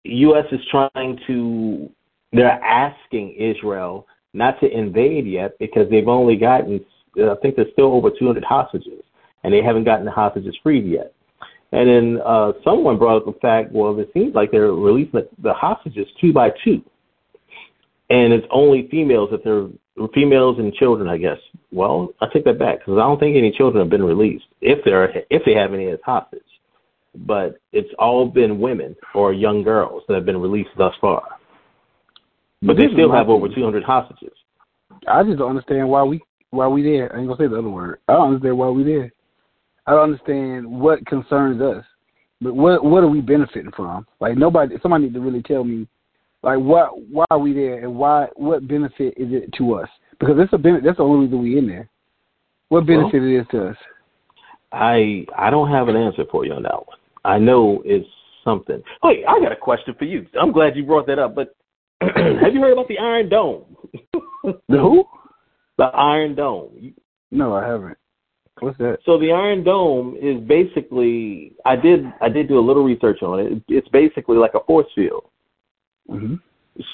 U.S. 0.04 0.46
is 0.52 0.62
trying 0.72 1.20
to. 1.28 1.90
They're 2.32 2.64
asking 2.64 3.36
Israel 3.36 4.08
not 4.34 4.60
to 4.62 4.68
invade 4.68 5.28
yet 5.28 5.58
because 5.60 5.90
they've 5.90 6.08
only 6.08 6.36
gotten. 6.36 6.84
I 7.18 7.36
think 7.42 7.56
there's 7.56 7.72
still 7.74 7.94
over 7.94 8.10
200 8.10 8.44
hostages 8.44 9.04
and 9.44 9.54
they 9.54 9.62
haven't 9.62 9.84
gotten 9.84 10.06
the 10.06 10.12
hostages 10.12 10.56
freed 10.64 10.86
yet. 10.86 11.14
And 11.72 11.90
then 11.90 12.22
uh, 12.26 12.54
someone 12.64 12.98
brought 12.98 13.18
up 13.18 13.26
the 13.26 13.40
fact, 13.40 13.72
well, 13.72 14.00
it 14.00 14.10
seems 14.14 14.36
like 14.36 14.52
they're 14.52 14.72
releasing 14.72 15.12
the, 15.14 15.30
the 15.42 15.54
hostages 15.54 16.08
two 16.22 16.32
by 16.32 16.52
two, 16.64 16.84
and 18.10 18.32
it's 18.32 18.46
only 18.52 18.88
females 18.90 19.30
that 19.32 19.44
they're 19.44 19.68
females 20.14 20.58
and 20.60 20.74
children, 20.74 21.08
I 21.08 21.18
guess. 21.18 21.38
Well, 21.72 22.10
I 22.22 22.28
take 22.32 22.46
that 22.46 22.60
back 22.60 22.80
because 22.80 22.98
I 22.98 23.02
don't 23.02 23.20
think 23.20 23.36
any 23.36 23.52
children 23.52 23.82
have 23.82 23.90
been 23.90 24.04
released 24.04 24.46
if 24.62 24.84
they're 24.84 25.12
if 25.30 25.44
they 25.46 25.54
have 25.54 25.74
any 25.74 25.88
as 25.88 26.00
hostage. 26.04 26.42
But 27.16 27.58
it's 27.72 27.94
all 28.00 28.28
been 28.28 28.60
women 28.60 28.96
or 29.14 29.34
young 29.34 29.62
girls 29.64 30.04
that 30.08 30.16
have 30.16 30.26
been 30.26 30.42
released 30.42 30.72
thus 30.78 30.94
far. 31.00 31.24
But 32.64 32.78
they 32.78 32.88
still 32.94 33.12
have 33.12 33.30
over 33.30 33.48
200 33.50 33.84
hostages. 33.84 34.34
I 35.08 35.22
just 35.24 35.38
don't 35.38 35.50
understand 35.50 35.90
why 35.90 36.04
we 36.04 36.22
why 36.52 36.68
we 36.68 36.82
there. 36.82 37.14
I 37.14 37.20
ain't 37.20 37.28
gonna 37.28 37.38
say 37.38 37.48
the 37.48 37.60
other 37.60 37.70
word. 37.70 38.00
I 38.08 38.14
don't 38.14 38.28
understand 38.28 38.58
why 38.58 38.70
we 38.70 38.84
there. 38.84 39.12
I 39.86 39.92
don't 39.92 40.14
understand 40.14 40.66
what 40.66 41.06
concerns 41.06 41.62
us. 41.62 41.84
But 42.42 42.56
what 42.56 42.84
what 42.84 43.04
are 43.04 43.10
we 43.10 43.22
benefiting 43.22 43.72
from? 43.76 44.08
Like 44.20 44.38
nobody, 44.38 44.76
somebody 44.82 45.06
need 45.06 45.14
to 45.14 45.20
really 45.20 45.42
tell 45.42 45.64
me, 45.64 45.88
like 46.44 46.60
what 46.60 46.92
why 47.10 47.26
are 47.32 47.40
we 47.40 47.54
there 47.54 47.80
and 47.80 47.96
why 47.96 48.28
what 48.36 48.68
benefit 48.68 49.14
is 49.18 49.32
it 49.32 49.52
to 49.58 49.76
us? 49.76 49.90
Because 50.20 50.36
that's 50.38 50.54
a 50.54 50.58
benefit. 50.58 50.84
That's 50.84 50.98
the 50.98 51.04
only 51.04 51.26
reason 51.26 51.42
we 51.42 51.58
in 51.58 51.68
there. 51.68 51.90
What 52.70 52.86
benefit 52.86 53.22
well, 53.22 53.30
it 53.30 53.42
is 53.42 53.48
to 53.52 53.70
us? 53.70 53.78
I 54.72 55.26
I 55.38 55.50
don't 55.50 55.72
have 55.72 55.88
an 55.88 55.96
answer 55.96 56.24
for 56.30 56.46
you 56.46 56.54
on 56.54 56.64
that 56.64 56.76
one. 56.76 56.98
I 57.24 57.38
know 57.38 57.82
it's 57.86 58.08
something. 58.44 58.84
Wait, 59.04 59.24
I 59.28 59.40
got 59.40 59.52
a 59.52 59.56
question 59.56 59.96
for 59.98 60.06
you. 60.06 60.28
I'm 60.40 60.52
glad 60.52 60.76
you 60.76 60.86
brought 60.86 61.08
that 61.08 61.20
up. 61.20 61.34
But 61.34 61.56
have 62.02 62.54
you 62.54 62.62
heard 62.62 62.74
about 62.74 62.90
the 62.90 63.00
Iron 63.00 63.30
Dome? 63.30 63.78
the 64.44 64.78
who? 64.78 65.06
The 65.78 65.86
Iron 65.86 66.36
Dome. 66.36 66.94
No, 67.32 67.56
I 67.56 67.66
haven't. 67.66 67.98
What's 68.60 68.78
that? 68.78 69.00
So 69.06 69.18
the 69.18 69.32
Iron 69.32 69.64
Dome 69.64 70.16
is 70.22 70.40
basically 70.42 71.54
I 71.66 71.76
did 71.76 72.06
I 72.22 72.30
did 72.30 72.48
do 72.50 72.60
a 72.60 72.62
little 72.62 72.84
research 72.84 73.22
on 73.22 73.40
it. 73.40 73.64
It's 73.68 73.88
basically 73.90 74.38
like 74.38 74.54
a 74.56 74.64
force 74.66 74.88
field. 74.94 75.24
Mm-hmm. 76.10 76.36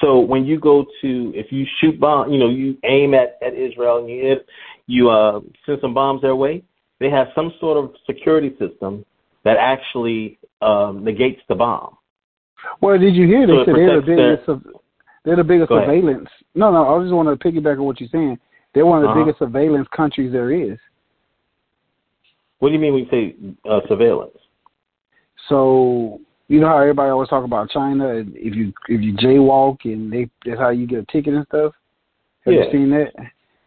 So 0.02 0.20
when 0.20 0.46
you 0.46 0.60
go 0.60 0.86
to 1.02 1.32
if 1.36 1.52
you 1.52 1.66
shoot 1.80 2.00
bomb, 2.00 2.32
you 2.32 2.40
know, 2.40 2.50
you 2.50 2.78
aim 2.84 3.14
at 3.14 3.38
at 3.42 3.54
Israel 3.54 4.00
and 4.00 4.10
you 4.10 4.22
hit, 4.22 4.46
you 4.88 5.10
uh, 5.10 5.40
send 5.66 5.80
some 5.82 5.94
bombs 5.94 6.22
their 6.22 6.36
way. 6.36 6.64
They 7.00 7.10
have 7.10 7.28
some 7.34 7.54
sort 7.60 7.78
of 7.78 7.94
security 8.06 8.52
system 8.60 9.06
that 9.46 9.56
actually 9.58 10.38
um, 10.62 11.04
negates 11.04 11.42
the 11.48 11.56
bomb. 11.56 11.96
Well, 12.82 12.98
did 12.98 13.16
you 13.16 13.26
hear? 13.26 13.48
They 13.48 13.54
so 13.54 13.66
said 13.66 13.76
they're 13.76 14.02
the 14.02 14.06
biggest. 14.06 14.48
Their, 14.48 14.74
they're 15.24 15.36
the 15.38 15.44
biggest 15.44 15.70
surveillance. 15.70 16.30
No, 16.56 16.72
no. 16.72 16.96
I 16.96 17.02
just 17.02 17.14
want 17.14 17.28
to 17.30 17.48
piggyback 17.48 17.78
on 17.78 17.84
what 17.84 18.00
you're 18.00 18.10
saying. 18.12 18.38
They're 18.74 18.86
one 18.86 19.00
of 19.00 19.04
the 19.04 19.10
uh-huh. 19.10 19.24
biggest 19.24 19.40
surveillance 19.40 19.88
countries 19.96 20.32
there 20.32 20.52
is. 20.52 20.78
What 22.60 22.70
do 22.70 22.76
you 22.76 22.80
mean 22.80 22.94
when 22.94 23.04
you 23.06 23.10
say 23.10 23.36
uh, 23.70 23.80
surveillance? 23.88 24.38
So 25.48 26.20
you 26.50 26.60
know 26.60 26.68
how 26.68 26.80
everybody 26.80 27.12
always 27.12 27.30
talk 27.30 27.46
about 27.46 27.70
China. 27.70 28.10
If 28.10 28.56
you 28.56 28.74
if 28.90 29.02
you 29.02 29.14
jaywalk 29.14 29.78
and 29.86 30.12
they 30.12 30.30
that's 30.46 30.60
how 30.60 30.70
you 30.70 30.88
get 30.88 31.00
a 31.00 31.06
ticket 31.06 31.36
and 31.36 31.46
stuff. 31.48 31.74
Have 32.46 32.54
yeah. 32.54 32.64
you 32.66 32.72
seen 32.72 32.90
that? 32.90 33.14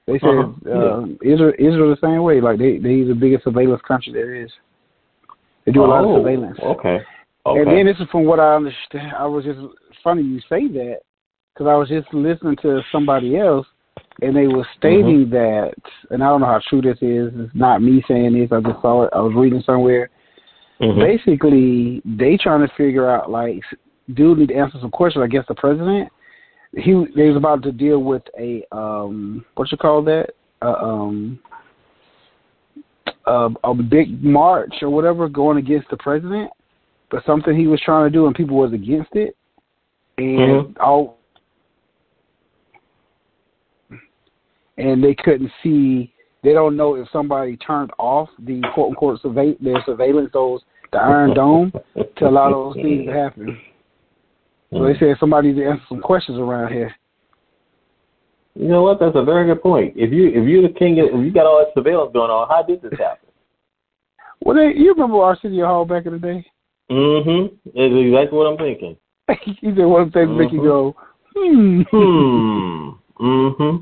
They 0.07 0.19
said 0.19 0.29
uh-huh. 0.29 0.71
uh, 0.71 1.07
yeah. 1.07 1.33
Israel 1.33 1.53
Israel 1.59 1.91
the 1.95 2.07
same 2.07 2.23
way. 2.23 2.41
Like 2.41 2.59
they 2.59 2.79
they 2.79 3.05
the 3.05 3.17
biggest 3.19 3.45
surveillance 3.45 3.83
country 3.87 4.13
there 4.13 4.35
is. 4.35 4.51
They 5.65 5.71
do 5.71 5.83
a 5.83 5.87
oh, 5.87 5.89
lot 5.89 6.05
of 6.05 6.21
surveillance. 6.21 6.59
Okay. 6.61 6.99
Okay. 7.47 7.61
And 7.61 7.71
then 7.71 7.87
this 7.87 7.97
is 8.01 8.11
from 8.11 8.25
what 8.25 8.41
I 8.41 8.57
understand. 8.57 9.13
I 9.17 9.27
was 9.27 9.45
just 9.45 9.61
funny 10.03 10.23
you 10.23 10.41
say 10.49 10.67
that 10.67 10.99
because 11.55 11.69
I 11.69 11.75
was 11.75 11.89
just 11.89 12.13
listening 12.13 12.57
to 12.63 12.83
somebody 12.91 13.39
else 13.39 13.67
and 14.21 14.37
they 14.37 14.47
were 14.49 14.67
stating 14.77 15.27
mm-hmm. 15.27 15.35
that, 15.35 15.75
and 16.11 16.23
I 16.23 16.27
don't 16.27 16.41
know 16.41 16.47
how 16.47 16.61
true 16.69 16.83
this 16.83 16.99
is. 17.01 17.33
It's 17.35 17.55
not 17.55 17.83
me 17.83 18.03
saying 18.09 18.35
this. 18.35 18.51
I 18.53 18.61
just 18.61 18.83
saw 18.83 19.05
it. 19.05 19.11
I 19.15 19.21
was 19.21 19.35
reading 19.35 19.63
somewhere. 19.65 20.11
Mm-hmm. 20.83 21.01
Basically, 21.01 22.03
they 22.05 22.37
trying 22.37 22.67
to 22.67 22.75
figure 22.77 23.09
out 23.09 23.31
like, 23.31 23.63
dude 24.15 24.39
need 24.39 24.49
to 24.49 24.57
answer 24.57 24.79
some 24.81 24.91
questions. 24.91 25.23
I 25.23 25.29
guess 25.29 25.45
the 25.47 25.55
president, 25.55 26.11
he 26.77 26.93
they 27.15 27.29
was 27.29 27.37
about 27.37 27.63
to 27.63 27.73
deal 27.73 28.01
with 28.01 28.23
a 28.39 28.65
um, 28.73 29.45
what 29.55 29.71
you 29.71 29.79
call 29.79 30.03
that, 30.05 30.31
uh, 30.61 30.73
um, 30.73 31.39
a, 33.27 33.49
a 33.63 33.75
big 33.75 34.25
march 34.25 34.75
or 34.83 34.91
whatever 34.91 35.29
going 35.29 35.59
against 35.59 35.89
the 35.91 35.97
president, 35.99 36.51
but 37.11 37.25
something 37.25 37.57
he 37.57 37.69
was 37.69 37.81
trying 37.85 38.11
to 38.11 38.11
do 38.11 38.27
and 38.27 38.35
people 38.35 38.57
was 38.57 38.73
against 38.73 39.15
it, 39.15 39.37
and 40.19 40.27
mm-hmm. 40.27 40.83
all 40.83 41.19
and 44.79 45.03
they 45.03 45.15
couldn't 45.15 45.51
see. 45.63 46.13
They 46.43 46.53
don't 46.55 46.77
know 46.77 46.97
if 46.97 47.07
somebody 47.13 47.57
turned 47.59 47.93
off 48.01 48.29
the 48.41 48.61
quote 48.75 48.89
unquote 48.89 49.23
survey 49.23 49.55
their 49.61 49.81
surveillance 49.87 50.31
those 50.33 50.61
the 50.93 50.99
Iron 50.99 51.35
Dome, 51.35 51.73
to 52.17 52.29
allow 52.29 52.51
those 52.51 52.75
things 52.83 53.07
to 53.07 53.13
happen. 53.13 53.59
So 54.73 54.85
they 54.85 54.99
said 54.99 55.17
somebody 55.21 55.49
needs 55.49 55.61
to 55.61 55.67
answer 55.69 55.85
some 55.89 56.01
questions 56.01 56.39
around 56.39 56.73
here. 56.73 56.95
You 58.55 58.69
know 58.69 58.83
what? 58.83 59.01
That's 59.01 59.17
a 59.17 59.25
very 59.25 59.47
good 59.47 59.63
point. 59.63 59.95
If 59.97 60.13
you 60.13 60.29
if 60.29 60.47
you're 60.49 60.63
the 60.63 60.75
king, 60.75 61.01
of, 61.01 61.07
if 61.07 61.25
you 61.25 61.33
got 61.33 61.47
all 61.47 61.59
that 61.65 61.73
surveillance 61.75 62.13
going 62.13 62.31
on, 62.31 62.49
how 62.49 62.63
did 62.63 62.83
this 62.83 62.99
happen? 62.99 63.29
Well, 64.45 64.57
they, 64.57 64.73
you 64.77 64.93
remember 64.93 65.19
Arsenio 65.19 65.67
Hall 65.67 65.85
back 65.85 66.07
in 66.07 66.13
the 66.13 66.19
day? 66.19 66.45
Mm-hmm. 66.91 67.55
That's 67.67 67.95
exactly 67.95 68.39
what 68.39 68.47
I'm 68.47 68.59
thinking. 68.59 68.97
he 69.43 69.55
said 69.63 69.85
one 69.85 70.11
the 70.11 70.19
mm-hmm. 70.19 70.39
make 70.39 70.53
you 70.53 70.63
go, 70.63 70.95
hmm. 71.35 71.83
Hmm. 71.91 72.91
Mm-hmm. 73.21 73.77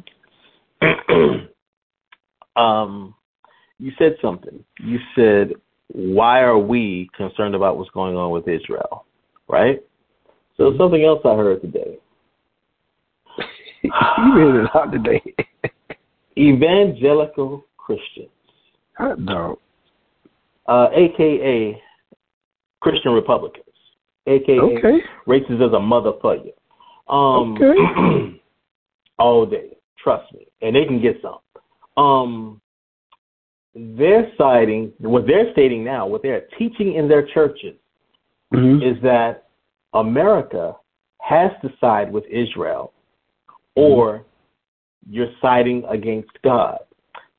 um, 2.60 3.14
you 3.78 3.92
said 3.98 4.16
something. 4.20 4.62
You 4.78 4.98
said, 5.16 5.54
"Why 5.92 6.40
are 6.40 6.58
we 6.58 7.10
concerned 7.16 7.54
about 7.54 7.78
what's 7.78 7.90
going 7.90 8.16
on 8.16 8.30
with 8.30 8.48
Israel?" 8.48 9.04
Right. 9.48 9.80
So 10.56 10.64
mm-hmm. 10.64 10.78
something 10.78 11.04
else 11.04 11.20
I 11.24 11.34
heard 11.34 11.62
today. 11.62 11.98
you 13.82 13.90
heard 13.92 14.64
it 14.64 14.70
out 14.74 14.92
today. 14.92 15.22
Evangelical 16.38 17.64
Christians. 17.76 18.28
No. 19.18 19.58
Uh, 20.66 20.88
AKA 20.92 21.80
Christian 22.80 23.12
Republicans, 23.12 23.64
aka 24.26 24.58
okay. 24.58 24.98
racist 25.26 25.66
as 25.66 25.72
a 25.72 25.80
mother 25.80 26.12
for 26.20 26.36
you. 26.36 26.52
Um, 27.12 27.56
okay. 27.60 28.40
all 29.18 29.46
day, 29.46 29.76
trust 30.02 30.32
me, 30.32 30.46
and 30.62 30.74
they 30.74 30.84
can 30.84 31.00
get 31.00 31.20
some. 31.22 31.38
Um, 32.02 32.59
they're 33.74 34.30
citing 34.36 34.92
what 34.98 35.26
they're 35.26 35.52
stating 35.52 35.84
now, 35.84 36.06
what 36.06 36.22
they're 36.22 36.46
teaching 36.58 36.94
in 36.94 37.08
their 37.08 37.26
churches, 37.26 37.76
mm-hmm. 38.52 38.82
is 38.82 39.00
that 39.02 39.48
America 39.94 40.76
has 41.18 41.50
to 41.62 41.72
side 41.80 42.12
with 42.12 42.24
Israel, 42.26 42.92
or 43.76 44.18
mm-hmm. 44.18 45.12
you're 45.12 45.32
siding 45.40 45.84
against 45.88 46.30
God. 46.42 46.78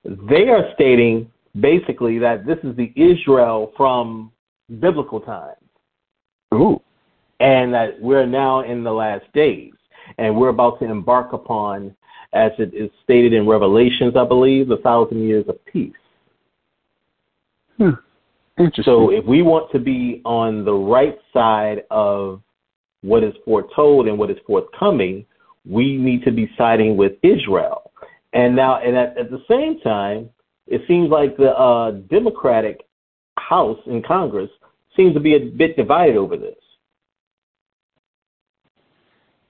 They 0.04 0.50
are 0.50 0.72
stating 0.74 1.30
basically 1.60 2.18
that 2.20 2.46
this 2.46 2.58
is 2.64 2.76
the 2.76 2.94
Israel 2.96 3.74
from 3.76 4.32
biblical 4.80 5.20
times. 5.20 5.58
Ooh. 6.54 6.82
And 7.40 7.74
that 7.74 8.00
we're 8.00 8.26
now 8.26 8.62
in 8.62 8.84
the 8.84 8.92
last 8.92 9.26
days. 9.34 9.74
And 10.18 10.36
we're 10.36 10.50
about 10.50 10.80
to 10.80 10.86
embark 10.86 11.34
upon, 11.34 11.96
as 12.34 12.52
it 12.60 12.74
is 12.74 12.90
stated 13.04 13.34
in 13.34 13.48
Revelations, 13.48 14.16
I 14.16 14.26
believe, 14.26 14.68
the 14.68 14.78
thousand 14.78 15.24
years 15.24 15.46
of 15.48 15.64
peace. 15.66 15.94
Hmm. 17.82 18.62
Interesting. 18.62 18.84
So 18.84 19.12
if 19.12 19.26
we 19.26 19.42
want 19.42 19.72
to 19.72 19.80
be 19.80 20.22
on 20.24 20.64
the 20.66 20.74
right 20.74 21.18
side 21.34 21.84
of 21.90 22.42
what 23.02 23.24
is 23.24 23.34
foretold 23.44 24.08
and 24.08 24.20
what 24.20 24.30
is 24.30 24.38
forthcoming, 24.46 25.26
we 25.66 25.98
need 25.98 26.24
to 26.26 26.32
be 26.32 26.50
siding 26.58 26.96
with 26.96 27.14
Israel. 27.24 27.92
And 28.34 28.56
now, 28.56 28.78
and 28.78 28.96
at, 28.96 29.18
at 29.18 29.32
the 29.32 29.42
same 29.50 29.80
time, 29.82 30.30
it 30.68 30.82
seems 30.88 31.10
like 31.10 31.38
the 31.38 31.52
uh, 31.52 31.92
Democratic 32.10 32.82
House 33.38 33.80
in 33.88 34.04
Congress 34.04 34.50
seems 34.96 35.14
to 35.16 35.20
be 35.20 35.36
a 35.36 35.40
bit 35.40 35.76
divided 35.76 36.16
over 36.16 36.38
this. 36.38 36.56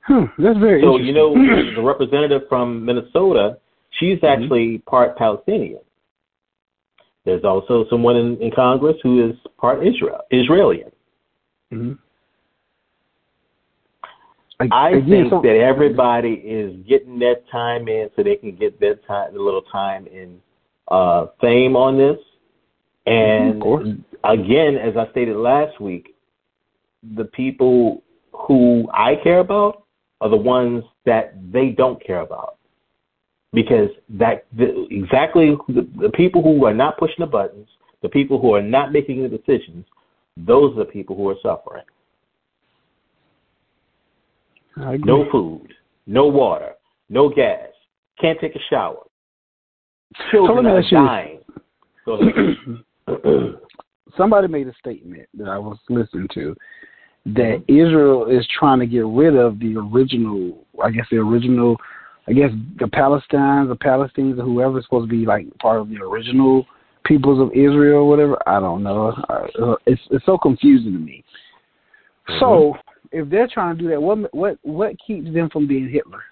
Hmm, 0.03 0.25
that's 0.39 0.57
very 0.57 0.81
so 0.81 0.97
you 0.97 1.13
know 1.13 1.33
the 1.75 1.81
representative 1.81 2.43
from 2.49 2.83
Minnesota, 2.83 3.57
she's 3.99 4.17
mm-hmm. 4.17 4.43
actually 4.43 4.77
part 4.79 5.17
Palestinian. 5.17 5.81
There's 7.25 7.43
also 7.43 7.85
someone 7.89 8.15
in, 8.15 8.41
in 8.41 8.51
Congress 8.51 8.95
who 9.03 9.29
is 9.29 9.35
part 9.57 9.85
Israel 9.85 10.21
Israeli. 10.31 10.83
Mm-hmm. 11.71 11.93
I, 14.59 14.89
I 14.89 14.91
think 15.07 15.29
so, 15.29 15.41
that 15.41 15.55
everybody 15.55 16.33
is 16.33 16.75
getting 16.87 17.17
that 17.19 17.43
time 17.51 17.87
in 17.87 18.09
so 18.15 18.21
they 18.21 18.35
can 18.35 18.55
get 18.55 18.79
that 18.79 19.05
time, 19.07 19.35
a 19.35 19.39
little 19.39 19.63
time 19.63 20.05
in 20.07 20.39
uh, 20.87 21.27
fame 21.39 21.75
on 21.75 21.97
this. 21.97 22.17
And 23.07 24.03
again, 24.23 24.77
as 24.77 24.95
I 24.95 25.09
stated 25.11 25.35
last 25.37 25.81
week, 25.81 26.15
the 27.15 27.25
people 27.25 28.03
who 28.31 28.87
I 28.93 29.15
care 29.23 29.39
about 29.39 29.85
are 30.19 30.29
the 30.29 30.37
ones 30.37 30.83
that 31.05 31.33
they 31.51 31.69
don't 31.69 32.03
care 32.05 32.21
about. 32.21 32.57
Because 33.53 33.89
that 34.09 34.45
the, 34.55 34.87
exactly 34.89 35.57
the, 35.67 35.87
the 35.99 36.09
people 36.09 36.41
who 36.41 36.65
are 36.65 36.73
not 36.73 36.97
pushing 36.97 37.17
the 37.19 37.25
buttons, 37.25 37.67
the 38.01 38.09
people 38.09 38.39
who 38.39 38.55
are 38.55 38.61
not 38.61 38.93
making 38.93 39.21
the 39.21 39.29
decisions, 39.29 39.85
those 40.37 40.73
are 40.75 40.85
the 40.85 40.91
people 40.91 41.15
who 41.15 41.27
are 41.29 41.35
suffering. 41.43 41.83
No 44.77 45.29
food, 45.31 45.73
no 46.07 46.27
water, 46.27 46.73
no 47.09 47.27
gas, 47.27 47.67
can't 48.19 48.39
take 48.39 48.55
a 48.55 48.59
shower. 48.69 49.03
Children 50.31 50.65
are 50.67 50.81
dying. 50.89 51.39
somebody 54.17 54.47
made 54.47 54.67
a 54.67 54.73
statement 54.79 55.27
that 55.33 55.47
I 55.47 55.57
was 55.57 55.77
listening 55.89 56.27
to 56.33 56.55
that 57.25 57.63
Israel 57.67 58.25
is 58.25 58.47
trying 58.57 58.79
to 58.79 58.87
get 58.87 59.05
rid 59.05 59.35
of 59.35 59.59
the 59.59 59.75
original, 59.77 60.65
I 60.83 60.89
guess 60.89 61.05
the 61.11 61.17
original, 61.17 61.77
I 62.27 62.33
guess 62.33 62.51
the 62.79 62.85
Palestinians, 62.85 63.69
the 63.69 63.75
Palestinians, 63.75 64.39
or 64.39 64.43
whoever 64.43 64.79
is 64.79 64.85
supposed 64.85 65.09
to 65.09 65.15
be 65.15 65.25
like 65.25 65.45
part 65.57 65.79
of 65.79 65.89
the 65.89 65.97
original 65.97 66.65
peoples 67.03 67.41
of 67.41 67.51
Israel, 67.51 68.03
or 68.03 68.09
whatever. 68.09 68.37
I 68.47 68.59
don't 68.59 68.83
know. 68.83 69.13
Uh, 69.29 69.75
it's 69.85 70.01
it's 70.11 70.25
so 70.25 70.37
confusing 70.37 70.93
to 70.93 70.99
me. 70.99 71.23
Mm-hmm. 72.29 72.39
So 72.39 72.75
if 73.11 73.29
they're 73.29 73.47
trying 73.47 73.77
to 73.77 73.83
do 73.83 73.89
that, 73.89 74.01
what 74.01 74.33
what 74.33 74.57
what 74.61 74.95
keeps 75.05 75.33
them 75.33 75.49
from 75.49 75.67
being 75.67 75.89
Hitler? 75.89 76.23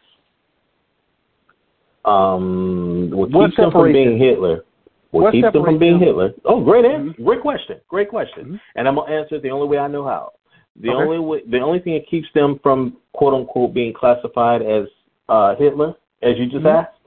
Um, 2.06 3.10
what, 3.12 3.32
what 3.32 3.47
keeps 3.47 3.58
them 3.58 3.71
from 3.71 3.91
being 3.91 4.17
Hitler? 4.17 4.63
What, 5.12 5.23
what 5.23 5.34
keeps 5.34 5.52
them 5.52 5.63
from 5.63 5.80
being 5.80 5.93
them? 5.93 6.08
Hitler? 6.08 6.34
Oh, 6.45 6.63
great 6.63 6.86
answer. 6.86 7.12
Mm-hmm. 7.13 7.25
Great 7.25 7.41
question. 7.41 7.78
Great 7.88 8.10
question. 8.10 8.43
Mm-hmm. 8.45 8.56
And 8.75 8.88
I'm 8.88 8.95
gonna 8.95 9.12
answer 9.12 9.36
it 9.36 9.43
the 9.43 9.49
only 9.49 9.67
way 9.67 9.80
I 9.80 9.88
know 9.88 10.06
how. 10.06 10.34
The 10.82 10.89
okay. 10.89 11.04
only 11.04 11.19
way, 11.19 11.39
the 11.49 11.60
only 11.60 11.80
thing 11.80 11.95
that 11.95 12.08
keeps 12.10 12.28
them 12.34 12.60
from 12.62 12.97
quote 13.13 13.34
unquote 13.34 13.73
being 13.73 13.93
classified 13.93 14.62
as 14.62 14.86
uh, 15.29 15.55
Hitler, 15.55 15.93
as 16.21 16.37
you 16.37 16.45
just 16.45 16.65
mm-hmm. 16.65 16.67
asked, 16.67 16.97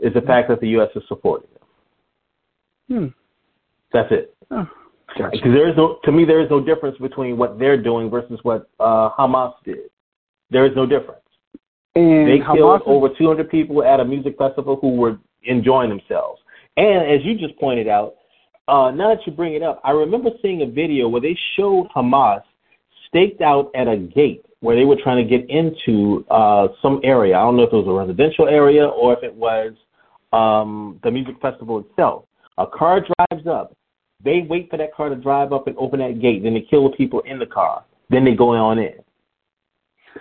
is 0.00 0.14
the 0.14 0.20
fact 0.22 0.48
that 0.48 0.60
the 0.60 0.68
U.S. 0.68 0.88
is 0.94 1.02
supporting 1.08 1.48
them. 1.54 1.60
Hmm. 2.90 3.06
That's 3.92 4.08
it. 4.10 4.34
Oh, 4.50 4.66
gotcha. 5.16 5.30
Because 5.32 5.52
there 5.52 5.68
is 5.68 5.76
no, 5.76 5.98
to 6.04 6.12
me, 6.12 6.24
there 6.24 6.42
is 6.42 6.50
no 6.50 6.60
difference 6.60 6.96
between 6.98 7.36
what 7.36 7.58
they're 7.58 7.80
doing 7.80 8.10
versus 8.10 8.38
what 8.42 8.68
uh, 8.80 9.10
Hamas 9.18 9.54
did. 9.64 9.90
There 10.50 10.66
is 10.66 10.72
no 10.74 10.86
difference. 10.86 11.20
And 11.94 12.28
they 12.28 12.38
Hamas 12.38 12.56
killed 12.56 12.82
over 12.86 13.08
200 13.16 13.50
people 13.50 13.84
at 13.84 14.00
a 14.00 14.04
music 14.04 14.36
festival 14.38 14.78
who 14.80 14.96
were 14.96 15.18
enjoying 15.44 15.90
themselves. 15.90 16.40
And 16.76 17.10
as 17.10 17.24
you 17.24 17.36
just 17.36 17.58
pointed 17.58 17.88
out, 17.88 18.14
uh, 18.68 18.90
now 18.92 19.12
that 19.14 19.26
you 19.26 19.32
bring 19.32 19.54
it 19.54 19.62
up, 19.62 19.80
I 19.84 19.90
remember 19.90 20.30
seeing 20.40 20.62
a 20.62 20.66
video 20.66 21.08
where 21.08 21.20
they 21.20 21.36
showed 21.56 21.88
Hamas 21.94 22.42
staked 23.08 23.40
out 23.40 23.70
at 23.74 23.88
a 23.88 23.96
gate 23.96 24.44
where 24.60 24.76
they 24.76 24.84
were 24.84 24.96
trying 25.02 25.26
to 25.26 25.38
get 25.38 25.48
into 25.48 26.24
uh, 26.30 26.68
some 26.82 27.00
area. 27.02 27.36
I 27.36 27.40
don't 27.40 27.56
know 27.56 27.62
if 27.62 27.72
it 27.72 27.76
was 27.76 27.88
a 27.88 27.92
residential 27.92 28.48
area 28.48 28.86
or 28.86 29.14
if 29.14 29.22
it 29.22 29.34
was 29.34 29.72
um, 30.32 31.00
the 31.02 31.10
music 31.10 31.36
festival 31.40 31.80
itself. 31.80 32.24
A 32.58 32.66
car 32.66 33.00
drives 33.00 33.46
up. 33.46 33.74
They 34.22 34.46
wait 34.48 34.68
for 34.70 34.76
that 34.76 34.94
car 34.94 35.08
to 35.08 35.16
drive 35.16 35.52
up 35.52 35.66
and 35.66 35.76
open 35.78 36.00
that 36.00 36.20
gate. 36.20 36.42
Then 36.42 36.54
they 36.54 36.66
kill 36.68 36.90
the 36.90 36.96
people 36.96 37.20
in 37.20 37.38
the 37.38 37.46
car. 37.46 37.84
Then 38.10 38.24
they 38.24 38.34
go 38.34 38.50
on 38.50 38.78
in. 38.78 38.92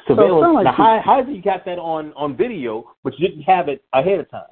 Surveillance. 0.08 0.46
So 0.46 0.54
like 0.54 0.64
now, 0.66 0.74
how, 0.74 1.02
how 1.04 1.22
did 1.22 1.36
you 1.36 1.42
got 1.42 1.66
that 1.66 1.80
on 1.80 2.14
on 2.14 2.38
video, 2.38 2.92
but 3.04 3.18
you 3.18 3.28
didn't 3.28 3.44
have 3.44 3.68
it 3.68 3.84
ahead 3.92 4.20
of 4.20 4.30
time? 4.30 4.44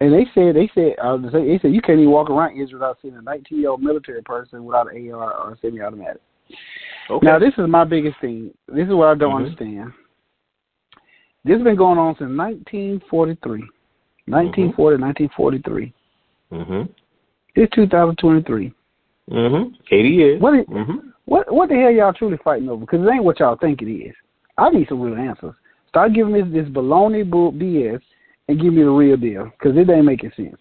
And 0.00 0.12
they 0.12 0.24
said 0.34 0.54
they 0.54 0.70
said 0.74 0.94
uh, 1.02 1.16
they 1.16 1.58
said 1.60 1.74
you 1.74 1.82
can't 1.82 1.98
even 1.98 2.10
walk 2.10 2.30
around 2.30 2.52
Israel 2.52 2.80
without 2.80 2.98
seeing 3.02 3.16
a 3.16 3.22
19 3.22 3.58
year 3.58 3.70
old 3.70 3.82
military 3.82 4.22
person 4.22 4.64
without 4.64 4.92
an 4.92 5.12
AR 5.12 5.34
or 5.34 5.52
a 5.52 5.58
semi 5.60 5.80
automatic. 5.80 6.22
Okay. 7.12 7.26
Now 7.26 7.38
this 7.38 7.52
is 7.58 7.68
my 7.68 7.84
biggest 7.84 8.18
thing. 8.20 8.50
This 8.68 8.88
is 8.88 8.94
what 8.94 9.08
I 9.08 9.14
don't 9.14 9.32
mm-hmm. 9.32 9.44
understand. 9.44 9.92
This 11.44 11.56
has 11.56 11.62
been 11.62 11.76
going 11.76 11.98
on 11.98 12.14
since 12.14 12.30
1943. 12.30 13.60
1940, 14.26 14.96
mm-hmm. 14.96 15.04
1943. 15.04 15.92
Mhm. 16.52 16.88
It's 17.54 17.74
2023. 17.74 18.72
Mhm. 19.30 19.74
80 19.90 20.08
years. 20.08 20.40
What, 20.40 20.54
is, 20.58 20.66
mm-hmm. 20.66 21.08
what 21.26 21.52
what 21.52 21.68
the 21.68 21.74
hell 21.74 21.90
y'all 21.90 22.12
truly 22.12 22.38
fighting 22.42 22.68
over? 22.68 22.80
Because 22.80 23.00
it 23.04 23.10
ain't 23.10 23.24
what 23.24 23.40
y'all 23.40 23.56
think 23.56 23.82
it 23.82 23.90
is. 23.90 24.14
I 24.56 24.70
need 24.70 24.88
some 24.88 25.00
real 25.00 25.16
answers. 25.16 25.54
Start 25.88 26.14
giving 26.14 26.32
this 26.32 26.46
this 26.52 26.72
baloney 26.72 27.28
bull 27.28 27.52
BS 27.52 28.00
and 28.48 28.60
give 28.60 28.72
me 28.72 28.82
the 28.82 28.90
real 28.90 29.16
deal 29.16 29.50
because 29.58 29.76
it 29.76 29.90
ain't 29.90 30.06
making 30.06 30.32
sense. 30.36 30.56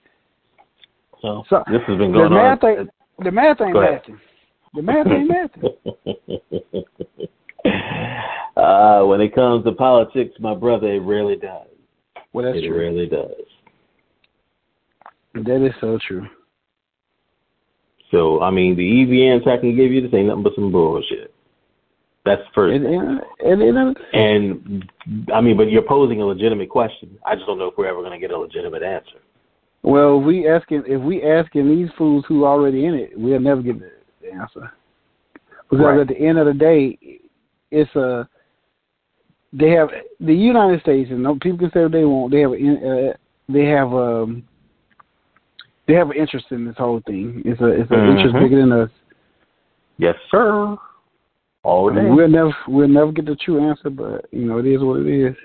So, 1.21 1.43
so 1.49 1.63
this 1.71 1.81
has 1.87 1.97
been 1.97 2.11
going 2.11 2.29
the 2.29 2.29
math 2.29 2.63
on. 2.63 2.69
Ain't, 2.69 2.89
the 3.23 3.31
math 3.31 3.61
ain't 3.61 3.75
matching. 3.75 4.19
The 4.73 4.81
math 4.81 5.07
ain't 5.07 5.27
matching. 5.27 5.63
uh, 8.55 9.03
when 9.05 9.21
it 9.21 9.35
comes 9.35 9.65
to 9.65 9.73
politics, 9.73 10.33
my 10.39 10.55
brother, 10.55 10.87
it 10.87 10.99
rarely 10.99 11.35
does. 11.35 11.67
Well, 12.33 12.45
that's 12.45 12.57
it 12.57 12.67
true. 12.67 12.79
rarely 12.79 13.07
does. 13.07 13.45
That 15.33 15.65
is 15.65 15.73
so 15.81 15.99
true. 16.07 16.27
So 18.11 18.41
I 18.41 18.51
mean, 18.51 18.75
the 18.75 18.81
easy 18.81 19.27
answer 19.27 19.51
I 19.51 19.57
can 19.57 19.75
give 19.75 19.91
you 19.91 20.01
this 20.01 20.13
ain't 20.13 20.27
nothing 20.27 20.43
but 20.43 20.55
some 20.55 20.71
bullshit. 20.71 21.33
That's 22.23 22.41
first. 22.53 22.75
And, 22.75 22.85
and, 23.39 23.61
and, 23.61 23.97
and, 24.13 24.91
I 25.33 25.41
mean, 25.41 25.57
but 25.57 25.71
you're 25.71 25.81
posing 25.81 26.21
a 26.21 26.25
legitimate 26.25 26.69
question. 26.69 27.17
I 27.25 27.33
just 27.33 27.47
don't 27.47 27.57
know 27.57 27.65
if 27.65 27.73
we're 27.77 27.87
ever 27.87 28.01
going 28.01 28.11
to 28.11 28.19
get 28.19 28.31
a 28.31 28.37
legitimate 28.37 28.83
answer. 28.83 29.17
Well, 29.81 30.19
if 30.19 30.25
we 30.25 30.47
asking 30.47 30.83
if 30.85 31.01
we 31.01 31.23
asking 31.23 31.67
these 31.67 31.89
fools 31.97 32.23
who 32.27 32.45
already 32.45 32.85
in 32.85 32.93
it, 32.93 33.11
we'll 33.15 33.39
never 33.39 33.63
get 33.63 33.81
answer. 34.31 34.71
Because 35.69 35.85
Right. 35.85 35.99
at 35.99 36.07
the 36.07 36.17
end 36.19 36.37
of 36.37 36.45
the 36.45 36.53
day, 36.53 36.97
it's 37.71 37.93
a 37.95 38.27
they 39.53 39.69
have 39.71 39.89
the 40.19 40.33
United 40.33 40.79
States, 40.81 41.09
and 41.11 41.23
no- 41.23 41.35
people 41.35 41.57
can 41.57 41.71
say 41.71 41.83
what 41.83 41.91
they 41.91 42.05
want. 42.05 42.31
They 42.31 42.41
have 42.41 42.53
a, 42.53 43.09
uh, 43.09 43.13
they 43.49 43.65
have 43.65 43.93
um 43.93 44.43
they 45.87 45.93
have 45.93 46.09
an 46.09 46.17
interest 46.17 46.45
in 46.51 46.65
this 46.65 46.77
whole 46.77 47.01
thing. 47.05 47.41
It's 47.45 47.59
a 47.61 47.67
it's 47.67 47.91
an 47.91 48.09
interest 48.11 48.35
Mhm. 48.35 48.39
bigger 48.39 48.59
than 48.61 48.71
us. 48.71 48.89
Yes, 49.97 50.15
sir. 50.29 50.77
All 51.63 51.89
day. 51.93 52.09
We'll 52.09 52.27
never 52.29 52.55
we'll 52.67 52.87
never 52.87 53.11
get 53.11 53.25
the 53.25 53.35
true 53.35 53.59
answer, 53.59 53.89
but 53.89 54.25
you 54.31 54.45
know 54.45 54.57
it 54.57 54.65
is 54.65 54.81
what 54.81 55.01
it 55.01 55.07
is. 55.07 55.35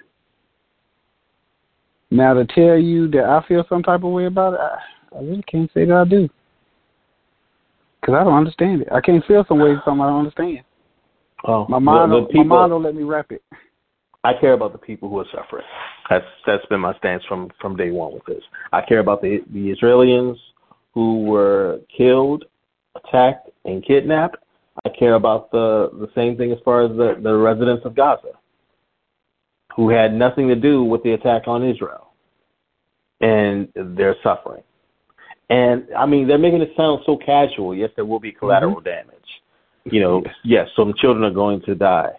Now 2.11 2.35
to 2.35 2.45
tell 2.47 2.79
you 2.79 3.09
that 3.09 3.25
I 3.25 3.41
feel 3.49 3.65
some 3.69 3.83
type 3.83 4.05
of 4.05 4.13
way 4.13 4.27
about 4.27 4.55
it, 4.55 4.61
I, 4.61 4.79
I 5.19 5.21
really 5.21 5.43
can't 5.43 5.71
say 5.75 5.85
that 5.85 5.95
I 5.97 6.05
do, 6.05 6.29
because 8.07 8.21
I 8.21 8.25
don't 8.25 8.35
understand 8.35 8.83
it. 8.83 8.89
I 8.93 9.01
can't 9.01 9.25
feel 9.27 9.45
some 9.49 9.59
way 9.59 9.75
something 9.85 10.01
I 10.01 10.07
don't 10.09 10.21
understand. 10.21 10.61
Oh, 11.45 11.67
My 11.69 11.81
mind, 11.81 12.13
the, 12.13 12.21
the 12.21 12.27
people, 12.27 12.45
my 12.45 12.57
mind 12.61 12.71
don't 12.71 12.83
let 12.85 12.95
me 12.95 13.03
wrap 13.03 13.33
it. 13.33 13.43
I 14.23 14.33
care 14.41 14.53
about 14.53 14.73
the 14.73 14.79
people 14.79 15.09
who 15.09 15.19
are 15.19 15.27
suffering. 15.35 15.65
That's 16.09 16.25
that's 16.47 16.65
been 16.67 16.81
my 16.81 16.97
stance 16.99 17.25
from 17.29 17.51
from 17.61 17.77
day 17.77 17.91
one 17.91 18.15
with 18.15 18.25
this. 18.25 18.43
I 18.73 18.83
care 18.83 19.01
about 19.01 19.23
the 19.23 19.41
the 19.53 19.75
Israelis 19.75 20.37
who 20.95 21.25
were 21.25 21.81
killed, 21.97 22.45
attacked, 22.95 23.51
and 23.65 23.85
kidnapped. 23.85 24.37
I 24.85 24.89
care 24.89 25.15
about 25.15 25.51
the 25.51 25.91
the 25.93 26.09
same 26.15 26.37
thing 26.37 26.53
as 26.53 26.59
far 26.65 26.85
as 26.85 26.91
the 26.91 27.21
the 27.23 27.35
residents 27.37 27.85
of 27.85 27.97
Gaza, 27.97 28.33
who 29.75 29.91
had 29.91 30.15
nothing 30.15 30.49
to 30.49 30.57
do 30.57 30.85
with 30.85 31.03
the 31.03 31.13
attack 31.13 31.47
on 31.47 31.69
Israel, 31.69 32.13
and 33.21 33.69
they're 33.75 34.17
suffering. 34.23 34.63
And 35.49 35.87
I 35.97 36.07
mean, 36.07 36.27
they're 36.27 36.39
making 36.39 36.61
it 36.63 36.71
sound 36.77 37.03
so 37.07 37.17
casual. 37.17 37.75
Yes, 37.75 37.91
there 37.97 38.05
will 38.05 38.19
be 38.21 38.31
mm-hmm. 38.31 38.39
collateral 38.41 38.81
damage. 38.81 39.13
You 39.85 40.01
know, 40.01 40.23
yes, 40.43 40.69
some 40.77 40.93
children 40.99 41.25
are 41.25 41.35
going 41.35 41.63
to 41.63 41.75
die. 41.77 42.13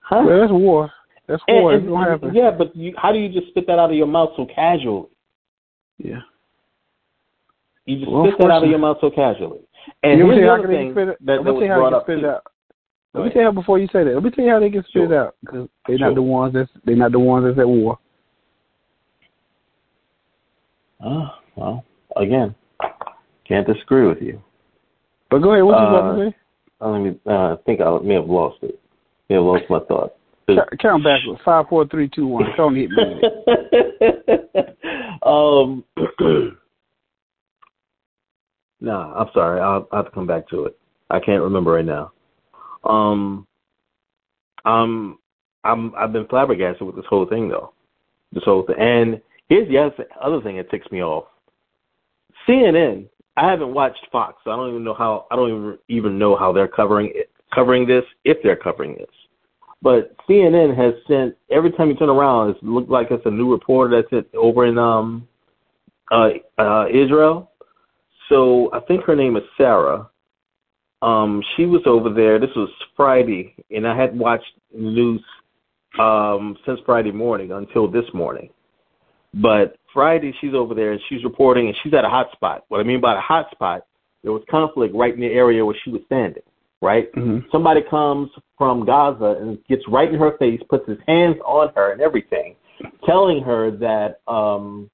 Huh? 0.00 0.22
Well, 0.24 0.40
that's 0.40 0.52
war. 0.52 0.90
That's 1.26 1.42
And- 1.48 1.62
war. 1.62 1.72
and- 1.72 1.82
it's 1.82 1.90
gonna 1.90 2.10
happen. 2.10 2.34
yeah, 2.34 2.50
but 2.56 2.74
you, 2.76 2.94
how 2.96 3.10
do 3.12 3.18
you 3.18 3.28
just 3.28 3.48
spit 3.48 3.66
that 3.66 3.78
out 3.78 3.90
of 3.90 3.96
your 3.96 4.06
mouth 4.06 4.30
so 4.36 4.46
casually? 4.46 5.08
Yeah. 5.98 6.20
You 7.86 7.98
just 7.98 8.10
Well, 8.10 8.26
spit 8.28 8.38
that 8.38 8.50
out 8.52 8.62
of 8.62 8.70
your 8.70 8.78
mouth 8.78 8.98
so 9.00 9.10
casually. 9.10 9.60
And 10.04 10.18
you 10.18 10.26
here's 10.30 10.40
the 10.42 10.52
other 10.52 10.68
thing 10.68 10.90
it? 10.90 10.94
that, 10.94 11.06
Let 11.06 11.18
that 11.26 11.38
me 11.38 11.44
tell 11.44 11.54
was 11.54 11.62
you 11.62 11.68
how 11.68 11.76
brought 11.78 11.90
they 11.90 11.96
up 11.96 12.06
can 12.06 12.18
spit 12.18 12.22
too. 12.22 12.30
out. 12.30 12.42
Let 13.14 13.24
me 13.24 13.30
tell 13.32 13.42
you 13.42 13.52
before 13.52 13.78
you 13.80 13.88
say 13.92 14.04
that. 14.04 14.14
Let 14.14 14.22
me 14.22 14.30
tell 14.30 14.44
you 14.44 14.50
how 14.52 14.60
they 14.60 14.70
can 14.70 14.82
spit 14.84 14.92
Sure. 14.92 15.18
out 15.26 15.34
because 15.40 15.68
they're 15.86 15.98
Sure. 15.98 16.06
not 16.08 16.14
the 16.14 16.22
ones 16.22 16.54
that's 16.54 16.70
they're 16.84 16.96
not 16.96 17.10
the 17.12 17.18
ones 17.18 17.44
that's 17.46 17.58
at 17.58 17.68
war. 17.68 17.98
Oh, 21.04 21.28
well, 21.56 21.84
again, 22.16 22.54
can't 23.46 23.66
disagree 23.66 24.06
with 24.06 24.20
you. 24.20 24.40
But 25.30 25.38
go 25.40 25.52
ahead. 25.52 25.64
What 25.64 25.80
you 25.80 25.86
about 25.86 26.04
Uh, 26.04 26.16
to 26.16 26.30
say? 26.30 26.36
I 26.80 26.98
mean, 26.98 27.20
uh, 27.26 27.54
I 27.54 27.56
think 27.64 27.80
I 27.80 27.98
may 27.98 28.14
have 28.14 28.28
lost 28.28 28.62
it. 28.62 28.78
May 29.28 29.36
have 29.36 29.44
lost 29.44 29.64
my 29.70 29.80
thought. 29.80 30.14
Count- 30.80 31.04
backwards. 31.04 31.40
Five, 31.44 31.68
four, 31.68 31.86
three, 31.86 32.08
two, 32.08 32.26
one. 32.26 32.44
Don't 32.56 32.74
hit 32.74 32.90
me. 32.90 33.22
um, 35.22 35.84
nah, 38.80 39.14
I'm 39.14 39.28
sorry. 39.32 39.60
I'll, 39.60 39.88
I'll 39.92 40.02
have 40.02 40.06
to 40.06 40.10
come 40.12 40.26
back 40.26 40.48
to 40.50 40.64
it. 40.64 40.76
I 41.10 41.20
can't 41.20 41.42
remember 41.42 41.72
right 41.72 41.84
now. 41.84 42.12
Um, 42.84 43.46
um, 44.64 45.18
I'm 45.64 45.94
I've 45.94 46.12
been 46.12 46.26
flabbergasted 46.26 46.86
with 46.86 46.96
this 46.96 47.04
whole 47.08 47.26
thing 47.26 47.48
though. 47.48 47.72
This 48.32 48.44
whole 48.44 48.64
thing, 48.66 48.76
and 48.78 49.20
here's 49.48 49.68
the 49.68 49.78
other, 49.78 50.06
other 50.20 50.40
thing 50.42 50.56
that 50.56 50.70
ticks 50.70 50.90
me 50.90 51.02
off. 51.02 51.26
CNN. 52.48 53.08
I 53.36 53.50
haven't 53.50 53.72
watched 53.72 54.06
Fox. 54.10 54.38
So 54.44 54.50
I 54.50 54.56
don't 54.56 54.70
even 54.70 54.84
know 54.84 54.94
how. 54.94 55.26
I 55.30 55.36
don't 55.36 55.48
even 55.48 55.78
even 55.88 56.18
know 56.18 56.36
how 56.36 56.52
they're 56.52 56.68
covering 56.68 57.10
it, 57.14 57.30
covering 57.54 57.86
this 57.86 58.04
if 58.24 58.38
they're 58.42 58.56
covering 58.56 58.94
this. 58.94 59.10
But 59.80 60.14
CNN 60.28 60.76
has 60.76 60.94
sent 61.08 61.34
every 61.50 61.72
time 61.72 61.88
you 61.88 61.96
turn 61.96 62.08
around, 62.08 62.50
it 62.50 62.62
looks 62.62 62.88
like 62.88 63.08
it's 63.10 63.26
a 63.26 63.30
new 63.30 63.50
reporter 63.50 64.00
that's 64.00 64.12
it 64.12 64.34
over 64.36 64.66
in 64.66 64.78
um 64.78 65.26
uh 66.10 66.30
uh 66.58 66.86
Israel. 66.88 67.50
So 68.28 68.70
I 68.72 68.80
think 68.80 69.04
her 69.04 69.16
name 69.16 69.36
is 69.36 69.42
Sarah. 69.56 70.08
Um, 71.02 71.42
she 71.56 71.66
was 71.66 71.82
over 71.84 72.10
there. 72.10 72.38
This 72.38 72.54
was 72.54 72.70
Friday, 72.96 73.56
and 73.70 73.86
I 73.86 73.96
hadn't 73.96 74.18
watched 74.18 74.52
news 74.72 75.22
um 75.98 76.56
since 76.64 76.80
Friday 76.86 77.12
morning 77.12 77.52
until 77.52 77.90
this 77.90 78.06
morning. 78.14 78.50
But 79.34 79.76
Friday 79.92 80.34
she's 80.40 80.54
over 80.54 80.74
there 80.74 80.92
and 80.92 81.00
she's 81.08 81.24
reporting 81.24 81.68
and 81.68 81.76
she's 81.82 81.92
at 81.94 82.04
a 82.04 82.08
hot 82.08 82.30
spot. 82.32 82.64
What 82.68 82.80
I 82.80 82.84
mean 82.84 83.00
by 83.00 83.16
a 83.16 83.20
hot 83.20 83.50
spot, 83.52 83.86
there 84.22 84.32
was 84.32 84.42
conflict 84.50 84.94
right 84.94 85.14
in 85.14 85.20
the 85.20 85.26
area 85.26 85.64
where 85.64 85.76
she 85.84 85.90
was 85.90 86.00
standing, 86.06 86.42
right? 86.80 87.12
Mhm. 87.14 87.44
somebody 87.50 87.82
comes 87.82 88.30
from 88.58 88.84
Gaza 88.84 89.36
and 89.40 89.58
gets 89.66 89.86
right 89.88 90.08
in 90.12 90.18
her 90.18 90.32
face, 90.38 90.60
puts 90.68 90.86
his 90.88 90.98
hands 91.06 91.36
on 91.44 91.70
her 91.74 91.92
and 91.92 92.00
everything, 92.00 92.54
telling 93.04 93.42
her 93.42 93.70
that 93.72 94.20
um, 94.28 94.88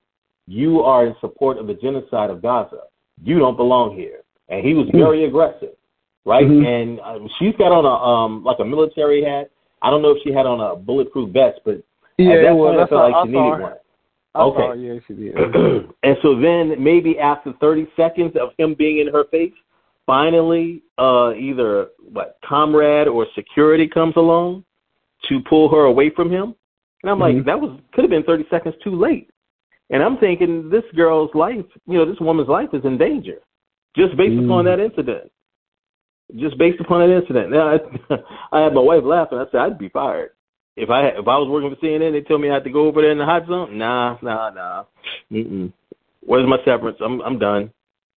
you 0.46 0.80
are 0.82 1.06
in 1.06 1.14
support 1.20 1.58
of 1.58 1.66
the 1.66 1.74
genocide 1.74 2.30
of 2.30 2.40
Gaza. 2.42 2.82
You 3.22 3.38
don't 3.38 3.56
belong 3.56 3.94
here. 3.94 4.20
And 4.48 4.64
he 4.66 4.72
was 4.72 4.88
very 4.94 5.24
aggressive, 5.24 5.74
right? 6.24 6.46
Mhm. 6.46 6.66
And 6.66 7.00
uh, 7.00 7.18
she's 7.38 7.54
got 7.56 7.70
on 7.70 7.84
a 7.84 7.88
um, 7.94 8.42
like 8.44 8.58
a 8.60 8.64
military 8.64 9.22
hat. 9.22 9.50
I 9.82 9.90
don't 9.90 10.00
know 10.00 10.12
if 10.12 10.22
she 10.24 10.32
had 10.32 10.46
on 10.46 10.58
a 10.60 10.74
bulletproof 10.74 11.30
vest, 11.30 11.60
but 11.66 11.82
Yeah, 12.16 12.32
at 12.32 12.42
that 12.42 12.56
was. 12.56 12.68
point 12.70 12.80
I 12.80 12.82
I 12.84 12.86
felt 12.86 13.02
like 13.04 13.14
I 13.14 13.22
she 13.24 13.28
needed 13.28 13.54
her. 13.54 13.60
one. 13.62 13.72
Okay. 14.38 14.66
her. 14.66 14.74
Yeah, 14.74 15.00
she 15.06 15.14
did. 15.14 15.34
and 16.02 16.16
so 16.22 16.38
then 16.38 16.82
maybe 16.82 17.18
after 17.18 17.52
30 17.60 17.88
seconds 17.96 18.34
of 18.40 18.50
him 18.58 18.74
being 18.74 18.98
in 18.98 19.12
her 19.12 19.24
face, 19.30 19.52
finally 20.06 20.82
uh 20.98 21.32
either 21.34 21.88
what 22.12 22.38
comrade 22.44 23.08
or 23.08 23.26
security 23.34 23.86
comes 23.86 24.14
along 24.16 24.64
to 25.28 25.40
pull 25.48 25.68
her 25.68 25.84
away 25.84 26.10
from 26.10 26.30
him. 26.30 26.54
And 27.02 27.10
I'm 27.10 27.18
like, 27.18 27.36
Mhm. 27.36 27.44
that 27.44 27.60
was 27.60 27.78
could 27.92 28.04
have 28.04 28.10
been 28.10 28.24
30 28.24 28.46
seconds 28.48 28.74
too 28.82 28.94
late. 28.94 29.30
And 29.90 30.02
I'm 30.02 30.16
thinking 30.18 30.68
this 30.70 30.84
girl's 30.94 31.34
life, 31.34 31.64
you 31.86 31.98
know, 31.98 32.04
this 32.04 32.20
woman's 32.20 32.48
life 32.48 32.70
is 32.72 32.84
in 32.84 32.98
danger 32.98 33.40
just 33.96 34.16
based 34.16 34.34
Mm. 34.40 34.44
upon 34.44 34.64
that 34.66 34.80
incident. 34.80 35.30
Just 36.36 36.58
based 36.58 36.80
upon 36.80 37.00
that 37.00 37.14
incident. 37.14 37.50
Now, 37.50 37.68
I, 37.74 37.80
I 38.52 38.60
had 38.60 38.74
my 38.74 38.80
wife 38.80 39.02
laughing. 39.04 39.38
I 39.38 39.46
said, 39.50 39.60
I'd 39.60 39.78
be 39.78 39.88
fired. 39.88 40.30
If 40.78 40.90
I 40.90 41.08
if 41.08 41.26
I 41.26 41.36
was 41.38 41.48
working 41.48 41.74
for 41.74 41.84
CNN, 41.84 42.12
they 42.12 42.20
told 42.20 42.40
me 42.40 42.50
I 42.50 42.54
had 42.54 42.64
to 42.64 42.70
go 42.70 42.86
over 42.86 43.02
there 43.02 43.10
in 43.10 43.18
the 43.18 43.24
hot 43.24 43.46
zone. 43.46 43.76
Nah, 43.76 44.16
nah, 44.22 44.50
nah. 44.50 44.84
Mm-mm. 45.32 45.72
Where's 46.24 46.46
my 46.46 46.58
severance? 46.64 46.98
I'm 47.04 47.20
I'm 47.20 47.38
done. 47.38 47.72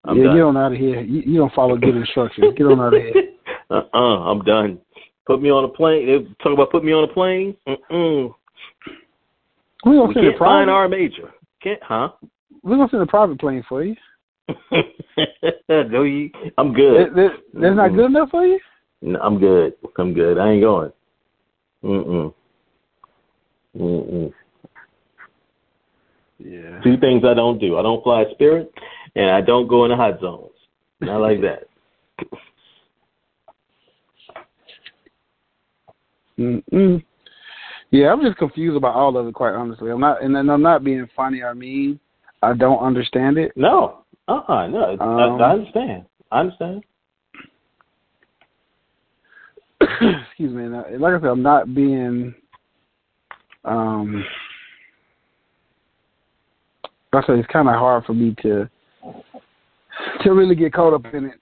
I'm 0.05 0.19
yeah, 0.19 0.25
done. 0.25 0.37
get 0.37 0.43
on 0.43 0.57
out 0.57 0.73
of 0.73 0.79
here. 0.79 1.01
You, 1.01 1.23
you 1.25 1.39
don't 1.39 1.53
follow 1.55 1.77
good 1.77 1.97
instructions. 1.97 2.55
Get 2.57 2.67
on 2.67 2.81
out 2.81 2.95
of 2.95 3.03
here. 3.03 3.15
uh-uh, 3.71 3.99
I'm 3.99 4.43
done. 4.43 4.79
Put 5.27 5.41
me 5.41 5.51
on 5.51 5.65
a 5.65 5.69
plane. 5.69 6.07
They 6.07 6.43
talk 6.43 6.53
about 6.53 6.71
put 6.71 6.85
me 6.85 6.93
on 6.93 7.05
a 7.05 7.13
plane. 7.13 7.57
Mm-mm. 7.67 8.35
We're 9.85 9.97
gonna 9.97 10.09
We 10.09 10.15
send 10.15 10.27
a 10.27 10.31
can't 10.31 10.39
find 10.39 10.67
private. 10.67 10.73
R 10.73 10.89
Major. 10.89 11.31
Can't, 11.63 11.83
huh? 11.83 12.09
We're 12.63 12.77
gonna 12.77 12.89
send 12.91 13.03
a 13.03 13.07
private 13.07 13.41
plane 13.41 13.65
for 13.69 13.85
you. 13.85 13.97
no, 15.69 16.03
you, 16.03 16.31
I'm 16.59 16.73
good. 16.75 17.11
That, 17.11 17.15
that, 17.15 17.29
that's 17.55 17.77
not 17.77 17.95
good 17.95 18.07
enough 18.07 18.31
for 18.31 18.45
you. 18.45 18.59
No, 19.03 19.19
I'm 19.21 19.39
good. 19.39 19.75
I'm 19.99 20.13
good. 20.13 20.39
I 20.39 20.51
ain't 20.51 20.63
going. 20.63 20.93
Mm-mm. 21.85 22.35
Mm-mm. 23.79 24.33
Yeah. 26.39 26.81
Two 26.81 26.97
things 26.99 27.23
I 27.25 27.35
don't 27.35 27.59
do. 27.59 27.79
I 27.79 27.83
don't 27.83 28.03
fly 28.03 28.25
Spirit, 28.33 28.73
and 29.15 29.31
I 29.31 29.41
don't 29.41 29.69
go 29.69 29.85
in 29.85 29.91
the 29.91 29.97
hot 29.97 30.21
zones. 30.21 30.53
Not 31.01 31.21
like 31.21 31.41
that. 31.43 31.65
Mm-mm. 36.39 37.05
Yeah, 37.91 38.13
I'm 38.13 38.23
just 38.23 38.39
confused 38.39 38.77
about 38.77 38.95
all 38.95 39.17
of 39.17 39.27
it. 39.27 39.35
Quite 39.35 39.55
honestly, 39.55 39.91
I'm 39.91 40.01
not, 40.01 40.23
and 40.23 40.37
I'm 40.37 40.63
not 40.63 40.85
being 40.85 41.09
funny 41.15 41.41
or 41.41 41.55
mean. 41.55 42.01
I 42.43 42.55
don't 42.55 42.79
understand 42.79 43.37
it. 43.37 43.53
No. 43.57 44.05
Uh-uh. 44.29 44.67
No. 44.69 44.97
I, 44.99 45.05
Um, 45.05 45.43
I 45.43 45.51
understand. 45.53 46.07
I 46.31 46.41
understand. 46.41 46.85
Excuse 49.81 50.53
me. 50.55 50.69
Like 50.69 51.15
I 51.15 51.21
said, 51.21 51.29
I'm 51.29 51.43
not 51.43 51.75
being. 51.75 52.35
Um, 53.65 54.25
I 57.13 57.23
said 57.27 57.39
it's 57.39 57.53
kind 57.53 57.69
of 57.69 57.75
hard 57.75 58.05
for 58.05 58.15
me 58.15 58.35
to 58.43 58.69
to 60.23 60.33
really 60.33 60.55
get 60.55 60.73
caught 60.73 60.95
up 60.95 61.13
in 61.13 61.27
it. 61.27 61.41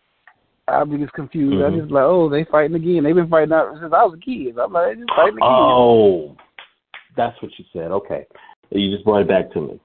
I'll 0.67 0.87
be 0.87 0.99
just 0.99 1.13
confused. 1.13 1.63
I 1.65 1.71
Mhm. 1.71 1.81
just 1.81 1.91
like, 1.91 2.05
oh, 2.05 2.29
they 2.29 2.45
fighting 2.45 2.77
again. 2.77 3.05
They've 3.05 3.15
been 3.15 3.29
fighting 3.29 3.53
out 3.53 3.79
since 3.81 3.93
I 3.93 4.05
was 4.05 4.15
a 4.15 4.19
kid. 4.19 4.59
I'm 4.59 4.73
like, 4.73 4.89
they 4.89 4.95
just 4.97 5.11
fighting 5.11 5.39
again. 5.39 5.49
Oh, 5.49 6.37
that's 7.17 7.41
what 7.41 7.59
you 7.59 7.65
said. 7.73 7.91
Okay. 7.91 8.27
You 8.71 8.91
just 8.93 9.05
brought 9.05 9.23
it 9.23 9.29
back 9.29 9.51
to 9.53 9.61
me. 9.61 9.81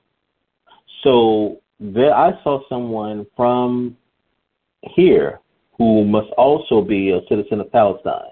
So 1.03 1.61
there, 1.79 2.13
I 2.13 2.31
saw 2.43 2.67
someone 2.67 3.25
from 3.36 3.95
here 4.81 5.39
who 5.77 6.03
must 6.05 6.29
also 6.31 6.81
be 6.81 7.11
a 7.11 7.21
citizen 7.27 7.61
of 7.61 7.71
Palestine, 7.71 8.31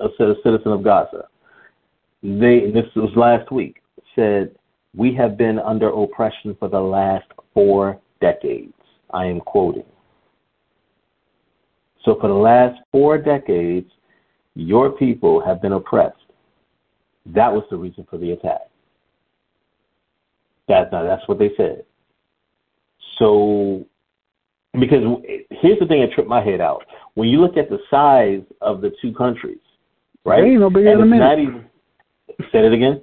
a 0.00 0.08
citizen 0.42 0.72
of 0.72 0.82
Gaza. 0.82 1.28
They 2.22 2.70
this 2.72 2.86
was 2.96 3.10
last 3.16 3.50
week 3.52 3.82
said 4.16 4.54
we 4.96 5.14
have 5.14 5.36
been 5.36 5.58
under 5.58 5.88
oppression 5.88 6.56
for 6.58 6.68
the 6.68 6.80
last 6.80 7.26
four 7.54 8.00
decades. 8.20 8.72
I 9.12 9.26
am 9.26 9.40
quoting. 9.40 9.84
So 12.04 12.16
for 12.20 12.28
the 12.28 12.34
last 12.34 12.80
four 12.90 13.18
decades, 13.18 13.90
your 14.54 14.90
people 14.90 15.44
have 15.44 15.62
been 15.62 15.72
oppressed. 15.72 16.16
That 17.26 17.52
was 17.52 17.64
the 17.70 17.76
reason 17.76 18.06
for 18.08 18.18
the 18.18 18.32
attack. 18.32 18.62
That 20.68 20.90
that's 20.90 21.26
what 21.26 21.38
they 21.38 21.50
said. 21.56 21.84
So, 23.18 23.84
because 24.78 25.02
here's 25.50 25.78
the 25.78 25.86
thing 25.86 26.00
that 26.02 26.12
tripped 26.14 26.28
my 26.28 26.42
head 26.42 26.60
out. 26.60 26.84
When 27.14 27.28
you 27.28 27.40
look 27.40 27.56
at 27.56 27.68
the 27.68 27.78
size 27.90 28.42
of 28.60 28.80
the 28.80 28.92
two 29.02 29.12
countries, 29.12 29.58
right? 30.24 30.42
They 30.42 30.50
ain't 30.50 30.60
no 30.60 30.70
bigger 30.70 30.90
than 30.90 31.02
a 31.02 31.06
minute. 31.06 31.38
Even, 31.38 31.66
say 32.52 32.66
it 32.66 32.72
again. 32.72 33.02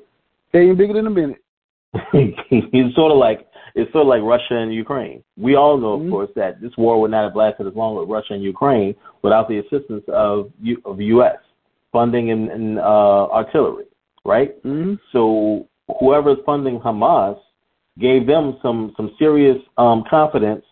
Ain't 0.53 0.77
bigger 0.77 0.93
than 0.93 1.07
a 1.07 1.09
minute. 1.09 1.43
it's 2.13 2.95
sort 2.95 3.11
of 3.11 3.17
like 3.17 3.47
it's 3.75 3.91
sort 3.91 4.03
of 4.03 4.07
like 4.07 4.21
Russia 4.21 4.57
and 4.57 4.73
Ukraine. 4.73 5.23
We 5.37 5.55
all 5.55 5.77
know, 5.77 5.93
of 5.93 6.01
mm-hmm. 6.01 6.11
course, 6.11 6.29
that 6.35 6.61
this 6.61 6.71
war 6.77 6.99
would 7.01 7.11
not 7.11 7.25
have 7.25 7.35
lasted 7.35 7.67
as 7.67 7.75
long 7.75 7.95
with 7.95 8.07
Russia 8.07 8.33
and 8.33 8.43
Ukraine 8.43 8.95
without 9.21 9.49
the 9.49 9.59
assistance 9.59 10.03
of 10.07 10.51
U- 10.61 10.81
of 10.85 10.97
the 10.97 11.05
U.S. 11.05 11.37
funding 11.91 12.31
and, 12.31 12.49
and 12.49 12.79
uh, 12.79 13.27
artillery, 13.31 13.85
right? 14.23 14.61
Mm-hmm. 14.63 14.95
So 15.11 15.67
whoever's 15.99 16.37
funding 16.45 16.79
Hamas 16.79 17.37
gave 17.99 18.25
them 18.25 18.57
some 18.61 18.93
some 18.95 19.11
serious 19.19 19.57
um, 19.77 20.03
confidence 20.09 20.63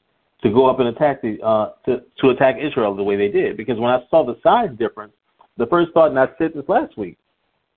to 0.42 0.50
go 0.50 0.70
up 0.70 0.80
and 0.80 0.90
attack 0.90 1.22
the 1.22 1.42
uh, 1.42 1.72
to 1.86 2.04
to 2.20 2.30
attack 2.30 2.56
Israel 2.60 2.96
the 2.96 3.04
way 3.04 3.18
they 3.18 3.30
did. 3.30 3.58
Because 3.58 3.80
when 3.80 3.92
I 3.92 4.00
saw 4.10 4.26
the 4.26 4.38
size 4.44 4.70
difference, 4.78 5.14
the 5.58 5.68
first 5.68 5.92
thought, 5.94 6.10
and 6.10 6.20
I 6.20 6.28
said 6.38 6.52
this 6.56 6.66
last 6.68 6.98
week, 6.98 7.18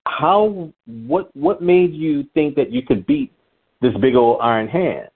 how 0.07 0.71
what 0.85 1.35
what 1.35 1.61
made 1.61 1.93
you 1.93 2.25
think 2.33 2.55
that 2.55 2.71
you 2.71 2.81
could 2.81 3.05
beat 3.05 3.31
this 3.81 3.93
big 4.01 4.15
old 4.15 4.39
iron 4.41 4.67
hand? 4.67 5.09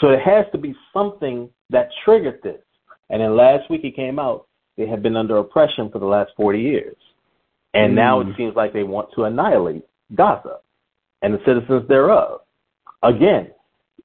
So 0.00 0.08
it 0.10 0.20
has 0.20 0.46
to 0.52 0.58
be 0.58 0.74
something 0.92 1.48
that 1.70 1.88
triggered 2.04 2.40
this. 2.42 2.60
And 3.10 3.22
then 3.22 3.36
last 3.36 3.70
week 3.70 3.84
it 3.84 3.94
came 3.96 4.18
out 4.18 4.46
they 4.76 4.86
have 4.86 5.02
been 5.02 5.16
under 5.16 5.38
oppression 5.38 5.90
for 5.90 5.98
the 5.98 6.06
last 6.06 6.32
40 6.36 6.60
years. 6.60 6.96
And 7.74 7.92
mm. 7.92 7.96
now 7.96 8.20
it 8.20 8.28
seems 8.36 8.54
like 8.54 8.72
they 8.72 8.82
want 8.82 9.08
to 9.14 9.24
annihilate 9.24 9.84
Gaza 10.14 10.58
and 11.22 11.34
the 11.34 11.38
citizens 11.46 11.88
thereof 11.88 12.40
again, 13.02 13.50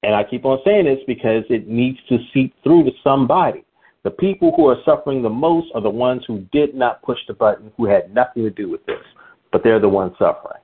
and 0.02 0.14
I 0.14 0.24
keep 0.24 0.44
on 0.44 0.58
saying 0.64 0.86
this 0.86 0.98
because 1.06 1.44
it 1.48 1.68
needs 1.68 1.98
to 2.08 2.18
seep 2.32 2.54
through 2.62 2.84
to 2.84 2.90
somebody. 3.04 3.64
The 4.04 4.10
people 4.10 4.52
who 4.56 4.66
are 4.66 4.78
suffering 4.84 5.22
the 5.22 5.30
most 5.30 5.68
are 5.74 5.80
the 5.80 5.90
ones 5.90 6.24
who 6.26 6.40
did 6.52 6.74
not 6.74 7.02
push 7.02 7.18
the 7.28 7.34
button, 7.34 7.70
who 7.76 7.86
had 7.86 8.12
nothing 8.12 8.42
to 8.42 8.50
do 8.50 8.68
with 8.68 8.84
this, 8.86 8.98
but 9.52 9.62
they're 9.62 9.78
the 9.78 9.88
ones 9.88 10.12
suffering. 10.18 10.60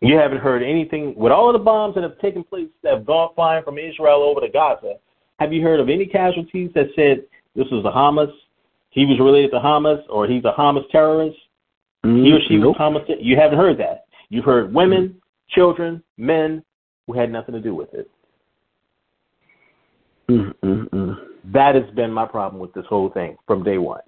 You 0.00 0.16
haven't 0.16 0.38
heard 0.38 0.62
anything 0.62 1.14
with 1.16 1.32
all 1.32 1.48
of 1.48 1.52
the 1.52 1.64
bombs 1.64 1.94
that 1.94 2.02
have 2.02 2.18
taken 2.20 2.42
place 2.44 2.68
that 2.82 2.94
have 2.94 3.06
gone 3.06 3.30
flying 3.34 3.64
from 3.64 3.78
Israel 3.78 4.22
over 4.22 4.40
to 4.40 4.48
Gaza. 4.48 4.94
Have 5.38 5.52
you 5.52 5.62
heard 5.62 5.80
of 5.80 5.88
any 5.88 6.06
casualties 6.06 6.70
that 6.74 6.86
said 6.96 7.24
this 7.54 7.66
was 7.70 7.84
a 7.84 7.90
Hamas? 7.90 8.32
He 8.90 9.04
was 9.04 9.18
related 9.20 9.50
to 9.52 9.58
Hamas, 9.58 10.02
or 10.08 10.26
he's 10.26 10.44
a 10.44 10.52
Hamas 10.58 10.88
terrorist? 10.90 11.36
Mm, 12.04 12.24
he 12.24 12.32
or 12.32 12.40
she 12.48 12.54
mm, 12.54 12.60
nope. 12.60 12.76
was 12.78 13.04
Hamas. 13.08 13.16
You 13.20 13.36
haven't 13.36 13.58
heard 13.58 13.78
that. 13.78 14.06
You've 14.30 14.44
heard 14.44 14.72
women, 14.72 15.08
mm. 15.08 15.20
children, 15.50 16.02
men, 16.16 16.64
who 17.06 17.18
had 17.18 17.30
nothing 17.30 17.54
to 17.54 17.60
do 17.60 17.74
with 17.74 17.92
it. 17.92 18.10
Mm-mm-mm. 20.30 21.16
That 21.52 21.74
has 21.74 21.90
been 21.94 22.12
my 22.12 22.26
problem 22.26 22.60
with 22.60 22.72
this 22.72 22.86
whole 22.88 23.10
thing 23.10 23.36
from 23.46 23.64
day 23.64 23.78
one. 23.78 24.00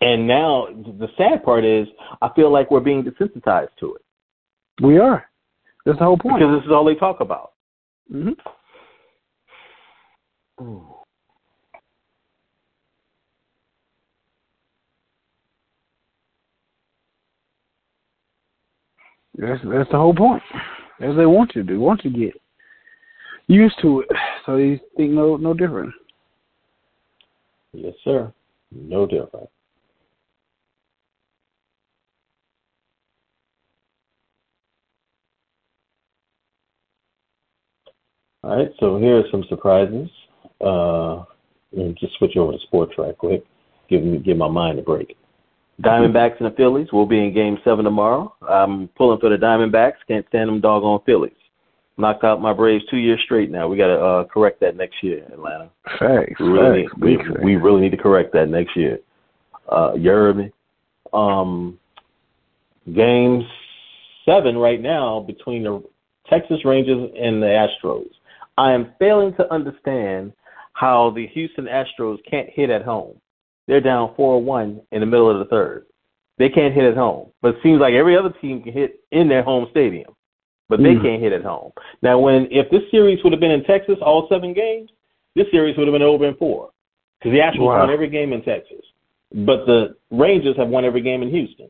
And 0.00 0.26
now 0.26 0.66
the 0.66 1.08
sad 1.16 1.42
part 1.42 1.64
is 1.64 1.88
I 2.22 2.30
feel 2.34 2.52
like 2.52 2.70
we're 2.70 2.80
being 2.80 3.02
desensitized 3.02 3.70
to 3.80 3.94
it. 3.94 4.02
We 4.82 4.98
are. 4.98 5.28
That's 5.84 5.98
the 5.98 6.04
whole 6.04 6.18
point. 6.18 6.38
Because 6.38 6.60
this 6.60 6.66
is 6.66 6.72
all 6.72 6.84
they 6.84 6.94
talk 6.94 7.20
about. 7.20 7.52
Mm-hmm. 8.12 8.32
That's 19.38 19.60
that's 19.64 19.90
the 19.90 19.96
whole 19.96 20.14
point. 20.14 20.42
As 21.00 21.16
they 21.16 21.26
want 21.26 21.52
you 21.54 21.62
to 21.62 21.68
do, 21.68 21.80
want 21.80 22.04
you 22.04 22.10
to 22.10 22.18
get 22.18 22.34
used 23.46 23.76
to 23.82 24.00
it, 24.00 24.08
so 24.44 24.56
you 24.56 24.80
think 24.96 25.12
no 25.12 25.36
no 25.36 25.54
different. 25.54 25.94
Yes, 27.72 27.94
sir. 28.04 28.32
No 28.72 29.06
different. 29.06 29.48
All 38.48 38.56
right, 38.56 38.72
so 38.80 38.96
here 38.96 39.18
are 39.18 39.24
some 39.30 39.44
surprises. 39.50 40.08
Uh, 40.58 41.22
just 42.00 42.14
switch 42.16 42.34
over 42.38 42.52
to 42.52 42.58
sports 42.60 42.94
right 42.96 43.16
quick. 43.16 43.44
Give 43.90 44.02
me 44.02 44.16
give 44.20 44.38
my 44.38 44.48
mind 44.48 44.78
a 44.78 44.82
break. 44.82 45.18
Diamondbacks 45.82 46.40
and 46.40 46.50
the 46.50 46.56
Phillies 46.56 46.90
will 46.90 47.04
be 47.04 47.18
in 47.18 47.34
Game 47.34 47.58
Seven 47.62 47.84
tomorrow. 47.84 48.34
I'm 48.48 48.88
pulling 48.96 49.20
for 49.20 49.28
the 49.28 49.36
Diamondbacks. 49.36 49.96
Can't 50.08 50.26
stand 50.28 50.48
them 50.48 50.62
doggone 50.62 51.00
Phillies. 51.04 51.32
Knocked 51.98 52.24
out 52.24 52.40
my 52.40 52.54
Braves 52.54 52.84
two 52.90 52.96
years 52.96 53.20
straight 53.22 53.50
now. 53.50 53.68
We 53.68 53.76
got 53.76 53.88
to 53.88 54.00
uh, 54.00 54.24
correct 54.24 54.60
that 54.60 54.76
next 54.76 55.02
year, 55.02 55.26
Atlanta. 55.30 55.68
Thanks. 55.98 56.40
We 56.40 56.48
really, 56.48 56.86
Thanks. 56.86 56.94
Need, 56.96 57.38
we, 57.40 57.44
we 57.44 57.56
really 57.56 57.82
need 57.82 57.90
to 57.90 57.98
correct 57.98 58.32
that 58.32 58.48
next 58.48 58.74
year. 58.76 58.98
Uh, 59.68 59.92
you 59.94 60.08
heard 60.08 60.38
me. 60.38 60.52
Um, 61.12 61.78
game 62.94 63.46
seven 64.24 64.56
right 64.56 64.80
now 64.80 65.20
between 65.20 65.64
the 65.64 65.82
Texas 66.30 66.64
Rangers 66.64 67.10
and 67.14 67.42
the 67.42 67.46
Astros. 67.84 68.08
I 68.58 68.72
am 68.72 68.92
failing 68.98 69.34
to 69.36 69.50
understand 69.54 70.32
how 70.72 71.10
the 71.14 71.28
Houston 71.28 71.66
Astros 71.66 72.18
can't 72.28 72.50
hit 72.50 72.70
at 72.70 72.82
home. 72.82 73.20
They're 73.68 73.80
down 73.80 74.14
4 74.16 74.42
1 74.42 74.80
in 74.90 75.00
the 75.00 75.06
middle 75.06 75.30
of 75.30 75.38
the 75.38 75.44
third. 75.44 75.86
They 76.38 76.48
can't 76.48 76.74
hit 76.74 76.84
at 76.84 76.96
home. 76.96 77.30
But 77.40 77.54
it 77.54 77.60
seems 77.62 77.80
like 77.80 77.94
every 77.94 78.16
other 78.16 78.34
team 78.40 78.62
can 78.62 78.72
hit 78.72 79.00
in 79.12 79.28
their 79.28 79.44
home 79.44 79.68
stadium, 79.70 80.12
but 80.68 80.78
they 80.78 80.94
mm. 80.94 81.02
can't 81.02 81.22
hit 81.22 81.32
at 81.32 81.44
home. 81.44 81.70
Now, 82.02 82.18
when 82.18 82.48
if 82.50 82.68
this 82.70 82.82
series 82.90 83.22
would 83.22 83.32
have 83.32 83.40
been 83.40 83.52
in 83.52 83.62
Texas, 83.64 83.96
all 84.02 84.26
seven 84.28 84.52
games, 84.54 84.90
this 85.36 85.46
series 85.52 85.76
would 85.78 85.86
have 85.86 85.94
been 85.94 86.02
over 86.02 86.26
in 86.26 86.34
four 86.34 86.70
because 87.18 87.32
the 87.32 87.38
Astros 87.38 87.66
wow. 87.66 87.80
won 87.80 87.90
every 87.90 88.08
game 88.08 88.32
in 88.32 88.42
Texas, 88.42 88.84
but 89.32 89.66
the 89.66 89.96
Rangers 90.10 90.56
have 90.56 90.68
won 90.68 90.84
every 90.84 91.00
game 91.00 91.22
in 91.22 91.30
Houston. 91.30 91.68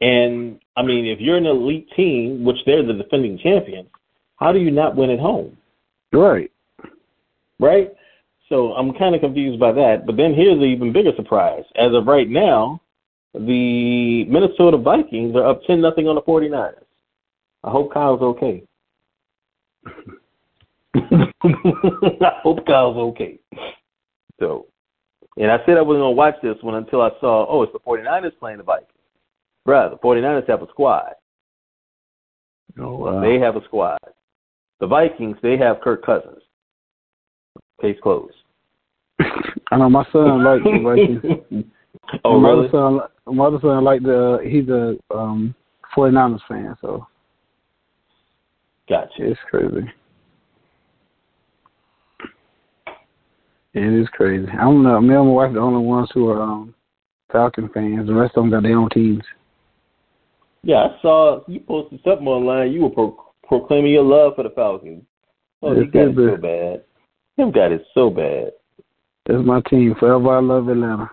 And 0.00 0.58
I 0.76 0.82
mean, 0.82 1.06
if 1.06 1.20
you're 1.20 1.36
an 1.36 1.46
elite 1.46 1.88
team, 1.96 2.44
which 2.44 2.58
they're 2.66 2.84
the 2.84 2.92
defending 2.92 3.38
champions, 3.38 3.88
how 4.36 4.52
do 4.52 4.58
you 4.58 4.72
not 4.72 4.96
win 4.96 5.10
at 5.10 5.20
home? 5.20 5.56
Right. 6.12 6.50
Right. 7.58 7.90
So 8.48 8.72
I'm 8.74 8.92
kind 8.94 9.14
of 9.14 9.20
confused 9.20 9.58
by 9.58 9.72
that. 9.72 10.06
But 10.06 10.16
then 10.16 10.34
here's 10.34 10.58
the 10.58 10.64
even 10.64 10.92
bigger 10.92 11.12
surprise. 11.16 11.64
As 11.76 11.92
of 11.92 12.06
right 12.06 12.28
now, 12.28 12.80
the 13.34 14.24
Minnesota 14.26 14.76
Vikings 14.76 15.34
are 15.34 15.46
up 15.46 15.62
10 15.66 15.80
nothing 15.80 16.08
on 16.08 16.14
the 16.14 16.22
49ers. 16.22 16.84
I 17.64 17.70
hope 17.70 17.92
Kyle's 17.92 18.22
okay. 18.22 18.62
I 20.94 22.32
hope 22.42 22.64
Kyle's 22.66 22.96
okay. 22.96 23.38
So, 24.38 24.66
and 25.36 25.50
I 25.50 25.58
said 25.66 25.76
I 25.76 25.82
wasn't 25.82 26.02
going 26.02 26.14
to 26.14 26.16
watch 26.16 26.36
this 26.42 26.56
one 26.62 26.76
until 26.76 27.02
I 27.02 27.10
saw, 27.20 27.46
oh, 27.48 27.62
it's 27.62 27.72
the 27.72 27.80
49ers 27.80 28.38
playing 28.38 28.58
the 28.58 28.64
Vikings. 28.64 28.90
Bruh, 29.66 29.90
the 29.90 29.96
49ers 29.96 30.48
have 30.48 30.62
a 30.62 30.68
squad. 30.68 31.14
Oh, 32.78 32.96
wow. 32.96 33.20
They 33.20 33.38
have 33.38 33.56
a 33.56 33.64
squad. 33.64 33.98
The 34.80 34.86
Vikings, 34.86 35.36
they 35.42 35.56
have 35.56 35.80
Kirk 35.80 36.04
Cousins. 36.04 36.42
Case 37.80 37.96
closed. 38.02 38.34
I 39.70 39.76
know 39.76 39.88
my 39.88 40.04
son 40.12 40.44
likes 40.44 40.64
the 40.64 40.80
Vikings. 40.82 41.64
oh, 42.24 42.38
my 42.38 42.50
really? 42.50 42.70
Son, 42.70 43.00
my 43.26 43.46
other 43.46 43.58
son 43.60 43.84
like 43.84 44.02
the 44.02 44.38
he's 44.44 44.68
a 44.68 44.96
um 45.14 45.54
49ers 45.96 46.40
fan, 46.48 46.76
so. 46.80 47.06
Gotcha. 48.88 49.10
It's 49.18 49.40
crazy. 49.50 49.90
It 53.74 54.00
is 54.00 54.08
crazy. 54.12 54.46
I 54.52 54.62
don't 54.62 54.82
know. 54.82 55.00
Me 55.00 55.14
and 55.14 55.26
my 55.26 55.32
wife 55.32 55.50
are 55.50 55.54
the 55.54 55.60
only 55.60 55.84
ones 55.84 56.08
who 56.14 56.30
are 56.30 56.40
um 56.40 56.74
Falcon 57.32 57.68
fans. 57.74 58.06
The 58.06 58.14
rest 58.14 58.36
of 58.36 58.44
them 58.44 58.50
got 58.50 58.62
their 58.62 58.78
own 58.78 58.88
teams. 58.90 59.22
Yeah, 60.62 60.76
I 60.86 61.02
saw 61.02 61.40
you 61.46 61.60
posted 61.60 62.00
something 62.04 62.26
online. 62.26 62.72
You 62.72 62.82
were 62.82 62.90
pro- 62.90 63.25
proclaiming 63.48 63.92
your 63.92 64.04
love 64.04 64.34
for 64.36 64.42
the 64.42 64.50
Falcons. 64.50 65.02
Oh, 65.62 65.74
you 65.74 65.90
got 65.90 66.08
it 66.08 66.16
so 66.16 66.36
bad. 66.36 66.84
Him 67.36 67.52
got 67.52 67.72
it 67.72 67.84
so 67.94 68.10
bad. 68.10 68.52
That's 69.26 69.44
my 69.44 69.60
team. 69.68 69.94
Forever 69.98 70.36
I 70.36 70.40
love 70.40 70.68
Atlanta. 70.68 71.10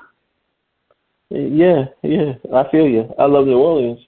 Yeah, 1.30 1.86
yeah. 2.04 2.34
I 2.54 2.70
feel 2.70 2.88
you. 2.88 3.10
I 3.18 3.26
love 3.26 3.48
New 3.48 3.58
Orleans, 3.58 4.00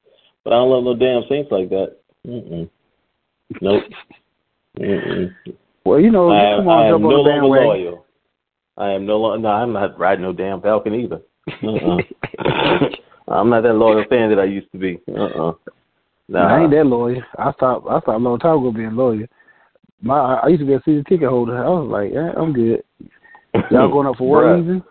but 0.43 0.53
I 0.53 0.57
don't 0.57 0.69
love 0.69 0.84
no 0.84 0.95
damn 0.95 1.23
Saints 1.28 1.51
like 1.51 1.69
that. 1.69 1.97
Mm-mm. 2.28 2.69
Nope. 3.61 3.84
Well, 5.86 5.99
you 5.99 6.09
know, 6.09 6.32
I, 6.32 6.57
come 6.57 6.67
on, 6.67 6.84
I 6.84 6.88
am 6.88 7.01
no 7.03 7.09
longer 7.09 7.45
loyal. 7.45 8.05
I 8.76 8.89
am 8.89 9.05
no 9.05 9.17
longer. 9.17 9.43
No, 9.43 9.49
I'm 9.49 9.71
not 9.71 9.99
riding 9.99 10.23
no 10.23 10.34
damn 10.34 10.59
Falcon 10.59 10.95
either. 10.95 11.21
Uh-uh. 11.63 11.97
I'm 13.28 13.49
not 13.51 13.61
that 13.61 13.73
loyal 13.73 14.03
fan 14.09 14.30
that 14.30 14.39
I 14.39 14.45
used 14.45 14.71
to 14.71 14.80
be. 14.80 14.99
Uh-uh. 15.07 15.53
Nah, 16.28 16.55
I 16.55 16.61
ain't 16.61 16.71
that 16.71 16.86
lawyer. 16.86 17.26
I 17.38 17.51
stopped. 17.53 17.86
I 17.88 17.99
stopped 17.99 18.07
a 18.07 18.17
long 18.17 18.39
time 18.39 18.57
ago 18.57 18.71
being 18.71 18.95
loyal. 18.95 19.28
My, 20.01 20.36
I 20.36 20.47
used 20.47 20.61
to 20.61 20.65
be 20.65 20.73
a 20.73 20.82
season 20.84 21.03
ticket 21.07 21.30
holder. 21.30 21.63
I 21.63 21.69
was 21.69 21.89
like, 21.89 22.11
yeah, 22.13 22.32
I'm 22.36 22.53
good. 22.53 22.84
Y'all 23.71 23.91
going 23.91 24.07
up 24.07 24.17
for 24.17 24.30
what 24.30 24.43
Bruh. 24.43 24.57
reason? 24.59 24.84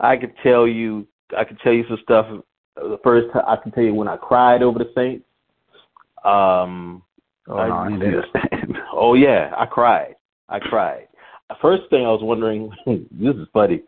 I 0.00 0.16
could 0.16 0.34
tell 0.42 0.66
you. 0.66 1.06
I 1.36 1.44
could 1.44 1.58
tell 1.60 1.72
you 1.72 1.84
some 1.88 1.98
stuff. 2.02 2.26
The 2.76 2.98
first 3.02 3.32
time 3.32 3.42
I 3.46 3.56
can 3.56 3.72
tell 3.72 3.84
you 3.84 3.94
when 3.94 4.08
I 4.08 4.16
cried 4.16 4.62
over 4.62 4.78
the 4.78 4.90
Saints. 4.94 5.24
Um. 6.24 7.02
Oh 7.48 7.58
I- 7.58 7.68
no, 7.68 7.74
I 7.74 7.88
ain't 7.88 8.00
that. 8.00 8.82
Oh 8.92 9.14
yeah, 9.14 9.52
I 9.56 9.66
cried. 9.66 10.14
I 10.48 10.58
cried. 10.58 11.08
First 11.60 11.84
thing 11.90 12.04
I 12.04 12.10
was 12.10 12.22
wondering, 12.22 12.70
this 12.86 13.36
is 13.36 13.46
funny. 13.52 13.82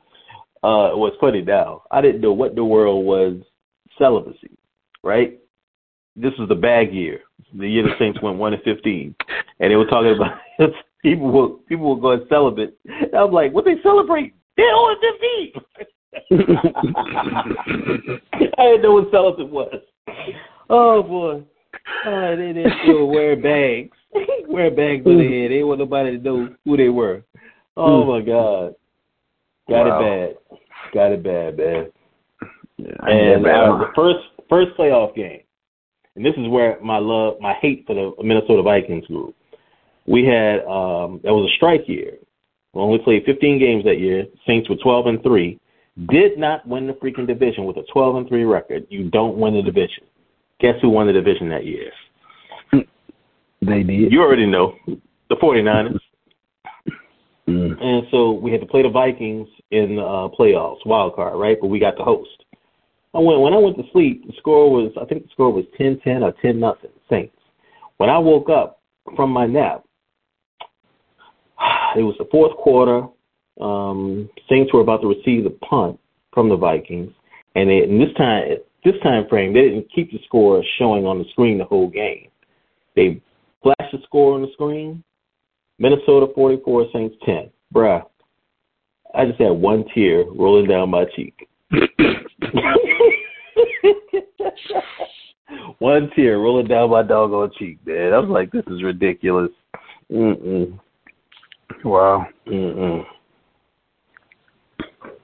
Uh, 0.62 0.90
what's 0.90 1.16
funny 1.20 1.42
now? 1.42 1.82
I 1.90 2.00
didn't 2.00 2.20
know 2.20 2.32
what 2.32 2.54
the 2.54 2.64
world 2.64 3.04
was 3.04 3.36
celibacy, 3.98 4.50
right? 5.02 5.38
This 6.20 6.32
was 6.38 6.48
the 6.48 6.54
bag 6.54 6.92
year, 6.92 7.20
the 7.56 7.68
year 7.68 7.82
the 7.84 7.90
Saints 7.98 8.20
went 8.22 8.38
one 8.38 8.52
and 8.52 8.62
fifteen, 8.62 9.14
and 9.60 9.70
they 9.70 9.76
were 9.76 9.86
talking 9.86 10.14
about 10.16 10.38
people 11.02 11.30
were 11.30 11.48
people 11.68 11.94
were 11.94 12.00
going 12.00 12.26
celibate. 12.28 12.76
And 12.86 13.14
I'm 13.14 13.30
like, 13.32 13.52
what 13.52 13.64
they 13.64 13.76
celebrate? 13.82 14.34
They're 14.56 14.66
on 14.66 14.96
fifteen. 15.00 15.52
I 18.58 18.64
didn't 18.64 18.82
know 18.82 18.92
what 18.92 19.10
celibate 19.10 19.48
was. 19.50 19.80
Oh 20.70 21.02
boy. 21.02 21.42
Oh, 22.06 22.36
they 22.36 22.52
didn't 22.52 22.72
still 22.82 23.06
wear 23.06 23.36
bags. 23.36 23.96
wear 24.48 24.70
bags 24.70 25.06
on 25.06 25.16
their 25.18 25.28
head. 25.28 25.50
They 25.50 25.54
didn't 25.54 25.68
want 25.68 25.78
nobody 25.80 26.16
to 26.18 26.22
know 26.22 26.54
who 26.64 26.76
they 26.76 26.88
were. 26.88 27.22
Oh 27.76 28.04
my 28.04 28.20
God. 28.20 28.74
Got 29.68 29.86
Wow. 29.86 30.00
it 30.00 30.36
bad. 30.50 30.58
Got 30.94 31.12
it 31.12 31.22
bad, 31.22 31.56
man. 31.58 31.92
Yeah, 32.78 33.06
And 33.06 33.44
bad. 33.44 33.68
uh, 33.68 33.78
the 33.78 33.90
first 33.94 34.18
first 34.48 34.76
playoff 34.78 35.14
game, 35.14 35.40
and 36.18 36.26
this 36.26 36.34
is 36.36 36.48
where 36.48 36.78
my 36.82 36.98
love, 36.98 37.36
my 37.40 37.54
hate 37.54 37.84
for 37.86 37.94
the 37.94 38.22
Minnesota 38.22 38.60
Vikings 38.62 39.06
grew. 39.06 39.32
We 40.06 40.24
had 40.24 40.64
um 40.66 41.20
that 41.22 41.32
was 41.32 41.48
a 41.48 41.56
strike 41.56 41.88
year. 41.88 42.14
We 42.74 42.82
only 42.82 42.98
played 42.98 43.24
15 43.24 43.58
games 43.58 43.84
that 43.84 44.00
year. 44.00 44.26
Saints 44.46 44.68
were 44.68 44.76
12 44.76 45.06
and 45.06 45.22
three. 45.22 45.60
Did 46.10 46.38
not 46.38 46.66
win 46.66 46.88
the 46.88 46.92
freaking 46.94 47.26
division 47.26 47.64
with 47.64 47.76
a 47.76 47.84
12 47.92 48.16
and 48.16 48.28
three 48.28 48.44
record. 48.44 48.86
You 48.90 49.10
don't 49.10 49.38
win 49.38 49.54
the 49.54 49.62
division. 49.62 50.04
Guess 50.60 50.74
who 50.82 50.90
won 50.90 51.06
the 51.06 51.12
division 51.12 51.48
that 51.50 51.64
year? 51.64 51.90
They 53.60 53.82
did. 53.82 54.12
You 54.12 54.20
already 54.20 54.46
know 54.46 54.74
the 54.86 55.36
49ers. 55.36 55.98
Mm. 57.48 57.82
And 57.82 58.06
so 58.10 58.32
we 58.32 58.52
had 58.52 58.60
to 58.60 58.66
play 58.66 58.82
the 58.82 58.90
Vikings 58.90 59.48
in 59.70 59.96
the 59.96 60.02
uh, 60.02 60.28
playoffs, 60.28 60.84
wild 60.84 61.14
card, 61.14 61.38
right? 61.38 61.56
But 61.60 61.68
we 61.68 61.78
got 61.78 61.96
the 61.96 62.04
host. 62.04 62.37
I 63.14 63.18
went 63.18 63.40
when 63.40 63.54
I 63.54 63.58
went 63.58 63.76
to 63.76 63.84
sleep. 63.92 64.26
The 64.26 64.34
score 64.38 64.70
was 64.70 64.92
I 65.00 65.04
think 65.06 65.24
the 65.24 65.30
score 65.32 65.52
was 65.52 65.64
ten 65.76 65.98
ten 66.04 66.22
or 66.22 66.32
ten 66.42 66.60
nothing 66.60 66.90
Saints. 67.08 67.34
When 67.96 68.10
I 68.10 68.18
woke 68.18 68.48
up 68.48 68.80
from 69.16 69.30
my 69.30 69.46
nap, 69.46 69.84
it 71.96 72.02
was 72.02 72.16
the 72.18 72.28
fourth 72.30 72.56
quarter. 72.56 73.06
Um, 73.60 74.28
Saints 74.48 74.72
were 74.72 74.80
about 74.80 75.00
to 75.02 75.08
receive 75.08 75.44
the 75.44 75.58
punt 75.68 75.98
from 76.32 76.48
the 76.48 76.56
Vikings, 76.56 77.12
and, 77.56 77.68
they, 77.68 77.78
and 77.78 78.00
this 78.00 78.14
time 78.16 78.44
this 78.84 78.94
time 79.02 79.26
frame 79.28 79.52
they 79.52 79.62
didn't 79.62 79.92
keep 79.92 80.12
the 80.12 80.20
score 80.26 80.62
showing 80.78 81.06
on 81.06 81.18
the 81.18 81.24
screen 81.30 81.58
the 81.58 81.64
whole 81.64 81.88
game. 81.88 82.28
They 82.94 83.20
flashed 83.62 83.92
the 83.92 83.98
score 84.04 84.34
on 84.34 84.42
the 84.42 84.52
screen. 84.52 85.02
Minnesota 85.80 86.26
44, 86.34 86.86
Saints 86.92 87.16
10. 87.24 87.50
Bruh, 87.72 88.02
I 89.14 89.26
just 89.26 89.40
had 89.40 89.50
one 89.50 89.84
tear 89.94 90.24
rolling 90.24 90.66
down 90.68 90.90
my 90.90 91.04
cheek. 91.14 91.48
one 95.78 96.10
tear 96.14 96.38
rolling 96.38 96.66
down 96.66 96.90
my 96.90 97.02
doggone 97.02 97.50
cheek, 97.58 97.78
man. 97.86 98.12
I 98.12 98.18
was 98.18 98.28
like, 98.28 98.50
this 98.52 98.64
is 98.68 98.82
ridiculous. 98.82 99.50
Mm-mm. 100.10 100.78
Wow. 101.84 102.26
Mm-mm. 102.46 103.04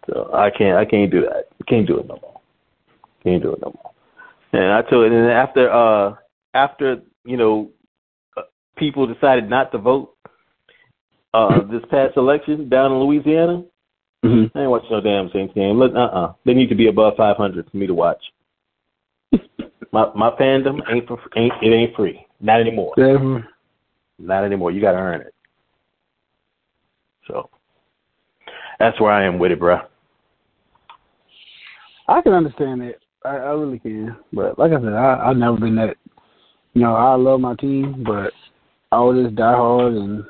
So 0.06 0.30
I 0.34 0.50
can't, 0.50 0.76
I 0.76 0.84
can't 0.84 1.10
do 1.10 1.22
that. 1.22 1.48
Can't 1.66 1.86
do 1.86 1.98
it 1.98 2.06
no 2.06 2.18
more. 2.20 2.40
Can't 3.22 3.42
do 3.42 3.52
it 3.54 3.60
no 3.62 3.74
more. 3.74 3.92
And 4.52 4.72
I 4.72 4.82
told, 4.88 5.06
and 5.06 5.14
then 5.14 5.30
after, 5.30 5.70
uh, 5.72 6.14
after 6.52 7.02
you 7.24 7.36
know, 7.36 7.70
uh, 8.36 8.42
people 8.76 9.06
decided 9.06 9.48
not 9.48 9.72
to 9.72 9.78
vote 9.78 10.14
uh, 11.32 11.60
this 11.70 11.82
past 11.90 12.16
election 12.16 12.68
down 12.68 12.92
in 12.92 12.98
Louisiana, 12.98 13.64
Mm-hmm. 14.24 14.56
I 14.56 14.62
ain't 14.62 14.70
watching 14.70 14.90
no 14.90 15.00
damn 15.02 15.30
Saints 15.32 15.52
game. 15.54 15.78
Look, 15.78 15.94
uh-uh. 15.94 16.32
They 16.46 16.54
need 16.54 16.70
to 16.70 16.74
be 16.74 16.88
above 16.88 17.14
500 17.16 17.70
for 17.70 17.76
me 17.76 17.86
to 17.86 17.94
watch. 17.94 18.22
My 19.92 20.10
my 20.14 20.30
fandom 20.32 20.80
ain't 20.90 21.06
for 21.06 21.18
ain't 21.36 21.52
it 21.62 21.72
ain't 21.72 21.94
free. 21.94 22.26
Not 22.40 22.60
anymore. 22.60 22.92
Not 24.18 24.44
anymore. 24.44 24.70
You 24.70 24.80
got 24.80 24.92
to 24.92 24.98
earn 24.98 25.20
it. 25.22 25.34
So 27.26 27.48
that's 28.78 29.00
where 29.00 29.12
I 29.12 29.24
am 29.26 29.38
with 29.38 29.52
it, 29.52 29.58
bro. 29.58 29.78
I 32.08 32.20
can 32.20 32.32
understand 32.32 32.82
that. 32.82 32.96
I, 33.24 33.36
I 33.36 33.50
really 33.52 33.78
can. 33.78 34.16
But 34.32 34.58
like 34.58 34.72
I 34.72 34.80
said, 34.80 34.92
I, 34.92 35.30
I've 35.30 35.36
never 35.36 35.56
been 35.56 35.76
that. 35.76 35.96
You 36.74 36.82
know, 36.82 36.94
I 36.94 37.14
love 37.14 37.40
my 37.40 37.54
team, 37.54 38.04
but 38.06 38.32
all 38.92 39.14
this 39.14 39.32
die 39.32 39.54
hard 39.54 39.94
and 39.94 40.24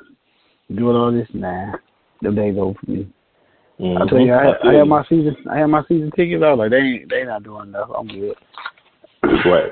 doing 0.73 0.95
all 0.95 1.11
this, 1.11 1.27
nah, 1.33 1.73
the 2.21 2.31
day's 2.31 2.57
over 2.57 2.79
for 2.79 2.91
me. 2.91 3.07
I 3.77 3.81
mm-hmm. 3.81 4.07
tell 4.07 4.19
you, 4.19 4.33
I, 4.33 4.69
I 4.69 4.73
had 4.75 4.87
my 4.87 5.03
season. 5.09 5.35
I 5.51 5.57
had 5.57 5.65
my 5.65 5.81
season 5.87 6.11
tickets. 6.15 6.41
I 6.45 6.53
was 6.53 6.59
like, 6.59 6.71
they 6.71 6.77
ain't, 6.77 7.09
they 7.09 7.25
not 7.25 7.43
doing 7.43 7.69
enough. 7.69 7.89
I'm 7.97 8.07
good. 8.07 8.35
Right. 9.45 9.71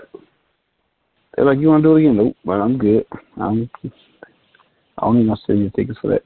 They're 1.36 1.46
like, 1.46 1.60
you 1.60 1.68
want 1.68 1.84
to 1.84 1.90
do 1.90 1.96
it 1.96 2.02
again? 2.02 2.18
Nope, 2.18 2.36
but 2.46 2.54
I'm 2.54 2.78
good. 2.78 3.06
I'm. 3.38 3.70
I 3.84 5.06
don't 5.06 5.18
need 5.18 5.28
no 5.28 5.36
season 5.48 5.72
tickets 5.76 6.00
for 6.00 6.10
that. 6.10 6.24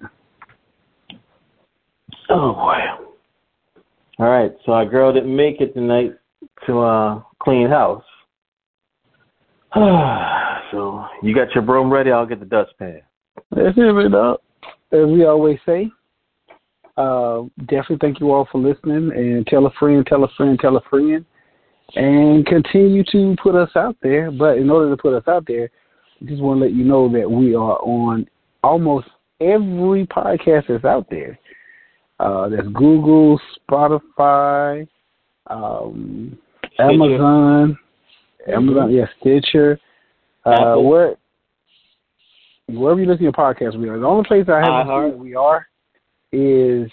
Oh 2.30 2.53
boy. 2.53 2.78
All 4.19 4.30
right, 4.30 4.51
so 4.65 4.73
our 4.73 4.86
girl 4.86 5.13
didn't 5.13 5.36
make 5.36 5.61
it 5.61 5.73
tonight 5.73 6.11
to 6.65 6.80
uh 6.80 7.21
clean 7.41 7.69
house. 7.69 8.03
so 9.75 11.05
you 11.21 11.34
got 11.34 11.53
your 11.53 11.63
broom 11.63 11.91
ready? 11.91 12.11
I'll 12.11 12.25
get 12.25 12.39
the 12.39 12.45
dustpan. 12.45 13.01
That's 13.51 13.78
it, 13.78 13.93
man. 13.93 14.36
As 14.91 15.07
we 15.07 15.25
always 15.25 15.59
say, 15.65 15.89
uh, 16.97 17.43
definitely 17.59 17.97
thank 18.01 18.19
you 18.19 18.32
all 18.32 18.47
for 18.51 18.59
listening 18.59 19.11
and 19.15 19.45
tell 19.47 19.65
a 19.67 19.71
friend, 19.71 20.05
tell 20.05 20.23
a 20.23 20.30
friend, 20.36 20.57
tell 20.59 20.78
a 20.78 20.82
friend, 20.89 21.25
and 21.95 22.45
continue 22.45 23.03
to 23.11 23.35
put 23.41 23.55
us 23.55 23.69
out 23.75 23.95
there. 24.01 24.31
But 24.31 24.57
in 24.57 24.69
order 24.69 24.89
to 24.89 25.01
put 25.01 25.13
us 25.13 25.23
out 25.27 25.45
there, 25.47 25.69
we 26.21 26.27
just 26.27 26.41
want 26.41 26.59
to 26.59 26.65
let 26.65 26.73
you 26.73 26.83
know 26.83 27.11
that 27.11 27.29
we 27.29 27.55
are 27.55 27.77
on 27.81 28.27
almost 28.63 29.07
every 29.39 30.05
podcast 30.07 30.65
that's 30.67 30.85
out 30.85 31.07
there. 31.09 31.39
Uh, 32.19 32.49
that's 32.49 32.67
Google, 32.69 33.39
Spotify, 33.69 34.88
um, 35.47 36.38
Amazon, 36.79 37.77
Amazon, 38.47 38.91
yeah, 38.91 39.05
Stitcher. 39.19 39.79
Uh, 40.45 40.77
where 40.77 41.15
wherever 42.67 42.99
you 42.99 43.05
listen 43.05 43.19
to 43.19 43.23
your 43.23 43.31
podcast, 43.33 43.77
we 43.77 43.89
are. 43.89 43.99
The 43.99 44.05
only 44.05 44.27
place 44.27 44.45
I 44.47 44.59
haven't 44.59 44.88
seen 44.88 45.11
that 45.11 45.17
we 45.17 45.35
are 45.35 45.67
is 46.31 46.89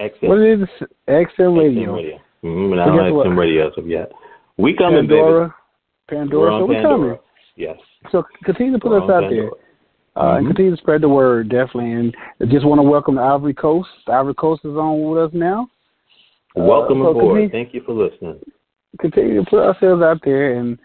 XM, 0.00 0.28
what 0.28 0.38
is 0.38 0.68
it? 0.80 0.90
XM 1.08 1.58
Radio, 1.58 1.92
XM 1.92 1.96
radio. 1.96 2.18
Mm-hmm, 2.44 2.72
and 2.72 2.80
I 2.80 2.86
don't 2.86 3.26
have 3.26 3.36
radio 3.36 3.68
as 3.68 3.72
of 3.76 3.86
yet. 3.86 4.12
We 4.56 4.74
coming, 4.74 5.08
Pandora, 5.08 5.48
baby. 6.08 6.18
Pandora. 6.20 6.50
So 6.60 6.66
we 6.66 6.74
Pandora. 6.76 6.98
coming. 6.98 7.18
Yes. 7.56 7.76
So 8.12 8.24
continue 8.44 8.72
to 8.72 8.78
put 8.78 8.90
We're 8.92 8.98
us 9.04 9.10
out 9.10 9.22
Pandora. 9.22 9.50
there. 9.50 9.50
Uh, 10.24 10.36
and 10.38 10.46
Mhm. 10.46 10.50
continue 10.50 10.70
to 10.72 10.76
spread 10.76 11.00
the 11.00 11.08
word, 11.08 11.48
definitely. 11.48 11.92
And 11.92 12.16
I 12.40 12.46
just 12.46 12.64
want 12.66 12.78
to 12.80 12.82
welcome 12.82 13.16
the 13.16 13.22
Ivory 13.22 13.54
Coast. 13.54 13.88
The 14.06 14.12
Ivory 14.12 14.34
Coast 14.34 14.64
is 14.64 14.76
on 14.76 15.02
with 15.10 15.18
us 15.22 15.32
now. 15.32 15.68
Uh, 16.56 16.62
Welcome 16.62 16.98
so 17.02 17.08
aboard. 17.10 17.24
continue- 17.26 17.48
Thank 17.50 17.74
you 17.74 17.80
for 17.82 17.92
listening. 17.92 18.38
continue 18.98 19.44
to 19.44 19.50
put 19.50 19.62
ourselves 19.62 20.02
out 20.02 20.18
there 20.24 20.54
and 20.54 20.78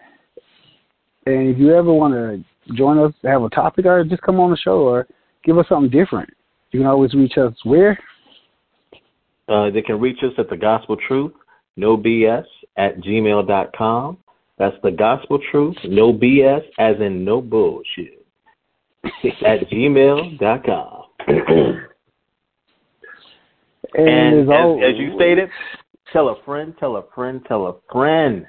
and 1.26 1.48
if 1.48 1.58
you 1.58 1.74
ever 1.74 1.90
want 1.92 2.12
to 2.12 2.44
join 2.74 2.98
us 2.98 3.12
have 3.24 3.42
a 3.42 3.48
topic 3.48 3.86
or 3.86 4.04
just 4.04 4.20
come 4.22 4.38
on 4.38 4.50
the 4.50 4.56
show 4.58 4.82
or 4.82 5.06
give 5.42 5.56
us 5.56 5.66
something 5.68 5.88
different 5.90 6.28
you 6.70 6.78
can 6.78 6.86
always 6.86 7.14
reach 7.14 7.38
us 7.38 7.54
where 7.64 7.98
Uh, 9.48 9.70
they 9.70 9.80
can 9.82 9.98
reach 9.98 10.22
us 10.22 10.32
at 10.38 10.48
the 10.50 10.56
gospel 10.56 10.96
truth, 10.96 11.32
no 11.76 11.96
BS, 11.96 12.44
at 12.76 12.98
gmail 13.00 13.46
dot 13.46 13.74
com. 13.76 14.18
That's 14.58 14.76
the 14.82 14.90
gospel 14.90 15.38
truth, 15.50 15.76
no 15.84 16.12
BS, 16.12 16.62
as 16.78 16.96
in 17.00 17.24
no 17.24 17.40
bullshit, 17.40 18.24
at 19.44 19.68
gmail 19.70 20.38
dot 20.38 20.64
com. 20.64 21.02
and, 21.28 21.78
and 24.08 24.40
as, 24.40 24.44
as, 24.44 24.48
always, 24.50 24.84
as 24.84 24.98
you 24.98 25.12
stated, 25.16 25.48
tell 26.12 26.28
a 26.28 26.42
friend, 26.44 26.74
tell 26.78 26.96
a 26.96 27.02
friend, 27.14 27.40
tell 27.48 27.66
a 27.66 27.74
friend, 27.92 28.46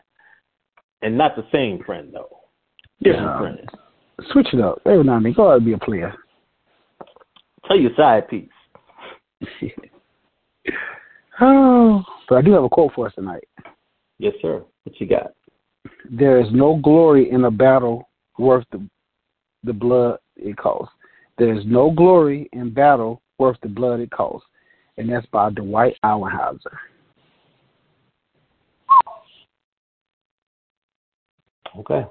and 1.02 1.18
not 1.18 1.36
the 1.36 1.46
same 1.52 1.84
friend 1.84 2.10
though, 2.14 2.40
different 3.02 3.26
Yeah. 3.26 3.40
friend. 3.40 3.70
switch 4.32 4.48
it 4.54 4.62
up 4.62 4.82
every 4.86 5.04
now 5.04 5.18
and 5.18 5.26
then 5.26 5.34
go 5.34 5.52
out 5.52 5.58
and 5.58 5.66
be 5.66 5.74
a 5.74 5.78
player 5.78 6.14
Tell 7.68 7.80
your 7.80 7.92
side 7.98 8.28
piece. 8.28 8.50
oh, 11.42 12.04
but 12.30 12.38
I 12.38 12.42
do 12.42 12.52
have 12.54 12.64
a 12.64 12.70
quote 12.70 12.94
for 12.94 13.08
us 13.08 13.14
tonight. 13.16 13.44
Yes, 14.20 14.34
sir. 14.42 14.64
What 14.84 15.00
you 15.00 15.08
got? 15.08 15.34
There 16.10 16.40
is 16.40 16.48
no 16.52 16.78
glory 16.78 17.30
in 17.32 17.46
a 17.46 17.52
battle 17.52 18.10
worth 18.38 18.66
the 18.72 18.88
the 19.64 19.74
blood 19.74 20.20
it 20.36 20.56
costs. 20.58 20.94
There 21.38 21.54
is 21.58 21.66
no 21.66 21.92
glory 21.92 22.50
in 22.54 22.74
battle 22.74 23.22
worth 23.40 23.58
the 23.62 23.70
blood 23.70 24.00
it 24.00 24.12
costs. 24.12 24.48
And 24.98 25.10
that's 25.10 25.26
by 25.28 25.50
Dwight 25.50 25.96
Eisenhower. 26.04 26.58
Okay. 31.80 32.06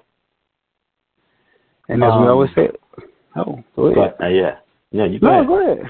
And 1.89 2.05
as 2.05 2.13
Um, 2.13 2.23
we 2.23 2.29
always 2.29 2.51
say, 2.55 2.71
oh, 3.37 3.63
go 3.77 3.87
ahead. 3.87 4.15
But, 4.19 4.25
uh, 4.25 4.29
yeah. 4.29 4.59
Yeah, 4.91 5.07
you 5.07 5.19
go 5.19 5.29
No, 5.29 5.33
ahead. 5.33 5.47
go 5.47 5.61
ahead. 5.61 5.87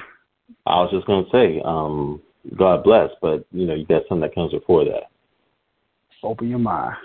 I 0.67 0.81
was 0.81 0.91
just 0.93 1.07
gonna 1.07 1.29
say, 1.31 1.61
um, 1.65 2.23
God 2.57 2.85
bless, 2.85 3.11
but 3.21 3.45
you 3.53 3.67
know, 3.67 3.75
you 3.75 3.87
got 3.87 4.03
something 4.09 4.21
that 4.21 4.35
comes 4.35 4.53
before 4.53 4.85
that. 4.85 5.11
Open 6.23 6.49
your 6.49 6.59
mind. 6.59 6.97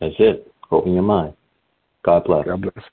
That's 0.00 0.14
it. 0.18 0.52
Open 0.70 0.92
your 0.92 1.02
mind. 1.02 1.34
God 2.04 2.24
bless. 2.24 2.46
God 2.46 2.62
bless. 2.62 2.84